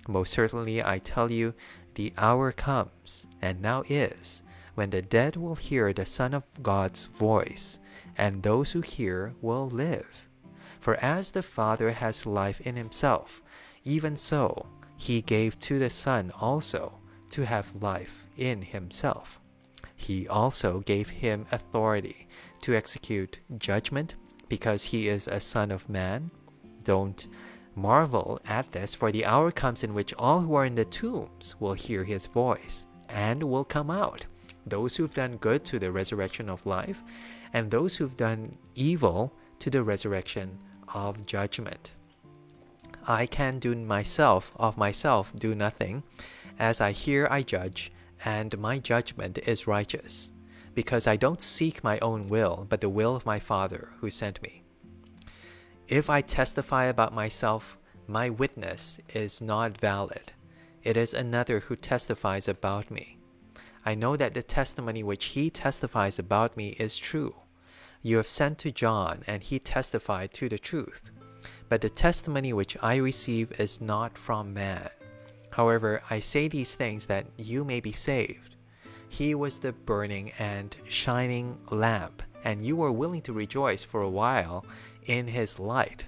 Most 0.07 0.31
certainly 0.31 0.83
I 0.83 0.99
tell 0.99 1.31
you, 1.31 1.53
the 1.95 2.13
hour 2.17 2.51
comes, 2.51 3.25
and 3.41 3.61
now 3.61 3.83
is, 3.87 4.43
when 4.75 4.89
the 4.89 5.01
dead 5.01 5.35
will 5.35 5.55
hear 5.55 5.93
the 5.93 6.05
Son 6.05 6.33
of 6.33 6.43
God's 6.61 7.05
voice, 7.05 7.79
and 8.17 8.43
those 8.43 8.71
who 8.71 8.81
hear 8.81 9.33
will 9.41 9.69
live. 9.69 10.27
For 10.79 10.95
as 10.95 11.31
the 11.31 11.43
Father 11.43 11.91
has 11.91 12.25
life 12.25 12.61
in 12.61 12.75
himself, 12.75 13.41
even 13.83 14.15
so 14.17 14.67
he 14.97 15.21
gave 15.21 15.57
to 15.59 15.79
the 15.79 15.89
Son 15.89 16.31
also 16.39 16.99
to 17.33 17.45
have 17.45 17.81
life 17.81 18.27
in 18.37 18.61
himself. 18.61 19.39
He 19.95 20.27
also 20.27 20.81
gave 20.81 21.09
him 21.09 21.45
authority 21.51 22.27
to 22.61 22.75
execute 22.75 23.39
judgment 23.57 24.15
because 24.49 24.85
he 24.85 25.07
is 25.07 25.27
a 25.27 25.39
Son 25.39 25.71
of 25.71 25.89
Man. 25.89 26.29
Don't 26.83 27.25
marvel 27.75 28.39
at 28.45 28.71
this, 28.71 28.93
for 28.93 29.11
the 29.11 29.25
hour 29.25 29.51
comes 29.51 29.83
in 29.83 29.95
which 29.95 30.13
all 30.13 30.41
who 30.41 30.53
are 30.53 30.65
in 30.65 30.75
the 30.75 30.85
tombs 30.85 31.55
will 31.59 31.73
hear 31.73 32.03
his 32.03 32.27
voice 32.27 32.85
and 33.09 33.41
will 33.43 33.63
come 33.63 33.89
out. 33.89 34.25
Those 34.67 34.95
who've 34.95 35.13
done 35.13 35.37
good 35.37 35.65
to 35.65 35.79
the 35.79 35.91
resurrection 35.91 36.49
of 36.49 36.65
life, 36.67 37.01
and 37.51 37.71
those 37.71 37.95
who've 37.95 38.15
done 38.15 38.57
evil 38.75 39.33
to 39.57 39.71
the 39.71 39.81
resurrection 39.81 40.59
of 40.93 41.25
judgment. 41.25 41.93
I 43.07 43.25
can 43.25 43.59
do 43.59 43.75
myself 43.75 44.51
of 44.55 44.77
myself 44.77 45.33
do 45.35 45.55
nothing. 45.55 46.03
As 46.63 46.79
I 46.79 46.93
hear 46.93 47.27
I 47.29 47.41
judge, 47.41 47.91
and 48.23 48.57
my 48.57 48.79
judgment 48.79 49.37
is 49.39 49.67
righteous, 49.67 50.31
because 50.73 51.07
I 51.07 51.17
don't 51.17 51.41
seek 51.41 51.83
my 51.83 51.99
own 51.99 52.29
will, 52.29 52.65
but 52.69 52.79
the 52.79 52.87
will 52.87 53.17
of 53.17 53.25
my 53.25 53.37
Father 53.37 53.89
who 53.99 54.09
sent 54.09 54.41
me. 54.41 54.63
If 55.89 56.09
I 56.09 56.21
testify 56.21 56.85
about 56.85 57.13
myself, 57.13 57.77
my 58.07 58.29
witness 58.29 58.97
is 59.09 59.41
not 59.41 59.77
valid. 59.77 60.31
It 60.83 60.95
is 60.95 61.13
another 61.13 61.59
who 61.59 61.75
testifies 61.75 62.47
about 62.47 62.89
me. 62.89 63.17
I 63.85 63.93
know 63.93 64.15
that 64.15 64.33
the 64.33 64.41
testimony 64.41 65.03
which 65.03 65.25
he 65.35 65.49
testifies 65.49 66.17
about 66.17 66.55
me 66.55 66.77
is 66.79 66.97
true. 66.97 67.41
You 68.01 68.15
have 68.15 68.29
sent 68.29 68.57
to 68.59 68.71
John, 68.71 69.23
and 69.27 69.43
he 69.43 69.59
testified 69.59 70.33
to 70.35 70.47
the 70.47 70.57
truth. 70.57 71.11
But 71.67 71.81
the 71.81 71.89
testimony 71.89 72.53
which 72.53 72.77
I 72.81 72.95
receive 72.95 73.51
is 73.59 73.81
not 73.81 74.17
from 74.17 74.53
man. 74.53 74.91
However, 75.55 76.01
I 76.09 76.19
say 76.19 76.47
these 76.47 76.73
things 76.73 77.05
that 77.05 77.27
you 77.37 77.63
may 77.63 77.79
be 77.79 77.91
saved. 77.91 78.55
He 79.07 79.35
was 79.35 79.59
the 79.59 79.71
burning 79.71 80.31
and 80.39 80.75
shining 80.89 81.59
lamp, 81.69 82.23
and 82.43 82.63
you 82.63 82.75
were 82.75 82.91
willing 82.91 83.21
to 83.21 83.33
rejoice 83.33 83.83
for 83.83 84.01
a 84.01 84.09
while 84.09 84.65
in 85.05 85.27
his 85.27 85.59
light. 85.59 86.07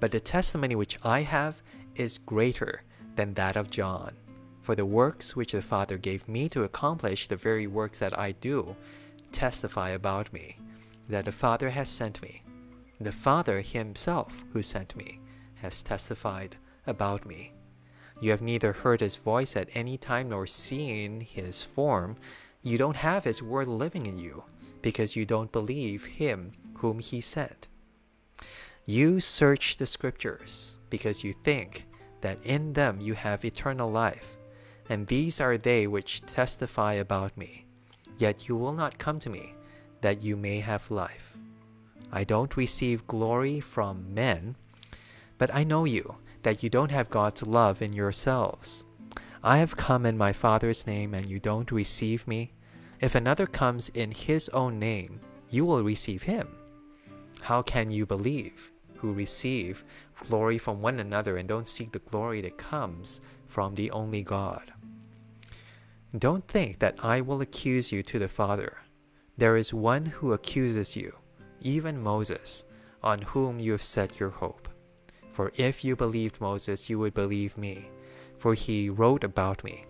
But 0.00 0.10
the 0.10 0.18
testimony 0.18 0.74
which 0.74 0.98
I 1.04 1.22
have 1.22 1.62
is 1.94 2.18
greater 2.18 2.82
than 3.14 3.34
that 3.34 3.54
of 3.54 3.70
John. 3.70 4.14
For 4.62 4.74
the 4.74 4.86
works 4.86 5.36
which 5.36 5.52
the 5.52 5.62
Father 5.62 5.96
gave 5.96 6.26
me 6.26 6.48
to 6.48 6.64
accomplish, 6.64 7.28
the 7.28 7.36
very 7.36 7.68
works 7.68 8.00
that 8.00 8.18
I 8.18 8.32
do, 8.32 8.76
testify 9.30 9.90
about 9.90 10.32
me, 10.32 10.58
that 11.08 11.26
the 11.26 11.32
Father 11.32 11.70
has 11.70 11.88
sent 11.88 12.20
me. 12.20 12.42
The 13.00 13.12
Father 13.12 13.60
Himself 13.60 14.42
who 14.52 14.62
sent 14.62 14.96
me 14.96 15.20
has 15.60 15.84
testified 15.84 16.56
about 16.84 17.24
me. 17.24 17.52
You 18.22 18.30
have 18.30 18.40
neither 18.40 18.72
heard 18.72 19.00
His 19.00 19.16
voice 19.16 19.56
at 19.56 19.68
any 19.74 19.98
time 19.98 20.28
nor 20.28 20.46
seen 20.46 21.22
His 21.22 21.64
form. 21.64 22.16
You 22.62 22.78
don't 22.78 22.98
have 22.98 23.24
His 23.24 23.42
word 23.42 23.66
living 23.66 24.06
in 24.06 24.16
you 24.16 24.44
because 24.80 25.16
you 25.16 25.26
don't 25.26 25.50
believe 25.50 26.04
Him 26.04 26.52
whom 26.74 27.00
He 27.00 27.20
sent. 27.20 27.66
You 28.86 29.18
search 29.18 29.76
the 29.76 29.86
Scriptures 29.86 30.78
because 30.88 31.24
you 31.24 31.32
think 31.42 31.84
that 32.20 32.38
in 32.44 32.74
them 32.74 33.00
you 33.00 33.14
have 33.14 33.44
eternal 33.44 33.90
life, 33.90 34.36
and 34.88 35.08
these 35.08 35.40
are 35.40 35.58
they 35.58 35.88
which 35.88 36.20
testify 36.20 36.92
about 36.92 37.36
me. 37.36 37.66
Yet 38.18 38.46
you 38.46 38.54
will 38.54 38.72
not 38.72 38.98
come 38.98 39.18
to 39.18 39.30
me 39.30 39.54
that 40.00 40.22
you 40.22 40.36
may 40.36 40.60
have 40.60 40.92
life. 40.92 41.36
I 42.12 42.22
don't 42.22 42.56
receive 42.56 43.04
glory 43.08 43.58
from 43.58 44.14
men, 44.14 44.54
but 45.38 45.52
I 45.52 45.64
know 45.64 45.86
you, 45.86 46.18
that 46.42 46.62
you 46.62 46.70
don't 46.70 46.90
have 46.90 47.10
God's 47.10 47.46
love 47.46 47.82
in 47.82 47.92
yourselves. 47.92 48.84
I 49.42 49.58
have 49.58 49.76
come 49.76 50.06
in 50.06 50.16
my 50.16 50.32
Father's 50.32 50.86
name, 50.86 51.14
and 51.14 51.28
you 51.28 51.38
don't 51.38 51.70
receive 51.72 52.26
me. 52.26 52.52
If 53.00 53.14
another 53.14 53.46
comes 53.46 53.88
in 53.88 54.12
his 54.12 54.48
own 54.50 54.78
name, 54.78 55.20
you 55.50 55.64
will 55.64 55.82
receive 55.82 56.22
him. 56.22 56.48
How 57.42 57.62
can 57.62 57.90
you 57.90 58.06
believe, 58.06 58.70
who 58.96 59.12
receive 59.12 59.84
glory 60.28 60.58
from 60.58 60.80
one 60.80 61.00
another 61.00 61.36
and 61.36 61.48
don't 61.48 61.66
seek 61.66 61.90
the 61.92 61.98
glory 61.98 62.40
that 62.42 62.56
comes 62.56 63.20
from 63.48 63.74
the 63.74 63.90
only 63.90 64.22
God? 64.22 64.72
Don't 66.16 66.46
think 66.46 66.78
that 66.78 66.98
I 67.02 67.20
will 67.20 67.40
accuse 67.40 67.90
you 67.90 68.02
to 68.04 68.18
the 68.18 68.28
Father. 68.28 68.78
There 69.36 69.56
is 69.56 69.74
one 69.74 70.06
who 70.06 70.32
accuses 70.32 70.96
you 70.96 71.16
even 71.62 72.02
Moses, 72.02 72.64
on 73.02 73.22
whom 73.22 73.58
you 73.58 73.72
have 73.72 73.82
set 73.82 74.20
your 74.20 74.30
hope. 74.30 74.68
For 75.32 75.50
if 75.56 75.82
you 75.82 75.96
believed 75.96 76.40
Moses, 76.40 76.88
you 76.88 76.98
would 76.98 77.14
believe 77.14 77.56
me, 77.56 77.88
for 78.38 78.54
he 78.54 78.90
wrote 78.90 79.24
about 79.24 79.64
me. 79.64 79.86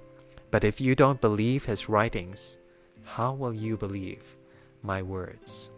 But 0.52 0.64
if 0.64 0.80
you 0.80 0.94
don't 0.94 1.20
believe 1.20 1.64
his 1.64 1.88
writings, 1.88 2.58
how 3.02 3.32
will 3.32 3.52
you 3.52 3.76
believe 3.76 4.36
my 4.82 5.02
words? 5.02 5.70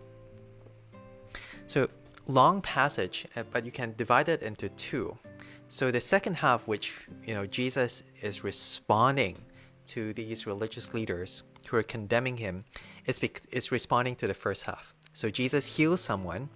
So, 1.66 1.88
long 2.26 2.60
passage, 2.60 3.26
uh, 3.36 3.44
but 3.50 3.64
you 3.64 3.72
can 3.72 3.94
divide 3.96 4.28
it 4.28 4.42
into 4.42 4.68
two. 4.68 5.18
So 5.68 5.90
the 5.90 6.00
second 6.00 6.34
half, 6.36 6.68
which 6.68 6.92
you 7.24 7.34
know 7.34 7.46
Jesus 7.46 8.02
is 8.20 8.44
responding 8.44 9.44
to 9.86 10.12
these 10.12 10.46
religious 10.46 10.92
leaders 10.92 11.42
who 11.68 11.76
are 11.76 11.82
condemning 11.82 12.36
him, 12.36 12.64
is, 13.06 13.18
is 13.50 13.72
responding 13.72 14.14
to 14.16 14.26
the 14.26 14.34
first 14.34 14.64
half. 14.64 14.92
So 15.12 15.30
Jesus 15.30 15.76
heals 15.76 16.00
someone 16.00 16.50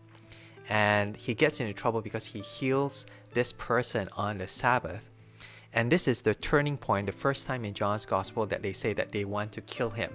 and 0.69 1.17
he 1.17 1.35
gets 1.35 1.61
into 1.61 1.73
trouble 1.73 2.01
because 2.01 2.27
he 2.27 2.41
heals 2.41 3.07
this 3.35 3.53
person 3.53 4.09
on 4.17 4.39
the 4.39 4.49
Sabbath. 4.49 5.15
And 5.73 5.91
this 5.91 6.09
is 6.09 6.23
the 6.23 6.35
turning 6.35 6.79
point, 6.79 7.07
the 7.07 7.13
first 7.13 7.47
time 7.47 7.65
in 7.65 7.75
John's 7.75 8.07
gospel 8.07 8.47
that 8.47 8.63
they 8.63 8.73
say 8.73 8.93
that 8.95 9.13
they 9.13 9.25
want 9.25 9.53
to 9.53 9.61
kill 9.61 9.91
him. 9.91 10.13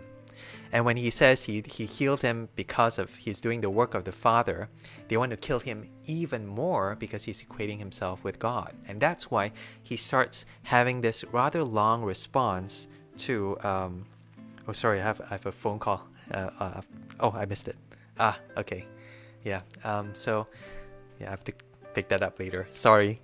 And 0.72 0.86
when 0.86 0.98
he 0.98 1.12
says 1.12 1.44
he, 1.44 1.64
he 1.68 1.86
healed 1.86 2.22
him 2.22 2.50
because 2.56 2.98
of 2.98 3.14
he's 3.16 3.40
doing 3.40 3.62
the 3.62 3.70
work 3.70 3.94
of 3.94 4.04
the 4.04 4.12
Father, 4.12 4.70
they 5.08 5.18
want 5.18 5.30
to 5.32 5.38
kill 5.38 5.60
him 5.60 5.90
even 6.06 6.48
more 6.48 6.96
because 6.96 7.26
he's 7.26 7.44
equating 7.44 7.78
himself 7.78 8.24
with 8.24 8.40
God. 8.40 8.74
And 8.88 9.00
that's 9.00 9.30
why 9.30 9.52
he 9.82 9.96
starts 9.96 10.46
having 10.64 11.02
this 11.02 11.24
rather 11.26 11.64
long 11.64 12.04
response 12.04 12.88
to. 13.18 13.58
Um, 13.64 14.06
oh, 14.68 14.72
sorry, 14.72 15.00
I 15.00 15.04
have, 15.04 15.22
I 15.22 15.28
have 15.30 15.46
a 15.46 15.52
phone 15.52 15.78
call. 15.78 16.08
Uh, 16.32 16.50
uh, 16.60 16.82
oh, 17.20 17.32
I 17.32 17.46
missed 17.46 17.68
it. 17.68 17.76
Ah, 18.20 18.40
okay. 18.58 18.88
Yeah. 19.44 19.62
Um, 19.84 20.16
so, 20.16 20.48
yeah, 21.20 21.28
I 21.28 21.30
have 21.32 21.44
to 21.46 21.54
pick 21.94 22.10
that 22.10 22.24
up 22.24 22.40
later. 22.40 22.68
Sorry. 22.72 23.22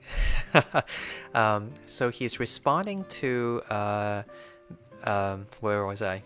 um, 1.34 1.74
so 1.86 2.10
he's 2.10 2.40
responding 2.40 3.06
to. 3.06 3.62
Uh, 3.70 4.24
um, 5.04 5.48
where 5.62 5.86
was 5.86 6.02
I? 6.02 6.24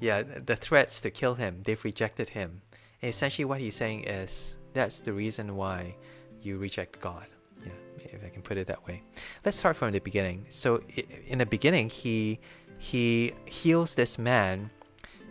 yeah, 0.00 0.22
the 0.22 0.56
threats 0.56 1.00
to 1.00 1.10
kill 1.10 1.34
him, 1.34 1.62
they've 1.64 1.82
rejected 1.84 2.30
him. 2.30 2.62
And 3.02 3.10
essentially, 3.10 3.44
what 3.44 3.60
he's 3.60 3.74
saying 3.74 4.04
is 4.04 4.56
that's 4.72 5.00
the 5.00 5.12
reason 5.12 5.56
why 5.56 5.96
you 6.40 6.58
reject 6.58 7.00
God. 7.00 7.26
Yeah, 7.64 7.72
if 7.98 8.24
I 8.24 8.28
can 8.28 8.42
put 8.42 8.58
it 8.58 8.66
that 8.68 8.86
way. 8.86 9.02
Let's 9.44 9.58
start 9.58 9.76
from 9.76 9.92
the 9.92 9.98
beginning. 9.98 10.46
So, 10.48 10.82
in 11.26 11.38
the 11.38 11.46
beginning, 11.46 11.88
he 11.88 12.40
he 12.78 13.32
heals 13.46 13.94
this 13.94 14.18
man 14.18 14.70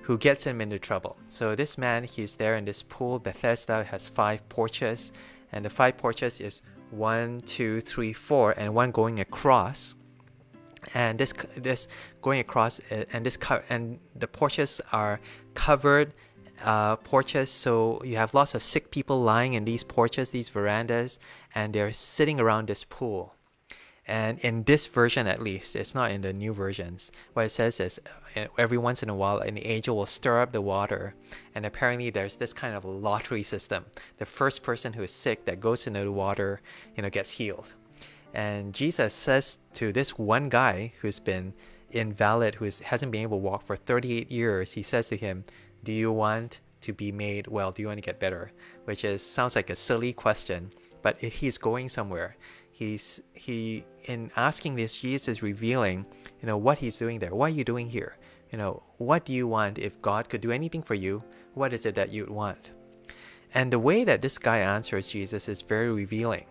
who 0.08 0.18
gets 0.18 0.46
him 0.46 0.62
into 0.62 0.80
trouble. 0.80 1.18
So 1.28 1.54
this 1.54 1.78
man, 1.78 2.06
he's 2.06 2.36
there 2.36 2.56
in 2.56 2.64
this 2.64 2.82
pool. 2.82 3.20
Bethesda 3.20 3.84
has 3.84 4.08
five 4.08 4.48
porches, 4.48 5.12
and 5.52 5.66
the 5.66 5.70
five 5.70 5.98
porches 5.98 6.40
is 6.40 6.62
one, 6.92 7.42
two, 7.42 7.82
three, 7.82 8.14
four, 8.14 8.52
and 8.58 8.74
one 8.74 8.92
going 8.92 9.20
across 9.20 9.96
and 10.94 11.20
this 11.20 11.34
this 11.58 11.90
going 12.22 12.40
across 12.40 12.80
uh, 12.92 13.04
and 13.12 13.26
this 13.26 13.38
and 13.70 14.00
the 14.16 14.28
porches 14.28 14.80
are 14.94 15.20
covered 15.54 16.14
uh, 16.64 16.96
porches 16.98 17.50
so 17.50 18.02
you 18.06 18.16
have 18.16 18.34
lots 18.34 18.56
of 18.56 18.64
sick 18.64 18.90
people 18.90 19.22
lying 19.22 19.54
in 19.54 19.66
these 19.66 19.84
porches 19.84 20.30
these 20.30 20.48
verandas 20.50 21.20
and 21.54 21.74
they're 21.74 21.92
sitting 21.92 22.40
around 22.40 22.70
this 22.70 22.86
pool 22.86 23.34
and 24.08 24.40
in 24.40 24.64
this 24.64 24.88
version 24.88 25.28
at 25.28 25.42
least 25.42 25.76
it's 25.76 25.94
not 25.94 26.12
in 26.12 26.22
the 26.22 26.32
new 26.32 26.54
versions 26.54 27.12
what 27.34 27.46
it 27.46 27.50
says 27.50 27.80
is 27.80 28.00
uh, 28.36 28.46
every 28.58 28.78
once 28.78 29.04
in 29.04 29.10
a 29.10 29.16
while 29.16 29.40
an 29.40 29.58
angel 29.62 29.98
will 29.98 30.06
stir 30.06 30.42
up 30.42 30.52
the 30.52 30.62
water 30.62 31.14
and 31.54 31.66
apparently 31.66 32.10
there's 32.10 32.38
this 32.38 32.54
kind 32.54 32.76
of 32.76 32.86
lottery 32.86 33.44
system 33.44 33.86
the 34.18 34.26
first 34.26 34.64
person 34.64 34.94
who 34.94 35.04
is 35.04 35.12
sick 35.12 35.46
that 35.46 35.60
goes 35.60 35.86
into 35.86 36.04
the 36.04 36.12
water 36.12 36.62
you 36.96 37.04
know 37.04 37.10
gets 37.10 37.32
healed 37.32 37.74
and 38.34 38.74
Jesus 38.74 39.14
says 39.14 39.60
to 39.74 39.92
this 39.92 40.18
one 40.18 40.50
guy 40.50 40.94
who's 41.02 41.20
been 41.20 41.54
invalid, 41.92 42.56
who 42.56 42.66
hasn't 42.66 43.12
been 43.12 43.22
able 43.22 43.40
to 43.40 43.44
walk 43.44 43.64
for 43.64 43.76
38 43.76 44.30
years, 44.32 44.74
he 44.74 44.84
says 44.84 45.10
to 45.10 45.18
him, 45.18 45.46
Do 45.84 45.92
you 45.92 46.12
want 46.12 46.60
to 46.82 46.94
be 46.94 47.12
made 47.12 47.48
well? 47.48 47.72
Do 47.72 47.82
you 47.82 47.88
want 47.88 47.98
to 47.98 48.06
get 48.06 48.20
better? 48.20 48.52
Which 48.86 49.04
is 49.04 49.24
sounds 49.24 49.56
like 49.56 49.70
a 49.70 49.76
silly 49.76 50.14
question, 50.14 50.72
but 51.02 51.20
he's 51.20 51.58
going 51.58 51.90
somewhere. 51.90 52.38
He's 52.78 53.22
he 53.34 53.86
in 54.04 54.30
asking 54.36 54.76
this, 54.76 54.98
Jesus 54.98 55.28
is 55.28 55.42
revealing, 55.42 56.06
you 56.40 56.46
know, 56.46 56.58
what 56.58 56.78
he's 56.78 57.00
doing 57.00 57.18
there. 57.18 57.34
What 57.34 57.48
are 57.48 57.56
you 57.56 57.64
doing 57.64 57.90
here? 57.90 58.18
You 58.52 58.60
know, 58.60 58.84
what 59.00 59.26
do 59.26 59.34
you 59.34 59.48
want 59.48 59.80
if 59.80 60.00
God 60.00 60.30
could 60.30 60.42
do 60.42 60.52
anything 60.52 60.84
for 60.84 60.94
you? 60.94 61.24
What 61.56 61.74
is 61.74 61.88
it 61.88 61.96
that 61.96 62.12
you'd 62.12 62.30
want? 62.30 62.70
And 63.52 63.74
the 63.74 63.80
way 63.80 64.04
that 64.04 64.22
this 64.22 64.38
guy 64.38 64.60
answers 64.60 65.10
Jesus 65.10 65.50
is 65.50 65.64
very 65.64 65.92
revealing 65.92 66.46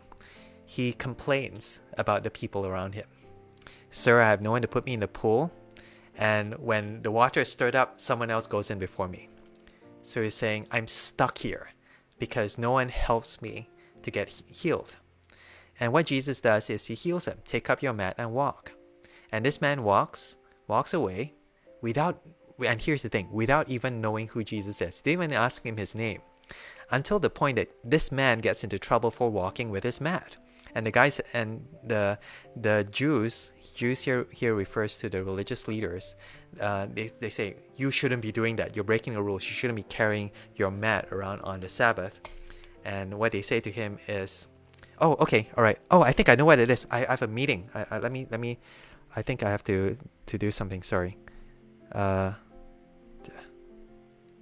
he 0.64 0.92
complains 0.92 1.78
about 1.96 2.24
the 2.24 2.30
people 2.30 2.66
around 2.66 2.96
him. 2.96 3.06
Sir, 3.92 4.20
I 4.20 4.28
have 4.28 4.42
no 4.42 4.50
one 4.50 4.62
to 4.62 4.68
put 4.68 4.84
me 4.84 4.94
in 4.94 5.00
the 5.00 5.06
pool, 5.06 5.52
and 6.18 6.54
when 6.58 7.02
the 7.02 7.12
water 7.12 7.42
is 7.42 7.52
stirred 7.52 7.76
up, 7.76 8.00
someone 8.00 8.32
else 8.32 8.48
goes 8.48 8.68
in 8.68 8.80
before 8.80 9.06
me. 9.06 9.28
So 10.02 10.22
he's 10.22 10.34
saying, 10.34 10.66
I'm 10.72 10.88
stuck 10.88 11.38
here 11.38 11.68
because 12.18 12.58
no 12.58 12.72
one 12.72 12.88
helps 12.88 13.40
me 13.40 13.70
to 14.02 14.10
get 14.10 14.28
healed. 14.28 14.96
And 15.78 15.92
what 15.92 16.06
Jesus 16.06 16.40
does 16.40 16.70
is 16.70 16.86
he 16.86 16.94
heals 16.94 17.26
him. 17.26 17.38
Take 17.44 17.68
up 17.68 17.82
your 17.82 17.92
mat 17.92 18.14
and 18.18 18.32
walk. 18.32 18.72
And 19.30 19.44
this 19.44 19.60
man 19.60 19.82
walks, 19.82 20.38
walks 20.68 20.94
away 20.94 21.34
without, 21.82 22.22
and 22.64 22.80
here's 22.80 23.02
the 23.02 23.08
thing, 23.08 23.28
without 23.30 23.68
even 23.68 24.00
knowing 24.00 24.28
who 24.28 24.42
Jesus 24.42 24.80
is. 24.80 25.00
They 25.00 25.12
even 25.12 25.32
ask 25.32 25.64
him 25.64 25.76
his 25.76 25.94
name 25.94 26.22
until 26.90 27.18
the 27.18 27.30
point 27.30 27.56
that 27.56 27.70
this 27.84 28.10
man 28.10 28.38
gets 28.38 28.64
into 28.64 28.78
trouble 28.78 29.10
for 29.10 29.30
walking 29.30 29.70
with 29.70 29.84
his 29.84 30.00
mat 30.00 30.36
and 30.76 30.84
the 30.84 30.90
guys 30.90 31.22
and 31.32 31.66
the 31.82 32.18
the 32.54 32.86
Jews 32.90 33.50
Jews 33.74 34.02
here 34.02 34.26
here 34.30 34.54
refers 34.54 34.98
to 34.98 35.08
the 35.08 35.24
religious 35.24 35.66
leaders. 35.66 36.16
Uh, 36.60 36.86
they, 36.92 37.10
they 37.18 37.30
say 37.30 37.56
you 37.76 37.90
shouldn't 37.90 38.20
be 38.20 38.30
doing 38.30 38.56
that. 38.56 38.76
You're 38.76 38.84
breaking 38.84 39.14
the 39.14 39.22
rules. 39.22 39.44
You 39.44 39.54
shouldn't 39.54 39.76
be 39.76 39.84
carrying 39.84 40.30
your 40.54 40.70
mat 40.70 41.08
around 41.10 41.40
on 41.40 41.60
the 41.60 41.70
Sabbath. 41.70 42.20
And 42.84 43.18
what 43.18 43.32
they 43.32 43.40
say 43.40 43.58
to 43.60 43.70
him 43.70 43.98
is, 44.06 44.48
"Oh, 45.00 45.14
okay, 45.20 45.48
all 45.56 45.62
right. 45.62 45.78
Oh, 45.90 46.02
I 46.02 46.12
think 46.12 46.28
I 46.28 46.34
know 46.34 46.44
what 46.44 46.58
it 46.58 46.70
is. 46.70 46.86
I, 46.90 47.06
I 47.06 47.10
have 47.10 47.22
a 47.22 47.28
meeting. 47.28 47.70
I, 47.74 47.86
I, 47.90 47.98
let 47.98 48.12
me 48.12 48.26
let 48.30 48.40
me. 48.40 48.58
I 49.14 49.22
think 49.22 49.42
I 49.42 49.50
have 49.50 49.64
to 49.64 49.96
to 50.26 50.38
do 50.38 50.50
something. 50.50 50.82
Sorry. 50.82 51.16
Uh, 51.92 52.32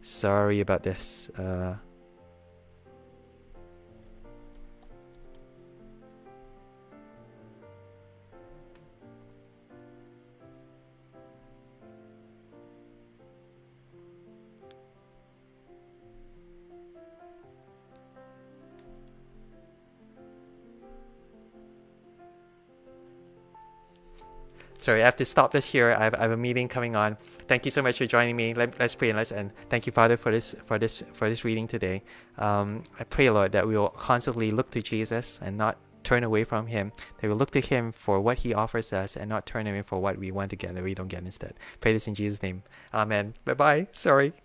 sorry 0.03 0.61
about 0.61 0.83
this. 0.83 1.31
Uh, 1.39 1.77
sorry, 24.85 25.03
I 25.03 25.05
have 25.07 25.17
to 25.17 25.25
stop 25.25 25.53
this 25.53 25.67
here. 25.67 25.97
I 25.99 26.05
have, 26.05 26.15
I 26.15 26.23
have, 26.23 26.31
a 26.31 26.37
meeting 26.37 26.69
coming 26.69 26.95
on. 26.95 27.17
Thank 27.49 27.65
you 27.65 27.71
so 27.71 27.83
much 27.83 27.97
for 27.99 28.07
joining 28.07 28.37
me. 28.37 28.53
Let, 28.55 28.81
us 28.81 28.95
pray 28.95 29.09
and 29.09 29.17
let's 29.17 29.33
end. 29.33 29.53
Thank 29.71 29.87
you, 29.87 29.93
Father, 29.93 30.17
for 30.17 30.31
this 30.31 30.55
for 30.65 30.79
this 30.79 31.03
for 31.13 31.29
this 31.29 31.45
reading 31.45 31.67
today. 31.67 32.03
Um, 32.39 32.85
I 33.01 33.05
pray, 33.05 33.31
Lord, 33.31 33.53
that 33.53 33.67
we 33.67 33.77
will 33.77 33.89
constantly 33.89 34.51
look 34.51 34.71
to 34.73 34.83
Jesus 34.83 35.41
and 35.43 35.57
not 35.57 35.79
turn 36.03 36.23
away 36.23 36.45
from 36.45 36.67
Him. 36.67 36.93
That 37.21 37.29
we 37.29 37.35
look 37.35 37.51
to 37.53 37.61
Him 37.61 37.93
for 37.93 38.21
what 38.21 38.39
He 38.39 38.53
offers 38.53 38.93
us 38.93 39.17
and 39.17 39.29
not 39.29 39.47
turn 39.47 39.67
away 39.67 39.83
for 39.83 39.99
what 39.99 40.19
we 40.19 40.31
want 40.31 40.51
to 40.51 40.57
get 40.57 40.71
and 40.71 40.85
we 40.85 40.95
don't 40.95 41.09
get 41.09 41.25
instead. 41.25 41.55
Pray 41.81 41.95
this 41.95 42.07
in 42.07 42.15
Jesus' 42.15 42.43
name. 42.43 42.63
Amen. 42.93 43.35
Bye 43.45 43.55
bye. 43.55 43.89
Sorry. 43.93 44.44